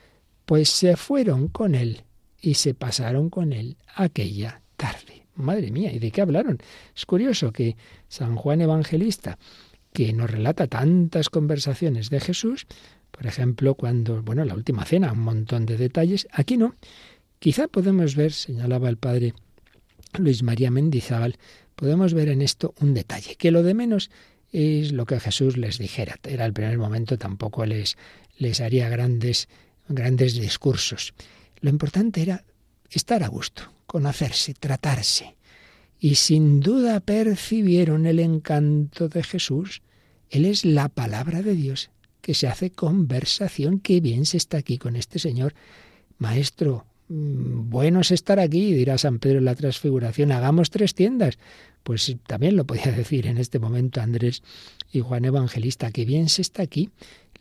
pues 0.45 0.69
se 0.69 0.95
fueron 0.95 1.47
con 1.47 1.75
él 1.75 2.03
y 2.41 2.55
se 2.55 2.73
pasaron 2.73 3.29
con 3.29 3.53
él 3.53 3.77
aquella 3.95 4.61
tarde. 4.77 5.25
Madre 5.35 5.69
mía, 5.69 5.91
¿y 5.91 5.99
de 5.99 6.11
qué 6.11 6.21
hablaron? 6.21 6.59
Es 6.95 7.05
curioso 7.05 7.51
que 7.51 7.75
San 8.07 8.35
Juan 8.35 8.61
Evangelista 8.61 9.37
que 9.95 10.11
nos 10.11 10.29
relata 10.29 10.67
tantas 10.67 11.29
conversaciones 11.29 12.09
de 12.09 12.19
Jesús, 12.19 12.67
por 13.11 13.27
ejemplo, 13.27 13.75
cuando, 13.75 14.21
bueno, 14.23 14.43
la 14.43 14.53
última 14.53 14.83
cena, 14.83 15.13
un 15.13 15.19
montón 15.19 15.65
de 15.65 15.77
detalles, 15.77 16.27
aquí 16.31 16.57
no. 16.57 16.75
Quizá 17.39 17.69
podemos 17.69 18.17
ver, 18.17 18.33
señalaba 18.33 18.89
el 18.89 18.97
padre 18.97 19.33
Luis 20.17 20.43
María 20.43 20.69
Mendizábal, 20.69 21.37
podemos 21.77 22.13
ver 22.13 22.27
en 22.27 22.41
esto 22.41 22.73
un 22.81 22.93
detalle, 22.93 23.37
que 23.37 23.51
lo 23.51 23.63
de 23.63 23.73
menos 23.73 24.11
es 24.51 24.91
lo 24.91 25.05
que 25.05 25.17
Jesús 25.21 25.55
les 25.55 25.77
dijera. 25.77 26.17
Era 26.23 26.45
el 26.45 26.51
primer 26.51 26.77
momento, 26.77 27.17
tampoco 27.17 27.65
les, 27.65 27.95
les 28.37 28.59
haría 28.59 28.89
grandes, 28.89 29.47
grandes 29.87 30.33
discursos. 30.35 31.13
Lo 31.61 31.69
importante 31.69 32.21
era 32.21 32.43
estar 32.89 33.23
a 33.23 33.29
gusto, 33.29 33.71
conocerse, 33.85 34.53
tratarse. 34.55 35.37
Y 36.01 36.15
sin 36.15 36.59
duda 36.59 36.99
percibieron 36.99 38.05
el 38.05 38.19
encanto 38.19 39.07
de 39.07 39.23
Jesús 39.23 39.81
él 40.29 40.45
es 40.45 40.65
la 40.65 40.89
palabra 40.89 41.41
de 41.41 41.55
Dios 41.55 41.89
que 42.21 42.33
se 42.33 42.47
hace 42.47 42.71
conversación. 42.71 43.79
Qué 43.79 44.01
bien 44.01 44.25
se 44.25 44.37
está 44.37 44.57
aquí 44.57 44.77
con 44.77 44.95
este 44.95 45.19
Señor. 45.19 45.53
Maestro, 46.17 46.85
mm, 47.07 47.69
bueno 47.69 48.01
es 48.01 48.11
estar 48.11 48.39
aquí, 48.39 48.73
dirá 48.73 48.97
San 48.97 49.19
Pedro 49.19 49.37
en 49.37 49.45
la 49.45 49.55
transfiguración. 49.55 50.31
Hagamos 50.31 50.71
tres 50.71 50.95
tiendas. 50.95 51.37
Pues 51.83 52.15
también 52.25 52.55
lo 52.55 52.65
podía 52.65 52.91
decir 52.97 53.27
en 53.27 53.37
este 53.37 53.59
momento 53.59 54.01
Andrés 54.01 54.41
y 54.91 55.01
Juan 55.01 55.25
Evangelista. 55.25 55.91
Qué 55.91 56.03
bien 56.03 56.29
se 56.29 56.41
está 56.41 56.63
aquí. 56.63 56.89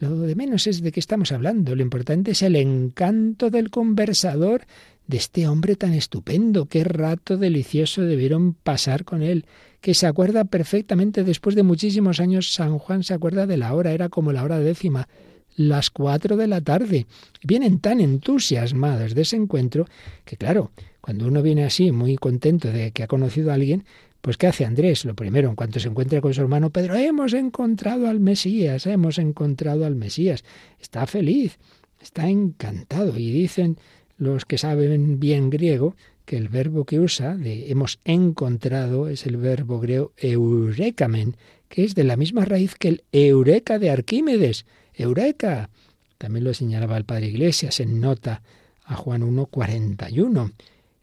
Lo 0.00 0.18
de 0.18 0.34
menos 0.34 0.66
es 0.66 0.82
de 0.82 0.92
qué 0.92 1.00
estamos 1.00 1.32
hablando. 1.32 1.74
Lo 1.74 1.82
importante 1.82 2.32
es 2.32 2.42
el 2.42 2.56
encanto 2.56 3.48
del 3.48 3.70
conversador, 3.70 4.66
de 5.06 5.16
este 5.16 5.46
hombre 5.48 5.76
tan 5.76 5.94
estupendo. 5.94 6.66
Qué 6.66 6.84
rato 6.84 7.36
delicioso 7.36 8.02
debieron 8.02 8.54
pasar 8.54 9.04
con 9.04 9.22
él 9.22 9.46
que 9.84 9.92
se 9.92 10.06
acuerda 10.06 10.46
perfectamente 10.46 11.24
después 11.24 11.54
de 11.54 11.62
muchísimos 11.62 12.18
años, 12.18 12.54
San 12.54 12.78
Juan 12.78 13.02
se 13.02 13.12
acuerda 13.12 13.46
de 13.46 13.58
la 13.58 13.74
hora, 13.74 13.92
era 13.92 14.08
como 14.08 14.32
la 14.32 14.42
hora 14.42 14.58
décima, 14.58 15.08
las 15.56 15.90
cuatro 15.90 16.38
de 16.38 16.46
la 16.46 16.62
tarde. 16.62 17.06
Vienen 17.42 17.80
tan 17.80 18.00
entusiasmados 18.00 19.14
de 19.14 19.20
ese 19.20 19.36
encuentro 19.36 19.86
que, 20.24 20.38
claro, 20.38 20.70
cuando 21.02 21.26
uno 21.26 21.42
viene 21.42 21.64
así, 21.64 21.92
muy 21.92 22.16
contento 22.16 22.72
de 22.72 22.92
que 22.92 23.02
ha 23.02 23.06
conocido 23.06 23.50
a 23.50 23.54
alguien, 23.54 23.84
pues 24.22 24.38
¿qué 24.38 24.46
hace 24.46 24.64
Andrés? 24.64 25.04
Lo 25.04 25.14
primero, 25.14 25.50
en 25.50 25.54
cuanto 25.54 25.78
se 25.78 25.88
encuentra 25.88 26.22
con 26.22 26.32
su 26.32 26.40
hermano 26.40 26.70
Pedro, 26.70 26.94
hemos 26.94 27.34
encontrado 27.34 28.08
al 28.08 28.20
Mesías, 28.20 28.86
hemos 28.86 29.18
encontrado 29.18 29.84
al 29.84 29.96
Mesías. 29.96 30.44
Está 30.80 31.06
feliz, 31.06 31.58
está 32.00 32.26
encantado. 32.26 33.18
Y 33.18 33.30
dicen 33.30 33.76
los 34.18 34.44
que 34.44 34.58
saben 34.58 35.20
bien 35.20 35.50
griego 35.50 35.96
que 36.24 36.36
el 36.36 36.48
verbo 36.48 36.84
que 36.84 37.00
usa 37.00 37.36
de 37.36 37.70
hemos 37.70 37.98
encontrado 38.04 39.08
es 39.08 39.26
el 39.26 39.36
verbo 39.36 39.80
griego 39.80 40.12
eurekamen, 40.16 41.36
que 41.68 41.84
es 41.84 41.94
de 41.94 42.04
la 42.04 42.16
misma 42.16 42.44
raíz 42.44 42.74
que 42.76 42.88
el 42.88 43.04
eureka 43.12 43.78
de 43.78 43.90
Arquímedes. 43.90 44.64
Eureka. 44.94 45.70
También 46.18 46.44
lo 46.44 46.54
señalaba 46.54 46.96
el 46.96 47.04
padre 47.04 47.26
Iglesias 47.26 47.80
en 47.80 48.00
nota 48.00 48.42
a 48.84 48.94
Juan 48.94 49.22
1.41. 49.22 50.52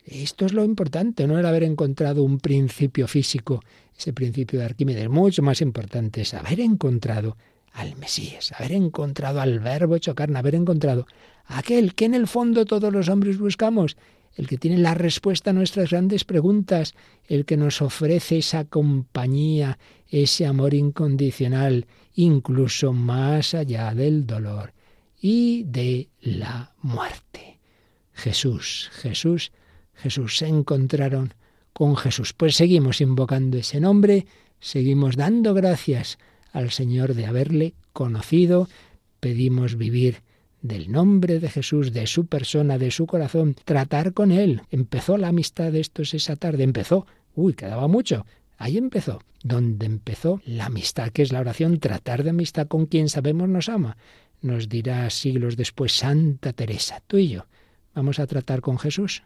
Esto 0.05 0.45
es 0.45 0.53
lo 0.53 0.63
importante, 0.63 1.27
no 1.27 1.37
el 1.37 1.45
haber 1.45 1.63
encontrado 1.63 2.23
un 2.23 2.39
principio 2.39 3.07
físico, 3.07 3.63
ese 3.97 4.13
principio 4.13 4.59
de 4.59 4.65
Arquímedes. 4.65 5.09
Mucho 5.09 5.41
más 5.41 5.61
importante 5.61 6.21
es 6.21 6.33
haber 6.33 6.59
encontrado 6.59 7.37
al 7.73 7.95
Mesías, 7.95 8.51
haber 8.53 8.73
encontrado 8.73 9.41
al 9.41 9.59
verbo 9.59 9.95
hecho 9.95 10.15
carne, 10.15 10.39
haber 10.39 10.55
encontrado 10.55 11.07
aquel 11.45 11.95
que 11.95 12.05
en 12.05 12.15
el 12.15 12.27
fondo 12.27 12.65
todos 12.65 12.91
los 12.91 13.09
hombres 13.09 13.37
buscamos, 13.37 13.97
el 14.35 14.47
que 14.47 14.57
tiene 14.57 14.77
la 14.77 14.93
respuesta 14.93 15.49
a 15.49 15.53
nuestras 15.53 15.89
grandes 15.89 16.23
preguntas, 16.23 16.93
el 17.27 17.45
que 17.45 17.57
nos 17.57 17.81
ofrece 17.81 18.37
esa 18.37 18.65
compañía, 18.65 19.77
ese 20.07 20.45
amor 20.45 20.73
incondicional, 20.73 21.87
incluso 22.13 22.93
más 22.93 23.53
allá 23.53 23.93
del 23.93 24.25
dolor 24.25 24.73
y 25.19 25.63
de 25.63 26.09
la 26.21 26.73
muerte. 26.81 27.59
Jesús, 28.13 28.89
Jesús, 28.93 29.51
Jesús 29.95 30.37
se 30.37 30.47
encontraron 30.47 31.33
con 31.73 31.95
Jesús. 31.95 32.33
Pues 32.33 32.55
seguimos 32.55 33.01
invocando 33.01 33.57
ese 33.57 33.79
nombre, 33.79 34.25
seguimos 34.59 35.15
dando 35.15 35.53
gracias 35.53 36.17
al 36.51 36.71
Señor 36.71 37.13
de 37.13 37.25
haberle 37.25 37.73
conocido, 37.93 38.67
pedimos 39.19 39.75
vivir 39.75 40.21
del 40.61 40.91
nombre 40.91 41.39
de 41.39 41.49
Jesús, 41.49 41.91
de 41.91 42.07
su 42.07 42.27
persona, 42.27 42.77
de 42.77 42.91
su 42.91 43.07
corazón, 43.07 43.55
tratar 43.65 44.13
con 44.13 44.31
Él. 44.31 44.61
Empezó 44.69 45.17
la 45.17 45.29
amistad 45.29 45.71
de 45.71 45.79
estos 45.79 46.13
esa 46.13 46.35
tarde, 46.35 46.63
empezó 46.63 47.07
Uy, 47.35 47.53
quedaba 47.53 47.87
mucho. 47.87 48.25
Ahí 48.57 48.77
empezó, 48.77 49.21
donde 49.43 49.85
empezó 49.85 50.41
la 50.45 50.65
amistad, 50.65 51.09
que 51.09 51.23
es 51.23 51.31
la 51.31 51.39
oración, 51.39 51.79
tratar 51.79 52.23
de 52.23 52.29
amistad 52.31 52.67
con 52.67 52.85
quien 52.85 53.09
sabemos 53.09 53.49
nos 53.49 53.69
ama. 53.69 53.97
Nos 54.41 54.69
dirá 54.69 55.09
siglos 55.09 55.57
después 55.57 55.93
Santa 55.93 56.53
Teresa, 56.53 57.01
tú 57.07 57.17
y 57.17 57.29
yo, 57.29 57.45
¿vamos 57.95 58.19
a 58.19 58.27
tratar 58.27 58.61
con 58.61 58.77
Jesús? 58.77 59.23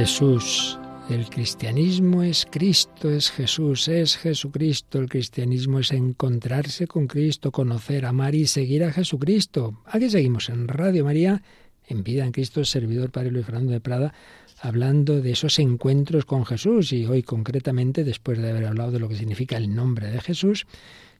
Jesús. 0.00 0.78
El 1.10 1.28
cristianismo 1.28 2.22
es 2.22 2.46
Cristo, 2.50 3.10
es 3.10 3.30
Jesús, 3.30 3.86
es 3.86 4.16
Jesucristo. 4.16 4.98
El 4.98 5.10
cristianismo 5.10 5.78
es 5.78 5.92
encontrarse 5.92 6.86
con 6.86 7.06
Cristo, 7.06 7.52
conocer, 7.52 8.06
amar 8.06 8.34
y 8.34 8.46
seguir 8.46 8.82
a 8.82 8.92
Jesucristo. 8.92 9.82
Aquí 9.84 10.08
seguimos 10.08 10.48
en 10.48 10.68
Radio 10.68 11.04
María, 11.04 11.42
en 11.86 12.02
Vida 12.02 12.24
en 12.24 12.32
Cristo, 12.32 12.64
servidor 12.64 13.10
Padre 13.10 13.30
Luis 13.30 13.44
Fernando 13.44 13.72
de 13.72 13.80
Prada, 13.82 14.14
hablando 14.62 15.20
de 15.20 15.32
esos 15.32 15.58
encuentros 15.58 16.24
con 16.24 16.46
Jesús. 16.46 16.94
Y 16.94 17.04
hoy 17.04 17.22
concretamente, 17.22 18.02
después 18.02 18.38
de 18.38 18.48
haber 18.48 18.64
hablado 18.64 18.92
de 18.92 19.00
lo 19.00 19.08
que 19.10 19.16
significa 19.16 19.58
el 19.58 19.74
nombre 19.74 20.10
de 20.10 20.22
Jesús, 20.22 20.66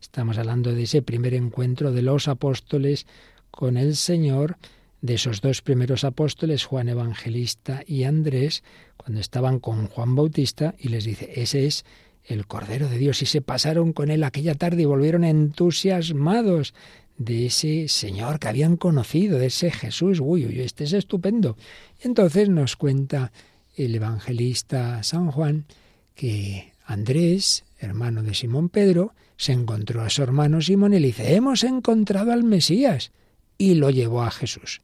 estamos 0.00 0.38
hablando 0.38 0.72
de 0.72 0.84
ese 0.84 1.02
primer 1.02 1.34
encuentro 1.34 1.92
de 1.92 2.00
los 2.00 2.28
apóstoles 2.28 3.06
con 3.50 3.76
el 3.76 3.94
Señor 3.94 4.56
de 5.02 5.14
esos 5.14 5.40
dos 5.40 5.62
primeros 5.62 6.04
apóstoles, 6.04 6.64
Juan 6.64 6.88
Evangelista 6.88 7.82
y 7.86 8.04
Andrés, 8.04 8.62
cuando 8.96 9.20
estaban 9.20 9.58
con 9.58 9.86
Juan 9.86 10.14
Bautista, 10.14 10.74
y 10.78 10.88
les 10.88 11.04
dice, 11.04 11.32
ese 11.36 11.66
es 11.66 11.84
el 12.24 12.46
Cordero 12.46 12.88
de 12.88 12.98
Dios, 12.98 13.22
y 13.22 13.26
se 13.26 13.40
pasaron 13.40 13.92
con 13.92 14.10
él 14.10 14.24
aquella 14.24 14.54
tarde 14.54 14.82
y 14.82 14.86
volvieron 14.86 15.24
entusiasmados 15.24 16.74
de 17.16 17.46
ese 17.46 17.88
Señor 17.88 18.38
que 18.38 18.48
habían 18.48 18.76
conocido, 18.76 19.38
de 19.38 19.46
ese 19.46 19.70
Jesús. 19.70 20.20
Uy, 20.20 20.46
uy, 20.46 20.60
este 20.60 20.84
es 20.84 20.92
estupendo. 20.92 21.56
Y 22.02 22.06
entonces 22.06 22.48
nos 22.48 22.76
cuenta 22.76 23.32
el 23.76 23.94
evangelista 23.94 25.02
San 25.02 25.30
Juan 25.30 25.66
que 26.14 26.72
Andrés, 26.84 27.64
hermano 27.78 28.22
de 28.22 28.34
Simón 28.34 28.68
Pedro, 28.68 29.14
se 29.36 29.52
encontró 29.52 30.02
a 30.02 30.10
su 30.10 30.22
hermano 30.22 30.60
Simón 30.60 30.92
y 30.92 31.00
le 31.00 31.08
dice, 31.08 31.34
hemos 31.34 31.64
encontrado 31.64 32.32
al 32.32 32.44
Mesías. 32.44 33.12
Y 33.56 33.74
lo 33.74 33.90
llevó 33.90 34.22
a 34.22 34.30
Jesús 34.30 34.80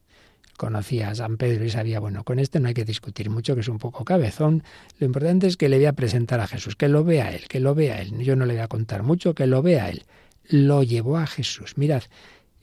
conocía 0.57 1.11
a 1.11 1.15
San 1.15 1.37
Pedro 1.37 1.65
y 1.65 1.71
sabía, 1.71 2.01
bueno, 2.01 2.25
con 2.25 2.39
este 2.39 2.61
no 2.61 2.69
hay 2.69 2.75
que 2.75 2.85
discutir 2.85 3.31
mucho, 3.31 3.55
que 3.55 3.61
es 3.61 3.69
un 3.69 3.79
poco 3.79 4.05
cabezón. 4.05 4.63
Lo 4.99 5.07
importante 5.07 5.47
es 5.47 5.57
que 5.57 5.69
le 5.69 5.77
voy 5.77 5.87
a 5.87 5.93
presentar 5.93 6.41
a 6.41 6.47
Jesús, 6.47 6.77
que 6.77 6.89
lo 6.89 7.05
vea 7.05 7.33
él, 7.33 7.47
que 7.49 7.61
lo 7.61 7.75
vea 7.75 8.01
él. 8.01 8.19
Yo 8.19 8.37
no 8.37 8.47
le 8.47 8.55
voy 8.55 8.63
a 8.63 8.69
contar 8.69 9.03
mucho, 9.03 9.35
que 9.35 9.47
lo 9.47 9.63
vea 9.63 9.91
él. 9.91 10.05
Lo 10.49 10.83
llevó 10.83 11.19
a 11.19 11.27
Jesús. 11.27 11.77
Mirad, 11.77 12.03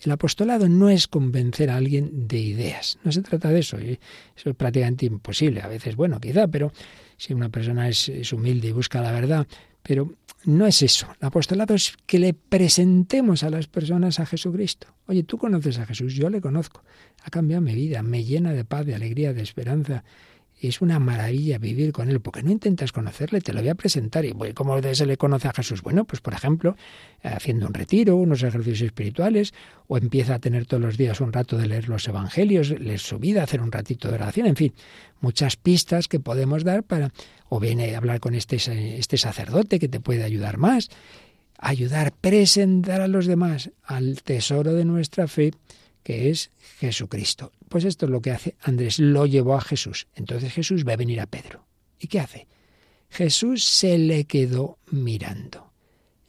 el 0.02 0.12
apostolado 0.12 0.68
no 0.68 0.90
es 0.90 1.08
convencer 1.08 1.70
a 1.70 1.78
alguien 1.78 2.28
de 2.28 2.40
ideas, 2.40 2.98
no 3.04 3.12
se 3.12 3.22
trata 3.22 3.50
de 3.50 3.60
eso, 3.60 3.78
eso 3.78 4.50
es 4.50 4.56
prácticamente 4.56 5.06
imposible. 5.06 5.62
A 5.62 5.68
veces, 5.68 5.96
bueno, 5.96 6.20
quizá, 6.20 6.48
pero 6.48 6.74
si 7.18 7.34
una 7.34 7.50
persona 7.50 7.88
es, 7.88 8.10
es 8.10 8.34
humilde 8.34 8.68
y 8.68 8.72
busca 8.74 9.02
la 9.02 9.12
verdad, 9.12 9.48
pero 9.84 10.16
no 10.46 10.66
es 10.66 10.82
eso. 10.82 11.08
El 11.20 11.28
apostolado 11.28 11.76
es 11.76 11.94
que 12.06 12.20
le 12.20 12.34
presentemos 12.34 13.44
a 13.44 13.50
las 13.50 13.68
personas 13.68 14.20
a 14.20 14.26
Jesucristo. 14.26 14.88
Oye, 15.06 15.24
tú 15.24 15.38
conoces 15.38 15.78
a 15.80 15.86
Jesús, 15.86 16.16
yo 16.16 16.30
le 16.30 16.42
conozco. 16.42 16.84
Ha 17.24 17.30
cambiado 17.30 17.62
mi 17.62 17.76
vida, 17.76 18.02
me 18.02 18.24
llena 18.24 18.54
de 18.54 18.66
paz, 18.66 18.86
de 18.86 18.96
alegría, 18.96 19.34
de 19.34 19.44
esperanza. 19.44 20.04
Es 20.64 20.80
una 20.80 20.98
maravilla 20.98 21.58
vivir 21.58 21.92
con 21.92 22.10
Él, 22.10 22.22
porque 22.22 22.42
no 22.42 22.50
intentas 22.50 22.94
conocerle, 22.94 23.42
te 23.42 23.52
lo 23.52 23.60
voy 23.60 23.68
a 23.68 23.76
presentar. 23.76 24.24
¿Y 24.24 24.34
cómo 24.54 24.82
se 24.82 25.06
le 25.06 25.18
conoce 25.18 25.50
a 25.50 25.54
Jesús? 25.54 25.82
Bueno, 25.82 26.06
pues 26.06 26.22
por 26.22 26.34
ejemplo, 26.34 26.78
haciendo 27.22 27.68
un 27.68 27.74
retiro, 27.74 28.16
unos 28.16 28.44
ejercicios 28.44 28.82
espirituales, 28.82 29.54
o 29.88 29.98
empieza 29.98 30.36
a 30.36 30.40
tener 30.40 30.66
todos 30.66 30.82
los 30.82 30.98
días 30.98 31.20
un 31.20 31.34
rato 31.34 31.58
de 31.58 31.68
leer 31.68 31.90
los 31.90 32.08
evangelios, 32.08 32.70
leer 32.70 33.00
su 33.00 33.20
vida, 33.20 33.44
hacer 33.44 33.62
un 33.62 33.74
ratito 33.74 34.08
de 34.08 34.16
oración, 34.16 34.48
en 34.48 34.56
fin, 34.56 34.74
muchas 35.20 35.58
pistas 35.58 36.08
que 36.08 36.22
podemos 36.22 36.64
dar 36.64 36.84
para, 36.84 37.12
o 37.50 37.60
viene 37.60 37.94
a 37.94 37.98
hablar 37.98 38.22
con 38.22 38.34
este, 38.34 38.56
este 38.98 39.18
sacerdote 39.18 39.80
que 39.80 39.90
te 39.90 40.00
puede 40.00 40.24
ayudar 40.24 40.58
más, 40.58 40.90
ayudar, 41.58 42.14
presentar 42.14 43.02
a 43.02 43.10
los 43.10 43.26
demás 43.26 43.72
al 43.84 44.22
tesoro 44.24 44.74
de 44.74 44.86
nuestra 44.86 45.28
fe, 45.28 45.52
que 46.04 46.30
es 46.30 46.52
Jesucristo. 46.80 47.52
Pues 47.70 47.86
esto 47.86 48.06
es 48.06 48.12
lo 48.12 48.22
que 48.22 48.32
hace 48.32 48.56
Andrés, 48.62 49.00
lo 49.00 49.26
llevó 49.26 49.56
a 49.56 49.62
Jesús. 49.62 50.08
Entonces 50.16 50.54
Jesús 50.54 50.86
va 50.88 50.94
a 50.94 50.98
venir 50.98 51.20
a 51.22 51.28
Pedro. 51.28 51.66
¿Y 52.00 52.08
qué 52.08 52.20
hace? 52.20 52.48
Jesús 53.10 53.64
se 53.64 53.98
le 53.98 54.26
quedó 54.26 54.78
mirando. 54.92 55.72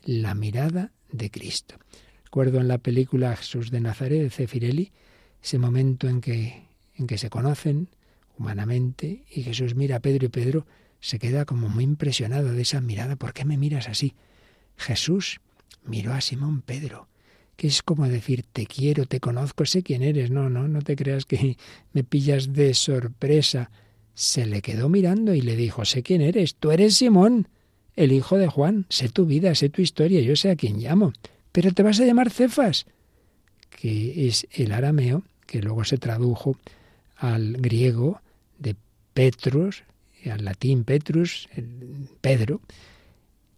La 0.05 0.35
mirada 0.35 0.93
de 1.11 1.31
Cristo. 1.31 1.77
Recuerdo 2.25 2.61
en 2.61 2.68
la 2.68 2.79
película 2.79 3.37
Jesús 3.37 3.70
de 3.70 3.81
Nazaret 3.81 4.22
de 4.22 4.31
Cefirelli, 4.31 4.93
ese 5.43 5.59
momento 5.59 6.09
en 6.09 6.20
que, 6.20 6.64
en 6.97 7.07
que 7.07 7.18
se 7.18 7.31
conocen 7.31 7.89
humanamente 8.37 9.25
y 9.31 9.43
Jesús 9.43 9.75
mira 9.75 9.97
a 9.97 10.01
Pedro 10.01 10.27
y 10.27 10.29
Pedro 10.29 10.66
se 11.01 11.18
queda 11.18 11.45
como 11.45 11.68
muy 11.68 11.85
impresionado 11.85 12.53
de 12.53 12.62
esa 12.62 12.81
mirada. 12.81 13.16
¿Por 13.16 13.33
qué 13.33 13.45
me 13.45 13.57
miras 13.57 13.89
así? 13.89 14.14
Jesús 14.77 15.41
miró 15.85 16.14
a 16.14 16.20
Simón 16.20 16.62
Pedro, 16.62 17.09
que 17.57 17.67
es 17.69 17.83
como 17.83 18.09
decir, 18.09 18.45
te 18.53 18.67
quiero, 18.67 19.07
te 19.07 19.21
conozco, 19.21 19.65
sé 19.65 19.83
quién 19.83 20.03
eres. 20.03 20.31
No, 20.31 20.51
no, 20.51 20.69
no 20.69 20.83
te 20.83 20.97
creas 20.97 21.25
que 21.25 21.57
me 21.93 22.05
pillas 22.05 22.53
de 22.53 22.75
sorpresa. 22.75 23.71
Se 24.15 24.47
le 24.47 24.63
quedó 24.63 24.89
mirando 24.89 25.35
y 25.35 25.41
le 25.41 25.57
dijo, 25.57 25.85
sé 25.85 26.03
quién 26.03 26.21
eres, 26.21 26.55
tú 26.55 26.71
eres 26.71 26.97
Simón, 26.97 27.49
el 27.97 28.13
hijo 28.13 28.39
de 28.39 28.47
Juan, 28.47 28.87
sé 28.89 29.09
tu 29.09 29.27
vida, 29.27 29.55
sé 29.55 29.69
tu 29.69 29.83
historia, 29.83 30.21
yo 30.21 30.37
sé 30.37 30.51
a 30.51 30.57
quién 30.57 30.79
llamo, 30.79 31.13
pero 31.51 31.73
te 31.73 31.83
vas 31.83 31.99
a 32.01 32.05
llamar 32.05 32.31
Cefas, 32.31 32.87
que 33.71 34.29
es 34.29 34.47
el 34.53 34.73
arameo 34.73 35.25
que 35.47 35.63
luego 35.63 35.85
se 35.85 35.99
tradujo 35.99 36.57
al 37.17 37.55
griego 37.55 38.21
de 38.59 38.77
Petrus, 39.15 39.85
al 40.31 40.45
latín 40.45 40.85
Petrus, 40.85 41.49
Pedro, 42.21 42.61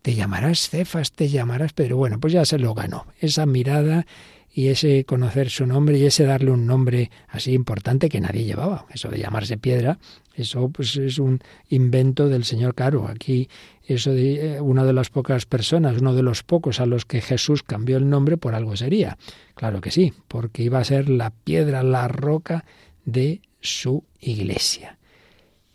te 0.07 0.15
llamarás 0.15 0.69
Cefas, 0.69 1.11
te 1.11 1.29
llamarás 1.29 1.73
Pedro. 1.73 1.97
Bueno, 1.97 2.21
pues 2.21 2.33
ya 2.33 2.45
se 2.45 2.61
lo 2.61 2.75
ganó. 2.75 3.09
Esa 3.19 3.45
mirada 3.45 4.07
y 4.55 4.69
ese 4.69 5.05
conocer 5.05 5.51
su 5.51 5.67
nombre 5.67 5.99
y 5.99 6.05
ese 6.05 6.23
darle 6.23 6.53
un 6.53 6.65
nombre 6.65 7.11
así 7.27 7.55
importante 7.55 8.09
que 8.09 8.21
nadie 8.21 8.45
llevaba. 8.45 8.87
Eso 8.95 9.09
de 9.09 9.19
llamarse 9.19 9.59
piedra, 9.59 9.99
eso 10.37 10.69
pues 10.69 10.97
es 10.97 11.19
un 11.19 11.41
invento 11.71 12.29
del 12.29 12.45
señor 12.45 12.77
Caro. 12.77 13.09
Aquí 13.09 13.49
eso 13.83 14.13
de 14.13 14.59
eh, 14.59 14.61
una 14.61 14.85
de 14.85 14.93
las 14.93 15.11
pocas 15.11 15.45
personas, 15.45 16.01
uno 16.01 16.15
de 16.15 16.23
los 16.23 16.45
pocos 16.45 16.79
a 16.79 16.87
los 16.87 17.05
que 17.05 17.21
Jesús 17.21 17.65
cambió 17.65 17.97
el 17.97 18.09
nombre 18.09 18.37
por 18.37 18.55
algo 18.55 18.77
sería. 18.77 19.19
Claro 19.57 19.81
que 19.81 19.91
sí, 19.91 20.13
porque 20.29 20.63
iba 20.63 20.79
a 20.79 20.85
ser 20.85 21.09
la 21.09 21.31
piedra, 21.31 21.83
la 21.83 22.07
roca 22.07 22.65
de 23.05 23.41
su 23.61 24.05
iglesia. 24.21 24.99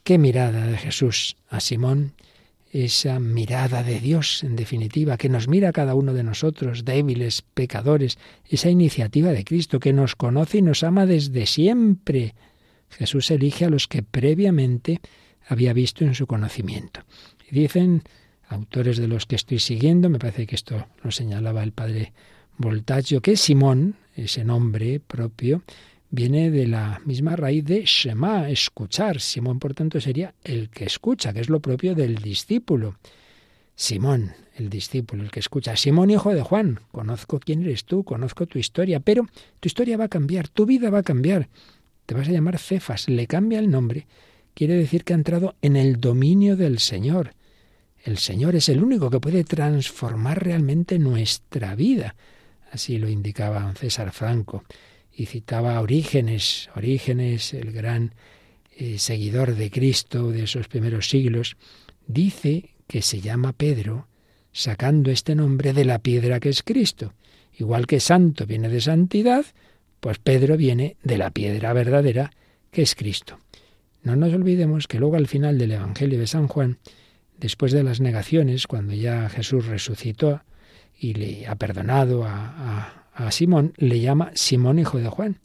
Qué 0.06 0.18
mirada 0.18 0.68
de 0.68 0.78
Jesús 0.78 1.36
a 1.50 1.60
Simón 1.60 2.14
esa 2.72 3.20
mirada 3.20 3.84
de 3.84 4.00
Dios, 4.00 4.44
en 4.44 4.56
definitiva, 4.56 5.18
que 5.18 5.30
nos 5.30 5.48
mira 5.48 5.70
a 5.70 5.74
cada 5.74 5.94
uno 5.94 6.14
de 6.14 6.24
nosotros, 6.24 6.86
débiles, 6.86 7.42
pecadores, 7.42 8.18
esa 8.48 8.70
iniciativa 8.70 9.32
de 9.32 9.44
Cristo 9.44 9.80
que 9.80 9.92
nos 9.92 10.16
conoce 10.16 10.60
y 10.60 10.62
nos 10.62 10.84
ama 10.84 11.06
desde 11.06 11.46
siempre. 11.46 12.34
Jesús 12.90 13.30
elige 13.30 13.66
a 13.66 13.70
los 13.70 13.88
que 13.88 14.04
previamente 14.04 15.02
había 15.48 15.74
visto 15.74 16.06
en 16.06 16.16
su 16.16 16.28
conocimiento. 16.28 17.02
Y 17.50 17.60
dicen 17.60 18.04
autores 18.48 18.98
de 18.98 19.08
los 19.08 19.26
que 19.26 19.36
estoy 19.36 19.60
siguiendo, 19.60 20.10
me 20.10 20.20
parece 20.20 20.48
que 20.48 20.56
esto 20.56 20.88
lo 21.04 21.12
señalaba 21.12 21.64
el 21.64 21.74
padre 21.74 22.14
Voltaggio, 22.58 23.22
que 23.22 23.36
Simón, 23.36 23.96
ese 24.16 24.46
nombre 24.46 25.00
propio, 25.00 25.64
viene 26.12 26.52
de 26.52 26.68
la 26.68 27.02
misma 27.06 27.36
raíz 27.36 27.64
de 27.66 27.84
Shema, 27.86 28.50
escuchar. 28.50 29.20
Simón, 29.20 29.60
por 29.60 29.74
tanto, 29.74 30.00
sería 30.00 30.36
el 30.44 30.70
que 30.70 30.86
escucha, 30.86 31.34
que 31.34 31.40
es 31.40 31.50
lo 31.50 31.62
propio 31.62 31.96
del 31.96 32.18
discípulo. 32.18 32.98
Simón, 33.74 34.34
el 34.56 34.70
discípulo, 34.70 35.24
el 35.24 35.32
que 35.32 35.40
escucha. 35.40 35.76
Simón, 35.78 36.12
hijo 36.12 36.34
de 36.34 36.42
Juan, 36.42 36.82
conozco 36.92 37.40
quién 37.40 37.64
eres 37.64 37.86
tú, 37.86 38.04
conozco 38.04 38.46
tu 38.46 38.60
historia, 38.60 39.00
pero 39.00 39.26
tu 39.60 39.68
historia 39.68 39.98
va 39.98 40.06
a 40.06 40.10
cambiar, 40.10 40.50
tu 40.50 40.66
vida 40.66 40.90
va 40.90 41.00
a 41.00 41.04
cambiar. 41.04 41.48
Te 42.06 42.14
vas 42.14 42.28
a 42.28 42.32
llamar 42.32 42.60
Cefas, 42.60 43.08
le 43.08 43.26
cambia 43.26 43.60
el 43.60 43.72
nombre. 43.72 44.06
Quiere 44.54 44.76
decir 44.76 45.06
que 45.06 45.14
ha 45.14 45.16
entrado 45.16 45.56
en 45.62 45.78
el 45.78 46.02
dominio 46.02 46.58
del 46.58 46.80
Señor. 46.80 47.34
El 48.04 48.18
Señor 48.18 48.56
es 48.56 48.68
el 48.68 48.84
único 48.84 49.10
que 49.10 49.22
puede 49.22 49.46
transformar 49.46 50.44
realmente 50.44 51.00
nuestra 51.00 51.74
vida. 51.74 52.16
Así 52.70 52.98
lo 52.98 53.08
indicaba 53.08 53.74
César 53.76 54.12
Franco 54.12 54.66
y 55.14 55.26
citaba 55.26 55.80
Orígenes, 55.80 56.70
Orígenes, 56.76 57.54
el 57.54 57.72
gran 57.72 58.14
eh, 58.76 58.98
seguidor 59.00 59.56
de 59.56 59.70
Cristo 59.70 60.32
de 60.32 60.44
esos 60.44 60.68
primeros 60.68 61.10
siglos, 61.10 61.58
dice 62.08 62.72
que 62.88 63.02
se 63.02 63.22
llama 63.22 63.54
Pedro 63.54 64.08
sacando 64.52 65.12
este 65.12 65.36
nombre 65.36 65.74
de 65.74 65.86
la 65.86 66.00
piedra 66.00 66.40
que 66.40 66.50
es 66.50 66.64
Cristo. 66.64 67.14
Igual 67.58 67.88
que 67.88 68.00
santo 68.00 68.46
viene 68.46 68.70
de 68.70 68.82
santidad, 68.82 69.46
pues 70.00 70.20
Pedro 70.20 70.58
viene 70.58 70.98
de 71.04 71.18
la 71.18 71.32
piedra 71.32 71.74
verdadera 71.74 72.32
que 72.72 72.82
es 72.82 72.96
Cristo. 72.96 73.40
No 74.04 74.16
nos 74.16 74.34
olvidemos 74.34 74.88
que 74.88 75.00
luego 75.00 75.16
al 75.16 75.28
final 75.28 75.58
del 75.58 75.74
Evangelio 75.74 76.18
de 76.20 76.28
San 76.28 76.48
Juan, 76.48 76.80
después 77.38 77.72
de 77.72 77.84
las 77.84 78.02
negaciones, 78.02 78.66
cuando 78.68 78.94
ya 78.94 79.30
Jesús 79.30 79.68
resucitó 79.68 80.42
y 80.98 81.14
le 81.14 81.48
ha 81.48 81.56
perdonado 81.56 82.26
a 82.26 83.01
Simón, 83.30 83.74
le 83.78 84.00
llama 84.00 84.32
Simón 84.34 84.80
hijo 84.80 84.98
de 84.98 85.10
Juan. 85.10 85.38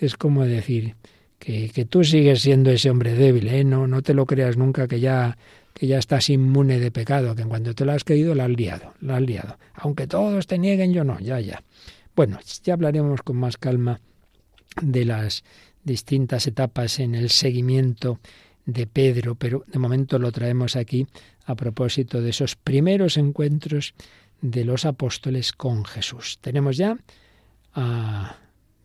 Es 0.00 0.16
como 0.16 0.44
decir 0.44 0.96
que, 1.38 1.70
que 1.70 1.84
tú 1.84 2.04
sigues 2.04 2.42
siendo 2.42 2.70
ese 2.70 2.90
hombre 2.90 3.14
débil, 3.14 3.48
¿eh? 3.48 3.64
no, 3.64 3.86
no 3.86 4.02
te 4.02 4.14
lo 4.14 4.26
creas 4.26 4.56
nunca 4.56 4.88
que 4.88 5.00
ya, 5.00 5.36
que 5.74 5.86
ya 5.86 5.98
estás 5.98 6.30
inmune 6.30 6.78
de 6.78 6.90
pecado, 6.90 7.34
que 7.34 7.42
en 7.42 7.48
cuanto 7.48 7.74
te 7.74 7.84
lo 7.84 7.92
has 7.92 8.04
creído 8.04 8.34
lo 8.34 8.42
has 8.42 8.50
liado, 8.50 8.94
lo 9.00 9.14
has 9.14 9.22
liado. 9.22 9.58
Aunque 9.74 10.06
todos 10.06 10.46
te 10.46 10.58
nieguen, 10.58 10.92
yo 10.92 11.04
no, 11.04 11.18
ya, 11.20 11.40
ya. 11.40 11.62
Bueno, 12.14 12.38
ya 12.64 12.74
hablaremos 12.74 13.22
con 13.22 13.36
más 13.36 13.56
calma 13.56 14.00
de 14.80 15.04
las 15.04 15.44
distintas 15.84 16.46
etapas 16.46 17.00
en 17.00 17.14
el 17.14 17.30
seguimiento 17.30 18.20
de 18.64 18.86
Pedro, 18.86 19.34
pero 19.34 19.64
de 19.66 19.78
momento 19.78 20.18
lo 20.18 20.30
traemos 20.30 20.76
aquí 20.76 21.06
a 21.44 21.56
propósito 21.56 22.20
de 22.20 22.30
esos 22.30 22.54
primeros 22.54 23.16
encuentros 23.16 23.94
de 24.42 24.64
los 24.64 24.84
apóstoles 24.84 25.52
con 25.52 25.84
Jesús. 25.84 26.38
Tenemos 26.40 26.76
ya 26.76 26.98
a 27.74 28.36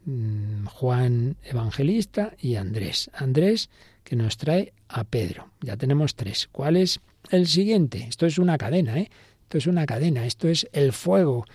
mm, 0.06 0.66
Juan 0.68 1.36
Evangelista 1.44 2.34
y 2.40 2.56
Andrés. 2.56 3.10
Andrés 3.14 3.70
que 4.04 4.16
nos 4.16 4.38
trae 4.38 4.72
a 4.88 5.04
Pedro. 5.04 5.52
Ya 5.60 5.76
tenemos 5.76 6.16
tres. 6.16 6.48
¿Cuál 6.52 6.78
es 6.78 7.02
el 7.30 7.48
siguiente? 7.48 8.06
Esto 8.08 8.26
es 8.26 8.38
una 8.38 8.58
cadena, 8.58 9.00
¿eh? 9.00 9.10
Esto 9.44 9.58
es 9.58 9.68
una 9.68 9.86
cadena, 9.86 10.26
esto 10.26 10.48
es 10.48 10.68
el 10.72 10.94
fuego. 10.94 11.46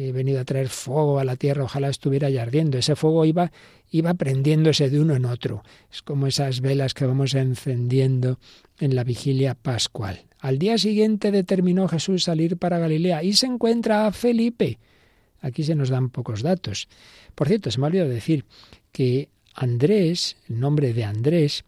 He 0.00 0.12
venido 0.12 0.38
a 0.38 0.44
traer 0.44 0.68
fuego 0.68 1.18
a 1.18 1.24
la 1.24 1.34
tierra, 1.34 1.64
ojalá 1.64 1.88
estuviera 1.88 2.30
ya 2.30 2.42
ardiendo. 2.42 2.78
Ese 2.78 2.94
fuego 2.94 3.24
iba, 3.24 3.50
iba 3.90 4.14
prendiéndose 4.14 4.90
de 4.90 5.00
uno 5.00 5.16
en 5.16 5.24
otro. 5.24 5.64
Es 5.92 6.02
como 6.02 6.28
esas 6.28 6.60
velas 6.60 6.94
que 6.94 7.04
vamos 7.04 7.34
encendiendo 7.34 8.38
en 8.78 8.94
la 8.94 9.02
vigilia 9.02 9.56
pascual. 9.56 10.26
Al 10.38 10.60
día 10.60 10.78
siguiente 10.78 11.32
determinó 11.32 11.88
Jesús 11.88 12.22
salir 12.22 12.58
para 12.58 12.78
Galilea 12.78 13.24
y 13.24 13.32
se 13.32 13.46
encuentra 13.46 14.06
a 14.06 14.12
Felipe. 14.12 14.78
Aquí 15.40 15.64
se 15.64 15.74
nos 15.74 15.88
dan 15.88 16.10
pocos 16.10 16.42
datos. 16.42 16.88
Por 17.34 17.48
cierto, 17.48 17.72
se 17.72 17.80
me 17.80 17.86
ha 17.86 17.88
olvidado 17.88 18.10
decir 18.10 18.44
que 18.92 19.30
Andrés, 19.52 20.36
el 20.48 20.60
nombre 20.60 20.94
de 20.94 21.02
Andrés, 21.02 21.64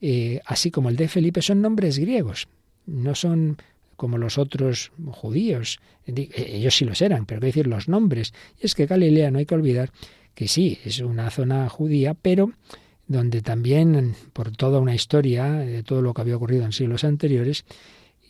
eh, 0.00 0.40
así 0.44 0.72
como 0.72 0.88
el 0.88 0.96
de 0.96 1.06
Felipe, 1.06 1.40
son 1.40 1.62
nombres 1.62 2.00
griegos. 2.00 2.48
No 2.86 3.14
son 3.14 3.58
como 4.00 4.16
los 4.16 4.38
otros 4.38 4.92
judíos. 5.10 5.78
Eh, 6.06 6.30
ellos 6.34 6.74
sí 6.74 6.86
los 6.86 7.02
eran, 7.02 7.26
pero 7.26 7.42
hay 7.42 7.48
decir 7.50 7.66
los 7.66 7.86
nombres. 7.86 8.32
Y 8.58 8.64
es 8.64 8.74
que 8.74 8.86
Galilea 8.86 9.30
no 9.30 9.40
hay 9.40 9.44
que 9.44 9.54
olvidar 9.54 9.90
que 10.34 10.48
sí, 10.48 10.78
es 10.86 11.00
una 11.00 11.28
zona 11.28 11.68
judía, 11.68 12.14
pero 12.14 12.50
donde 13.06 13.42
también, 13.42 14.14
por 14.32 14.52
toda 14.56 14.78
una 14.78 14.94
historia 14.94 15.52
de 15.52 15.82
todo 15.82 16.00
lo 16.00 16.14
que 16.14 16.22
había 16.22 16.36
ocurrido 16.36 16.64
en 16.64 16.72
siglos 16.72 17.04
anteriores, 17.04 17.66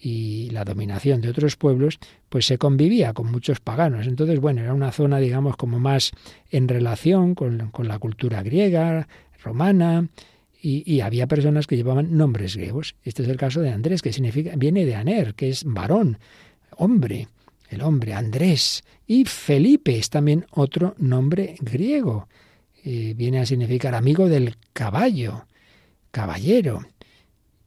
y 0.02 0.50
la 0.50 0.64
dominación 0.64 1.20
de 1.20 1.28
otros 1.28 1.54
pueblos, 1.54 2.00
pues 2.28 2.46
se 2.46 2.58
convivía 2.58 3.12
con 3.12 3.30
muchos 3.30 3.60
paganos. 3.60 4.08
Entonces, 4.08 4.40
bueno, 4.40 4.62
era 4.62 4.74
una 4.74 4.90
zona, 4.90 5.18
digamos, 5.18 5.56
como 5.56 5.78
más 5.78 6.10
en 6.50 6.66
relación 6.66 7.36
con, 7.36 7.70
la 7.84 7.98
cultura 8.00 8.42
griega, 8.42 9.06
romana, 9.44 10.08
y, 10.62 11.00
había 11.00 11.26
personas 11.26 11.66
que 11.66 11.76
llevaban 11.76 12.16
nombres 12.16 12.56
griegos. 12.56 12.94
Este 13.02 13.22
es 13.22 13.28
el 13.28 13.36
caso 13.36 13.60
de 13.60 13.70
Andrés, 13.70 14.02
que 14.02 14.12
significa, 14.12 14.52
viene 14.56 14.84
de 14.84 14.94
Aner, 14.94 15.34
que 15.34 15.48
es 15.48 15.64
varón, 15.64 16.18
hombre, 16.76 17.28
el 17.70 17.82
hombre, 17.82 18.12
Andrés. 18.14 18.84
Y 19.06 19.24
Felipe 19.24 19.96
es 19.96 20.10
también 20.10 20.46
otro 20.50 20.94
nombre 20.98 21.56
griego. 21.60 22.28
Eh, 22.84 23.14
viene 23.16 23.40
a 23.40 23.46
significar 23.46 23.94
amigo 23.94 24.28
del 24.28 24.56
caballo, 24.72 25.46
caballero. 26.10 26.86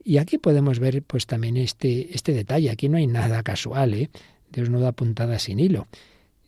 Y 0.03 0.17
aquí 0.17 0.37
podemos 0.37 0.79
ver 0.79 1.01
pues 1.03 1.25
también 1.25 1.57
este, 1.57 2.13
este 2.13 2.33
detalle. 2.33 2.69
Aquí 2.69 2.89
no 2.89 2.97
hay 2.97 3.07
nada 3.07 3.41
casual, 3.43 3.93
¿eh? 3.93 4.09
Dios 4.51 4.69
no 4.69 4.79
da 4.79 4.91
puntada 4.91 5.39
sin 5.39 5.59
hilo. 5.59 5.87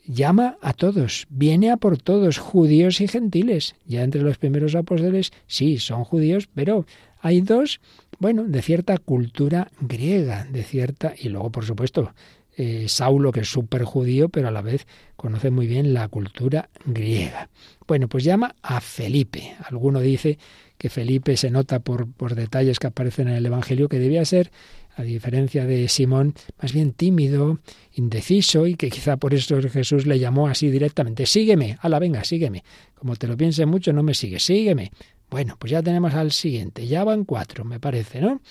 Llama 0.08 0.58
a 0.62 0.74
todos, 0.74 1.26
viene 1.30 1.72
a 1.72 1.78
por 1.78 1.98
todos, 1.98 2.38
judíos 2.38 3.02
y 3.02 3.08
gentiles. 3.08 3.76
Ya 3.88 4.04
entre 4.04 4.22
los 4.22 4.38
primeros 4.38 4.76
apóstoles, 4.76 5.32
sí, 5.48 5.80
son 5.80 6.04
judíos, 6.04 6.48
pero 6.54 6.86
hay 7.22 7.42
dos, 7.42 7.82
bueno, 8.20 8.44
de 8.44 8.62
cierta 8.62 9.00
cultura 9.00 9.72
griega, 9.82 10.46
de 10.46 10.64
cierta, 10.64 11.16
y 11.18 11.30
luego, 11.30 11.52
por 11.52 11.66
supuesto, 11.66 12.14
eh, 12.56 12.86
Saulo, 12.88 13.32
que 13.32 13.40
es 13.42 13.50
súper 13.50 13.84
judío, 13.84 14.30
pero 14.30 14.48
a 14.48 14.52
la 14.52 14.62
vez 14.62 14.86
conoce 15.16 15.50
muy 15.50 15.66
bien 15.66 15.94
la 15.96 16.08
cultura 16.08 16.70
griega. 16.86 17.50
Bueno, 17.88 18.08
pues 18.08 18.24
llama 18.24 18.56
a 18.62 18.82
Felipe. 18.82 19.56
Alguno 19.68 20.00
dice 20.00 20.38
que 20.78 20.90
Felipe 20.90 21.36
se 21.36 21.50
nota 21.50 21.80
por, 21.80 22.12
por 22.12 22.36
detalles 22.36 22.78
que 22.80 22.88
aparecen 22.88 23.28
en 23.28 23.36
el 23.36 23.46
Evangelio 23.46 23.90
que 23.90 24.00
debía 24.00 24.24
ser, 24.24 24.52
a 24.96 25.04
diferencia 25.04 25.66
de 25.66 25.88
Simón, 25.88 26.34
más 26.62 26.74
bien 26.74 26.94
tímido, 26.94 27.60
indeciso 27.94 28.66
y 28.66 28.76
que 28.76 28.90
quizá 28.90 29.18
por 29.18 29.34
eso 29.34 29.62
Jesús 29.62 30.06
le 30.06 30.20
llamó 30.20 30.48
así 30.48 30.70
directamente, 30.70 31.26
sígueme, 31.26 31.78
ala, 31.82 32.00
venga, 32.00 32.24
sígueme. 32.24 32.64
Como 32.94 33.16
te 33.16 33.28
lo 33.28 33.36
piense 33.36 33.66
mucho, 33.66 33.94
no 33.94 34.04
me 34.04 34.14
sigues, 34.14 34.44
sígueme. 34.44 34.92
Bueno, 35.30 35.58
pues 35.60 35.72
ya 35.72 35.84
tenemos 35.84 36.14
al 36.14 36.32
siguiente, 36.32 36.88
ya 36.88 37.04
van 37.04 37.26
cuatro, 37.26 37.66
me 37.66 37.80
parece, 37.80 38.22
¿no? 38.22 38.42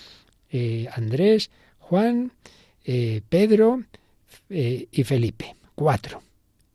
Eh, 0.51 0.87
Andrés, 0.93 1.51
Juan, 1.79 2.33
eh, 2.85 3.23
Pedro, 3.29 3.83
eh, 4.51 4.89
y 4.91 5.05
Felipe. 5.05 5.57
Cuatro. 5.75 6.23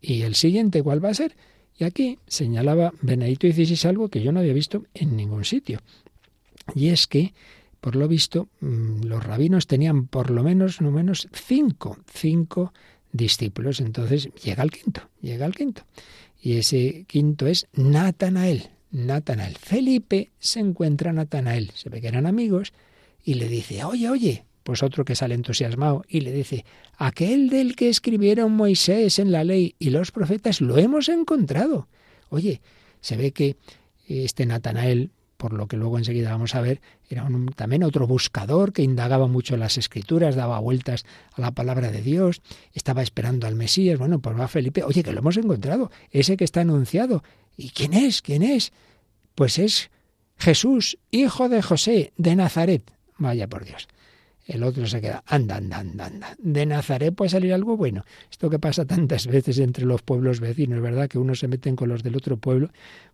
¿Y 0.01 0.24
el 0.24 0.36
siguiente 0.36 0.82
cuál 0.82 1.03
va 1.03 1.09
a 1.09 1.13
ser? 1.13 1.36
Y 1.78 1.84
aquí 1.84 2.20
señalaba 2.28 2.93
Benedito 3.01 3.47
XVI 3.47 3.88
algo 3.88 4.09
que 4.09 4.22
yo 4.22 4.32
no 4.32 4.39
había 4.39 4.53
visto 4.53 4.84
en 4.93 5.15
ningún 5.15 5.45
sitio. 5.45 5.80
Y 6.76 6.89
es 6.89 7.07
que, 7.07 7.34
por 7.82 7.95
lo 7.95 8.07
visto, 8.07 8.49
mm, 8.61 9.03
los 9.03 9.23
rabinos 9.23 9.67
tenían 9.67 10.07
por 10.07 10.32
lo 10.32 10.43
menos, 10.43 10.82
no 10.82 10.91
menos, 10.91 11.27
cinco, 11.32 11.97
cinco 12.11 12.73
discípulos. 13.11 13.80
Entonces 13.80 14.30
llega 14.43 14.63
el 14.63 14.71
quinto, 14.71 15.01
llega 15.21 15.45
el 15.45 15.55
quinto. 15.55 15.84
Y 16.41 16.57
ese 16.57 17.05
quinto 17.07 17.47
es 17.47 17.67
Natanael. 17.73 18.69
Natanael. 18.91 19.55
Felipe 19.57 20.32
se 20.39 20.59
encuentra 20.59 21.11
a 21.11 21.13
Natanael. 21.13 21.71
Se 21.75 21.89
ve 21.89 22.01
que 22.01 22.07
eran 22.07 22.25
amigos 22.25 22.73
y 23.23 23.36
le 23.36 23.47
dice, 23.47 23.84
oye, 23.84 24.09
oye, 24.09 24.45
pues 24.63 24.84
otro 24.84 25.05
que 25.05 25.15
sale 25.15 25.36
entusiasmado 25.36 26.03
y 26.07 26.21
le 26.21 26.32
dice, 26.32 26.65
aquel 26.97 27.49
del 27.49 27.75
que 27.75 27.89
escribieron 27.89 28.51
Moisés 28.53 29.19
en 29.19 29.32
la 29.32 29.43
ley 29.43 29.75
y 29.80 29.89
los 29.89 30.11
profetas, 30.11 30.61
lo 30.61 30.77
hemos 30.77 31.09
encontrado. 31.09 31.88
Oye, 32.30 32.61
se 33.01 33.17
ve 33.17 33.32
que 33.32 33.57
este 34.07 34.45
Natanael, 34.45 35.11
por 35.40 35.54
lo 35.54 35.70
que 35.70 35.78
luego 35.78 35.98
enseguida 35.98 36.32
vamos 36.32 36.54
a 36.54 36.60
ver, 36.60 36.82
era 37.10 37.24
un, 37.24 37.48
también 37.48 37.84
otro 37.84 38.06
buscador 38.06 38.74
que 38.74 38.82
indagaba 38.82 39.28
mucho 39.28 39.54
en 39.54 39.62
las 39.62 39.78
escrituras, 39.78 40.36
daba 40.36 40.60
vueltas 40.60 41.06
a 41.32 41.40
la 41.40 41.52
palabra 41.52 41.92
de 41.92 42.02
Dios, 42.02 42.42
estaba 42.74 43.02
esperando 43.02 43.48
al 43.48 43.56
Mesías. 43.56 43.98
Bueno, 43.98 44.20
pues 44.20 44.38
va 44.38 44.50
Felipe, 44.50 44.84
oye, 44.84 45.02
que 45.02 45.14
lo 45.14 45.20
hemos 45.20 45.38
encontrado, 45.38 45.92
ese 46.12 46.36
que 46.36 46.44
está 46.44 46.60
anunciado. 46.60 47.24
¿Y 47.56 47.70
quién 47.70 47.94
es? 47.94 48.22
¿Quién 48.22 48.44
es? 48.44 48.74
Pues 49.34 49.60
es 49.60 49.92
Jesús, 50.38 50.98
hijo 51.10 51.48
de 51.48 51.62
José, 51.62 52.12
de 52.18 52.36
Nazaret. 52.36 52.92
Vaya 53.18 53.48
por 53.48 53.64
Dios. 53.64 53.88
El 54.50 54.64
otro 54.64 54.88
se 54.88 55.00
queda, 55.00 55.24
anda, 55.28 55.58
anda, 55.58 55.78
anda, 55.78 56.08
anda. 56.08 56.36
De 56.39 56.66
Nazaret 56.66 57.14
puede 57.14 57.30
salir 57.30 57.54
algo 57.54 57.78
bueno. 57.78 58.04
Esto 58.32 58.50
que 58.50 58.58
pasa 58.58 58.84
tantas 58.84 59.28
veces 59.28 59.60
entre 59.60 59.86
los 59.86 60.02
pueblos 60.02 60.39
vecinos, 60.39 60.82
¿verdad? 60.82 61.08
Que 61.08 61.20
unos 61.20 61.38
se 61.38 61.47
meten 61.47 61.76
con 61.76 61.88
los 61.88 62.02
del 62.02 62.16
otro 62.16 62.38
pueblo. 62.38 62.72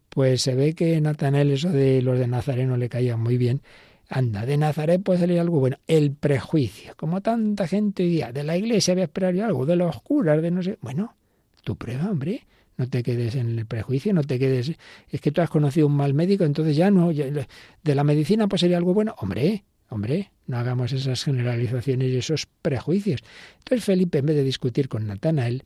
Pues 0.07 0.43
se 0.43 0.55
ve 0.55 0.75
que 0.75 1.01
Natanael 1.01 1.51
eso 1.51 1.69
de 1.69 2.01
los 2.01 2.17
de 2.17 2.27
Nazaret 2.27 2.65
no 2.65 2.77
le 2.77 2.87
caía 2.87 3.17
muy 3.17 3.37
bien. 3.37 3.61
Anda, 4.07 4.45
de 4.45 4.55
Nazaret 4.55 5.03
puede 5.03 5.19
salir 5.19 5.41
algo 5.41 5.59
bueno. 5.59 5.75
El 5.87 6.13
prejuicio. 6.13 6.93
Como 6.95 7.19
tanta 7.19 7.67
gente 7.67 8.03
hoy 8.03 8.09
día, 8.11 8.31
de 8.31 8.45
la 8.45 8.55
iglesia 8.55 8.93
voy 8.93 9.01
a 9.01 9.05
esperar 9.05 9.37
algo, 9.41 9.65
de 9.65 9.75
los 9.75 10.01
curas, 10.03 10.41
de 10.41 10.51
no 10.51 10.63
sé. 10.63 10.77
Bueno, 10.79 11.17
tu 11.65 11.75
prueba, 11.75 12.09
hombre. 12.09 12.47
No 12.77 12.87
te 12.87 13.03
quedes 13.03 13.35
en 13.35 13.59
el 13.59 13.65
prejuicio, 13.65 14.13
no 14.13 14.23
te 14.23 14.39
quedes. 14.39 14.71
Es 15.09 15.19
que 15.19 15.31
tú 15.33 15.41
has 15.41 15.49
conocido 15.49 15.87
un 15.87 15.97
mal 15.97 16.13
médico, 16.13 16.45
entonces 16.45 16.77
ya 16.77 16.89
no. 16.91 17.11
de 17.11 17.95
la 17.95 18.03
medicina 18.05 18.47
pues 18.47 18.61
sería 18.61 18.77
algo 18.77 18.93
bueno. 18.93 19.15
Hombre, 19.17 19.65
Hombre, 19.89 20.31
no 20.47 20.57
hagamos 20.57 20.91
esas 20.91 21.23
generalizaciones 21.23 22.11
y 22.11 22.17
esos 22.17 22.47
prejuicios. 22.61 23.21
Entonces 23.59 23.85
Felipe, 23.85 24.19
en 24.19 24.25
vez 24.25 24.35
de 24.35 24.43
discutir 24.43 24.89
con 24.89 25.07
Natanael, 25.07 25.63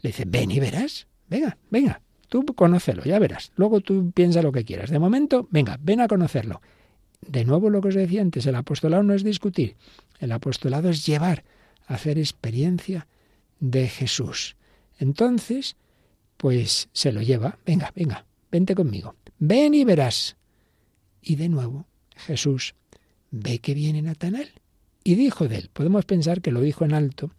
le 0.00 0.10
dice, 0.10 0.24
ven 0.26 0.50
y 0.50 0.60
verás, 0.60 1.06
venga, 1.28 1.56
venga, 1.70 2.00
tú 2.28 2.44
conócelo, 2.44 3.04
ya 3.04 3.18
verás. 3.18 3.52
Luego 3.56 3.80
tú 3.80 4.10
piensa 4.12 4.42
lo 4.42 4.52
que 4.52 4.64
quieras. 4.64 4.90
De 4.90 4.98
momento, 4.98 5.48
venga, 5.50 5.78
ven 5.80 6.00
a 6.00 6.08
conocerlo. 6.08 6.60
De 7.26 7.44
nuevo 7.44 7.70
lo 7.70 7.80
que 7.80 7.88
os 7.88 7.94
decía 7.94 8.20
antes, 8.20 8.46
el 8.46 8.56
apostolado 8.56 9.02
no 9.02 9.14
es 9.14 9.22
discutir, 9.22 9.76
el 10.18 10.32
apostolado 10.32 10.90
es 10.90 11.06
llevar, 11.06 11.44
hacer 11.86 12.18
experiencia 12.18 13.06
de 13.60 13.88
Jesús. 13.88 14.56
Entonces, 14.98 15.76
pues 16.36 16.88
se 16.92 17.12
lo 17.12 17.22
lleva, 17.22 17.58
venga, 17.64 17.92
venga, 17.94 18.26
vente 18.50 18.74
conmigo, 18.74 19.14
ven 19.38 19.74
y 19.74 19.84
verás. 19.84 20.36
Y 21.20 21.36
de 21.36 21.48
nuevo 21.48 21.86
Jesús 22.16 22.74
ve 23.32 23.58
que 23.58 23.74
viene 23.74 24.02
Natanael. 24.02 24.52
Y 25.02 25.16
dijo 25.16 25.48
de 25.48 25.56
él. 25.56 25.70
Podemos 25.72 26.04
pensar 26.04 26.40
que 26.40 26.52
lo 26.52 26.60
dijo 26.60 26.84
en 26.84 26.94
alto 26.94 27.32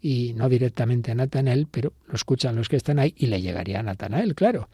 y 0.00 0.32
no 0.34 0.48
directamente 0.48 1.10
a 1.10 1.14
Natanael, 1.14 1.66
pero 1.70 1.92
lo 2.06 2.14
escuchan 2.14 2.56
los 2.56 2.68
que 2.68 2.76
están 2.76 2.98
ahí 2.98 3.14
y 3.16 3.26
le 3.26 3.42
llegaría 3.42 3.80
a 3.80 3.82
Natanael, 3.82 4.34
claro. 4.34 4.70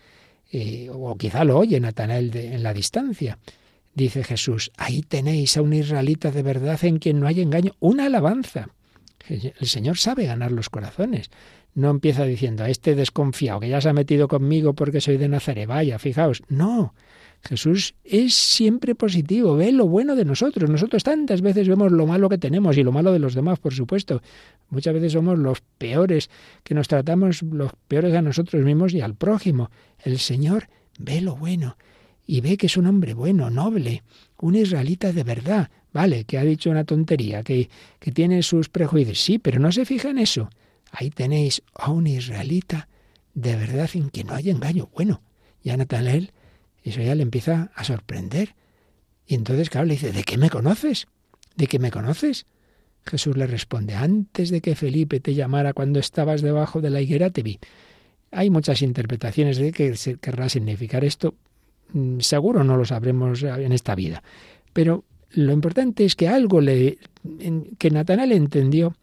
Eh, 0.53 0.88
o 0.92 1.16
quizá 1.16 1.42
lo 1.45 1.59
oye 1.59 1.80
Natanael 1.80 2.36
en 2.36 2.62
la 2.62 2.72
distancia. 2.72 3.38
Dice 3.95 4.22
Jesús, 4.22 4.70
ahí 4.76 5.03
tenéis 5.03 5.57
a 5.57 5.62
un 5.62 5.72
israelita 5.72 6.30
de 6.30 6.42
verdad 6.42 6.78
en 6.84 6.99
quien 6.99 7.20
no 7.20 7.26
hay 7.26 7.40
engaño, 7.40 7.72
una 7.80 8.07
alabanza. 8.07 8.68
El 9.28 9.66
Señor 9.66 9.97
sabe 9.97 10.26
ganar 10.26 10.53
los 10.53 10.68
corazones. 10.68 11.30
No 11.74 11.90
empieza 11.90 12.24
diciendo 12.24 12.62
a 12.62 12.68
este 12.68 12.95
desconfiado 12.95 13.61
que 13.61 13.68
ya 13.68 13.80
se 13.80 13.88
ha 13.88 13.95
metido 13.95 14.28
conmigo 14.28 14.74
porque 14.74 15.01
soy 15.01 15.16
de 15.16 15.28
Nazaret, 15.28 15.66
vaya, 15.66 15.99
fijaos. 15.99 16.42
No, 16.49 16.95
Jesús 17.47 17.95
es 18.05 18.34
siempre 18.34 18.95
positivo, 18.95 19.57
ve 19.57 19.70
lo 19.70 19.86
bueno 19.86 20.16
de 20.16 20.24
nosotros. 20.24 20.70
Nosotros 20.70 21.05
tantas 21.05 21.42
veces 21.42 21.68
vemos 21.68 21.92
lo 21.92 22.07
malo 22.07 22.28
que 22.30 22.38
tenemos 22.38 22.78
y 22.78 22.82
lo 22.82 22.90
malo 22.90 23.12
de 23.12 23.18
los 23.18 23.34
demás, 23.34 23.59
por 23.59 23.74
supuesto. 23.74 24.22
Muchas 24.70 24.95
veces 24.95 25.12
somos 25.12 25.38
los 25.38 25.61
peores, 25.61 26.30
que 26.62 26.74
nos 26.74 26.88
tratamos 26.88 27.42
los 27.42 27.72
peores 27.86 28.14
a 28.14 28.22
nosotros 28.22 28.64
mismos 28.64 28.95
y 28.95 29.03
al 29.03 29.14
prójimo. 29.14 29.70
El 30.03 30.18
Señor 30.18 30.68
ve 30.99 31.20
lo 31.20 31.36
bueno 31.36 31.76
y 32.26 32.40
ve 32.40 32.57
que 32.57 32.66
es 32.66 32.78
un 32.78 32.86
hombre 32.86 33.12
bueno, 33.12 33.51
noble, 33.51 34.03
un 34.38 34.55
israelita 34.55 35.12
de 35.12 35.24
verdad. 35.24 35.70
Vale, 35.92 36.24
que 36.24 36.38
ha 36.38 36.45
dicho 36.45 36.70
una 36.70 36.84
tontería, 36.84 37.42
que, 37.42 37.68
que 38.01 38.11
tiene 38.11 38.42
sus 38.42 38.70
prejuicios. 38.70 39.20
Sí, 39.20 39.38
pero 39.38 39.61
no 39.61 39.70
se 39.70 39.84
fija 39.84 40.09
en 40.09 40.18
eso. 40.18 40.49
Ahí 40.90 41.11
tenéis 41.11 41.62
a 41.74 41.90
un 41.90 42.07
israelita 42.07 42.88
de 43.34 43.55
verdad 43.55 43.90
en 43.95 44.09
que 44.09 44.24
no 44.24 44.34
hay 44.34 44.49
engaño. 44.49 44.88
Bueno, 44.95 45.20
ya 45.62 45.76
Natanael 45.76 46.32
eso 46.91 47.01
ya 47.01 47.14
le 47.14 47.22
empieza 47.22 47.70
a 47.74 47.85
sorprender. 47.85 48.55
Y 49.26 49.35
entonces, 49.35 49.70
claro, 49.70 49.87
le 49.87 49.95
dice, 49.95 50.12
¿de 50.12 50.22
qué 50.22 50.37
me 50.37 50.51
conoces? 50.51 51.07
¿De 51.57 51.66
qué 51.66 51.78
me 51.78 51.91
conoces? 51.91 52.47
Jesús 53.07 53.37
le 53.37 53.47
responde, 53.47 53.95
antes 53.95 54.51
de 54.51 54.61
que 54.61 54.74
Felipe 54.74 55.20
te 55.20 55.35
llamara 55.35 55.72
cuando 55.72 55.99
estabas 55.99 56.43
debajo 56.43 56.80
de 56.80 56.91
la 56.91 57.01
higuera, 57.01 57.30
te 57.30 57.43
vi. 57.43 57.59
Hay 58.30 58.51
muchas 58.51 58.82
interpretaciones 58.82 59.59
de 59.59 59.72
qué 59.72 59.95
querrá 60.20 60.49
significar 60.49 61.05
esto. 61.05 61.35
Mm, 61.93 62.20
seguro 62.20 62.64
no 62.64 62.76
lo 62.76 62.85
sabremos 62.85 63.43
en 63.43 63.72
esta 63.72 63.95
vida. 63.95 64.22
Pero 64.72 65.05
lo 65.30 65.53
importante 65.53 66.05
es 66.05 66.16
que 66.16 66.28
algo 66.28 66.61
le, 66.61 66.99
que 67.78 67.91
Natanael 67.91 68.32
entendió 68.32 68.95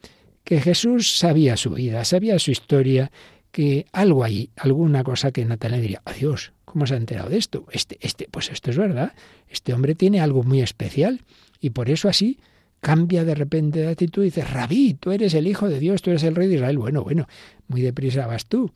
que 0.44 0.60
Jesús 0.60 1.18
sabía 1.18 1.56
su 1.58 1.72
vida, 1.72 2.04
sabía 2.04 2.40
su 2.40 2.52
historia, 2.52 3.12
que 3.52 3.86
algo 3.92 4.24
ahí, 4.24 4.50
alguna 4.56 5.04
cosa 5.04 5.32
que 5.32 5.46
Natanael 5.46 5.82
diría, 5.82 6.02
adiós, 6.06 6.54
¿cómo 6.66 6.88
se 6.88 6.94
ha 6.94 6.98
enterado 6.98 7.30
de 7.30 7.38
esto? 7.38 7.66
Este, 7.72 7.98
este, 8.02 8.28
pues 8.32 8.50
esto 8.50 8.72
es 8.72 8.78
verdad, 8.78 9.14
este 9.50 9.74
hombre 9.74 9.96
tiene 9.96 10.22
algo 10.22 10.44
muy 10.44 10.62
especial 10.62 11.22
y 11.60 11.72
por 11.72 11.90
eso 11.90 12.10
así 12.10 12.40
cambia 12.82 13.24
de 13.24 13.36
repente 13.36 13.80
de 13.80 13.90
actitud 13.90 14.24
y 14.24 14.26
dice, 14.26 14.44
Rabí, 14.44 14.96
tú 14.96 15.12
eres 15.12 15.34
el 15.36 15.48
Hijo 15.48 15.70
de 15.70 15.80
Dios, 15.80 16.02
tú 16.02 16.10
eres 16.10 16.24
el 16.24 16.36
Rey 16.36 16.48
de 16.48 16.56
Israel. 16.56 16.78
Bueno, 16.78 17.04
bueno, 17.04 17.28
muy 17.68 17.82
deprisa 17.82 18.28
vas 18.28 18.48
tú. 18.48 18.72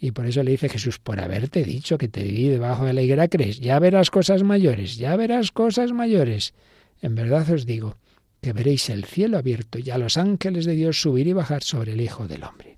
Y 0.00 0.10
por 0.10 0.26
eso 0.26 0.42
le 0.42 0.50
dice 0.50 0.68
Jesús, 0.68 0.98
por 0.98 1.20
haberte 1.20 1.62
dicho 1.62 1.96
que 1.96 2.08
te 2.08 2.24
vi 2.24 2.48
debajo 2.48 2.84
de 2.84 2.92
la 2.92 3.00
higuera, 3.00 3.28
crees, 3.28 3.60
ya 3.60 3.78
verás 3.78 4.10
cosas 4.10 4.42
mayores, 4.42 4.96
ya 4.96 5.16
verás 5.16 5.52
cosas 5.52 5.92
mayores. 5.92 6.52
En 7.00 7.14
verdad 7.14 7.48
os 7.50 7.64
digo 7.64 7.96
que 8.42 8.52
veréis 8.52 8.90
el 8.90 9.04
cielo 9.04 9.38
abierto 9.38 9.78
y 9.78 9.90
a 9.90 9.96
los 9.96 10.18
ángeles 10.18 10.66
de 10.66 10.74
Dios 10.74 11.00
subir 11.00 11.26
y 11.28 11.32
bajar 11.32 11.62
sobre 11.62 11.92
el 11.92 12.00
Hijo 12.00 12.26
del 12.26 12.42
Hombre. 12.42 12.76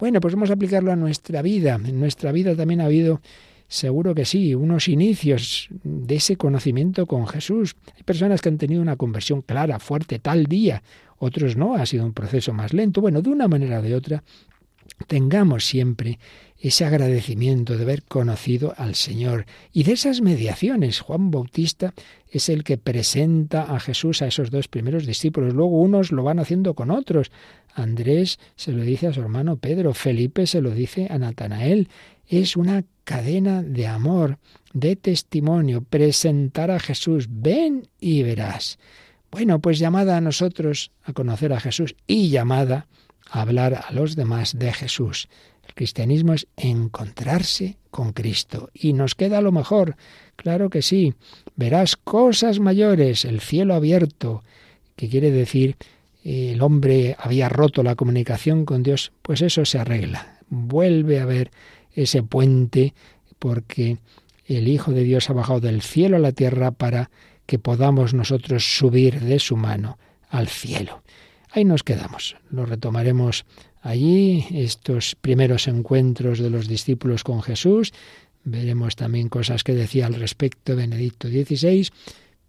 Bueno, 0.00 0.18
pues 0.22 0.34
vamos 0.34 0.48
a 0.48 0.54
aplicarlo 0.54 0.90
a 0.90 0.96
nuestra 0.96 1.42
vida. 1.42 1.74
En 1.74 2.00
nuestra 2.00 2.32
vida 2.32 2.56
también 2.56 2.80
ha 2.80 2.86
habido, 2.86 3.20
seguro 3.68 4.14
que 4.14 4.24
sí, 4.24 4.54
unos 4.54 4.88
inicios 4.88 5.68
de 5.84 6.16
ese 6.16 6.36
conocimiento 6.36 7.04
con 7.04 7.26
Jesús. 7.26 7.76
Hay 7.94 8.02
personas 8.02 8.40
que 8.40 8.48
han 8.48 8.56
tenido 8.56 8.80
una 8.80 8.96
conversión 8.96 9.42
clara, 9.42 9.78
fuerte, 9.78 10.18
tal 10.18 10.46
día. 10.46 10.82
Otros 11.18 11.56
no, 11.56 11.74
ha 11.74 11.84
sido 11.84 12.06
un 12.06 12.14
proceso 12.14 12.54
más 12.54 12.72
lento. 12.72 13.02
Bueno, 13.02 13.20
de 13.20 13.28
una 13.28 13.46
manera 13.46 13.80
o 13.80 13.82
de 13.82 13.94
otra, 13.94 14.24
tengamos 15.06 15.66
siempre 15.66 16.18
ese 16.58 16.84
agradecimiento 16.84 17.76
de 17.76 17.82
haber 17.82 18.02
conocido 18.02 18.74
al 18.78 18.94
Señor 18.94 19.44
y 19.72 19.82
de 19.82 19.92
esas 19.92 20.22
mediaciones. 20.22 21.00
Juan 21.00 21.30
Bautista 21.30 21.92
es 22.30 22.48
el 22.48 22.64
que 22.64 22.78
presenta 22.78 23.74
a 23.74 23.80
Jesús 23.80 24.22
a 24.22 24.26
esos 24.26 24.50
dos 24.50 24.68
primeros 24.68 25.06
discípulos. 25.06 25.52
Luego 25.54 25.78
unos 25.78 26.10
lo 26.10 26.22
van 26.22 26.38
haciendo 26.38 26.74
con 26.74 26.90
otros. 26.90 27.30
Andrés 27.74 28.38
se 28.56 28.72
lo 28.72 28.82
dice 28.82 29.08
a 29.08 29.12
su 29.12 29.20
hermano 29.20 29.56
Pedro, 29.56 29.94
Felipe 29.94 30.46
se 30.46 30.60
lo 30.60 30.70
dice 30.70 31.06
a 31.10 31.18
Natanael. 31.18 31.88
Es 32.26 32.56
una 32.56 32.84
cadena 33.04 33.62
de 33.62 33.86
amor, 33.86 34.38
de 34.72 34.96
testimonio, 34.96 35.82
presentar 35.82 36.70
a 36.70 36.78
Jesús. 36.78 37.26
Ven 37.28 37.88
y 37.98 38.22
verás. 38.22 38.78
Bueno, 39.30 39.60
pues 39.60 39.78
llamada 39.78 40.16
a 40.16 40.20
nosotros 40.20 40.90
a 41.02 41.12
conocer 41.12 41.52
a 41.52 41.60
Jesús 41.60 41.94
y 42.06 42.30
llamada 42.30 42.86
a 43.30 43.42
hablar 43.42 43.74
a 43.74 43.92
los 43.92 44.16
demás 44.16 44.58
de 44.58 44.72
Jesús. 44.72 45.28
El 45.66 45.74
cristianismo 45.74 46.34
es 46.34 46.48
encontrarse 46.56 47.78
con 47.90 48.12
Cristo. 48.12 48.70
Y 48.74 48.92
nos 48.92 49.14
queda 49.14 49.40
lo 49.40 49.52
mejor. 49.52 49.96
Claro 50.34 50.68
que 50.68 50.82
sí. 50.82 51.14
Verás 51.54 51.96
cosas 51.96 52.58
mayores, 52.58 53.24
el 53.24 53.40
cielo 53.40 53.74
abierto, 53.74 54.42
que 54.96 55.08
quiere 55.08 55.30
decir 55.30 55.76
el 56.24 56.60
hombre 56.62 57.16
había 57.18 57.48
roto 57.48 57.82
la 57.82 57.94
comunicación 57.94 58.64
con 58.64 58.82
Dios, 58.82 59.12
pues 59.22 59.42
eso 59.42 59.64
se 59.64 59.78
arregla. 59.78 60.38
Vuelve 60.48 61.20
a 61.20 61.24
ver 61.24 61.50
ese 61.92 62.22
puente 62.22 62.94
porque 63.38 63.98
el 64.46 64.68
Hijo 64.68 64.92
de 64.92 65.04
Dios 65.04 65.30
ha 65.30 65.32
bajado 65.32 65.60
del 65.60 65.82
cielo 65.82 66.16
a 66.16 66.20
la 66.20 66.32
tierra 66.32 66.72
para 66.72 67.10
que 67.46 67.58
podamos 67.58 68.14
nosotros 68.14 68.76
subir 68.76 69.20
de 69.20 69.38
su 69.38 69.56
mano 69.56 69.98
al 70.28 70.48
cielo. 70.48 71.02
ahí 71.50 71.64
nos 71.64 71.82
quedamos. 71.82 72.36
Lo 72.50 72.64
retomaremos 72.64 73.44
allí, 73.82 74.46
estos 74.52 75.16
primeros 75.16 75.66
encuentros 75.66 76.38
de 76.38 76.50
los 76.50 76.68
discípulos 76.68 77.24
con 77.24 77.42
Jesús. 77.42 77.92
Veremos 78.44 78.94
también 78.94 79.28
cosas 79.28 79.64
que 79.64 79.74
decía 79.74 80.06
al 80.06 80.14
respecto 80.14 80.76
Benedicto 80.76 81.28
XVI 81.28 81.90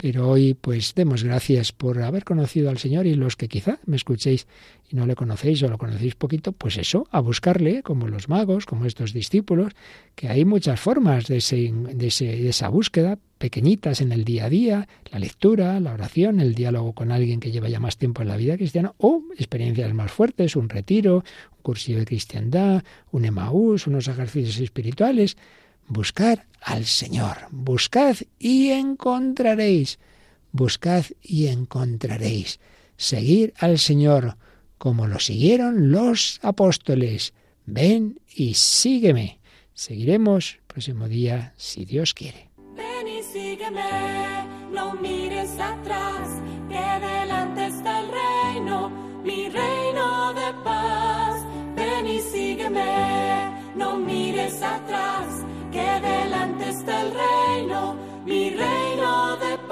pero 0.02 0.28
hoy 0.28 0.56
pues 0.56 0.96
demos 0.96 1.24
gracias 1.24 1.72
por 1.72 2.02
haber 2.02 2.24
conocido 2.24 2.72
al 2.72 2.80
Señor 2.80 3.06
y 3.06 3.14
los 3.14 3.36
que 3.36 3.48
quizá 3.48 3.78
me 3.86 3.98
escuchéis 3.98 4.48
y 4.90 4.96
no 4.96 5.06
le 5.06 5.16
conocéis 5.16 5.62
o 5.62 5.68
lo 5.68 5.78
conocéis 5.78 6.16
poquito, 6.16 6.54
pues 6.54 6.78
eso, 6.78 7.08
a 7.12 7.20
buscarle, 7.20 7.84
como 7.84 8.08
los 8.08 8.28
magos, 8.28 8.66
como 8.66 8.86
estos 8.86 9.14
discípulos, 9.14 9.74
que 10.16 10.28
hay 10.28 10.44
muchas 10.44 10.80
formas 10.80 11.28
de, 11.28 11.36
de, 11.94 12.50
esa 12.50 12.68
búsqueda, 12.70 13.20
pequeñitas 13.38 14.02
en 14.02 14.12
el 14.12 14.26
día 14.26 14.46
a 14.46 14.50
día, 14.50 14.88
la 15.12 15.20
lectura, 15.20 15.80
la 15.80 15.94
oración, 15.94 16.40
el 16.40 16.56
diálogo 16.56 16.94
con 16.94 17.12
alguien 17.12 17.40
que 17.40 17.52
lleva 17.52 17.70
ya 17.70 17.80
más 17.80 17.98
tiempo 17.98 18.24
en 18.24 18.30
la 18.30 18.38
vida 18.38 18.58
cristiana, 18.58 18.94
o 18.98 19.22
experiencias 19.38 19.94
más 19.94 20.12
fuertes, 20.12 20.56
un 20.56 20.68
retiro, 20.68 21.24
un 21.52 21.62
cursillo 21.62 22.00
de 22.00 22.06
cristiandad, 22.06 22.84
un 23.12 23.26
Emaús, 23.26 23.86
unos 23.86 24.08
ejercicios 24.08 24.60
espirituales. 24.60 25.38
Buscar 25.88 26.48
al 26.62 26.86
Señor. 26.86 27.38
Buscad 27.50 28.16
y 28.40 28.72
encontraréis. 28.72 30.00
Buscad 30.52 31.06
y 31.22 31.48
encontraréis. 31.48 32.60
Seguir 32.98 33.54
al 33.58 33.80
Señor 33.80 34.38
como 34.78 35.08
lo 35.08 35.20
siguieron 35.20 35.92
los 35.92 36.40
apóstoles. 36.42 37.34
Ven 37.66 38.20
y 38.34 38.56
sígueme. 38.56 39.40
Seguiremos 39.74 40.56
el 40.56 40.62
próximo 40.66 41.08
día 41.08 41.54
si 41.58 41.86
Dios 41.86 42.14
quiere. 42.14 42.50
Ven 42.76 43.08
y 43.08 43.22
sígueme, 43.22 44.48
no 44.72 44.94
mires 44.96 45.52
atrás, 45.60 46.30
que 46.68 47.06
delante 47.06 47.68
está 47.68 48.00
el 48.00 48.08
reino, 48.08 48.90
mi 49.24 49.50
reino 49.50 50.34
de 50.34 50.54
paz. 50.64 51.46
Ven 51.76 52.08
y 52.08 52.20
sígueme, 52.20 53.52
no 53.76 53.98
mires 53.98 54.62
atrás 54.62 55.46
delante 56.00 56.70
está 56.70 57.02
el 57.02 57.12
reino, 57.14 57.96
mi 58.26 58.50
reino 58.52 59.38
de 59.38 59.58
paz. 59.58 59.71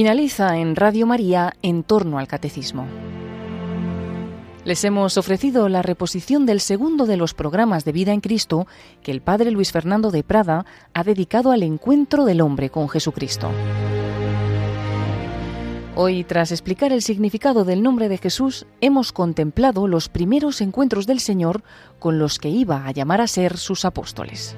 Finaliza 0.00 0.56
en 0.56 0.76
Radio 0.76 1.06
María 1.06 1.52
en 1.60 1.82
torno 1.82 2.18
al 2.18 2.26
catecismo. 2.26 2.86
Les 4.64 4.82
hemos 4.84 5.18
ofrecido 5.18 5.68
la 5.68 5.82
reposición 5.82 6.46
del 6.46 6.60
segundo 6.60 7.04
de 7.04 7.18
los 7.18 7.34
programas 7.34 7.84
de 7.84 7.92
vida 7.92 8.14
en 8.14 8.22
Cristo 8.22 8.66
que 9.02 9.10
el 9.12 9.20
Padre 9.20 9.50
Luis 9.50 9.72
Fernando 9.72 10.10
de 10.10 10.22
Prada 10.22 10.64
ha 10.94 11.04
dedicado 11.04 11.52
al 11.52 11.62
encuentro 11.62 12.24
del 12.24 12.40
hombre 12.40 12.70
con 12.70 12.88
Jesucristo. 12.88 13.50
Hoy, 15.96 16.24
tras 16.24 16.50
explicar 16.50 16.94
el 16.94 17.02
significado 17.02 17.66
del 17.66 17.82
nombre 17.82 18.08
de 18.08 18.16
Jesús, 18.16 18.64
hemos 18.80 19.12
contemplado 19.12 19.86
los 19.86 20.08
primeros 20.08 20.62
encuentros 20.62 21.06
del 21.06 21.20
Señor 21.20 21.62
con 21.98 22.18
los 22.18 22.38
que 22.38 22.48
iba 22.48 22.86
a 22.86 22.92
llamar 22.92 23.20
a 23.20 23.26
ser 23.26 23.58
sus 23.58 23.84
apóstoles. 23.84 24.56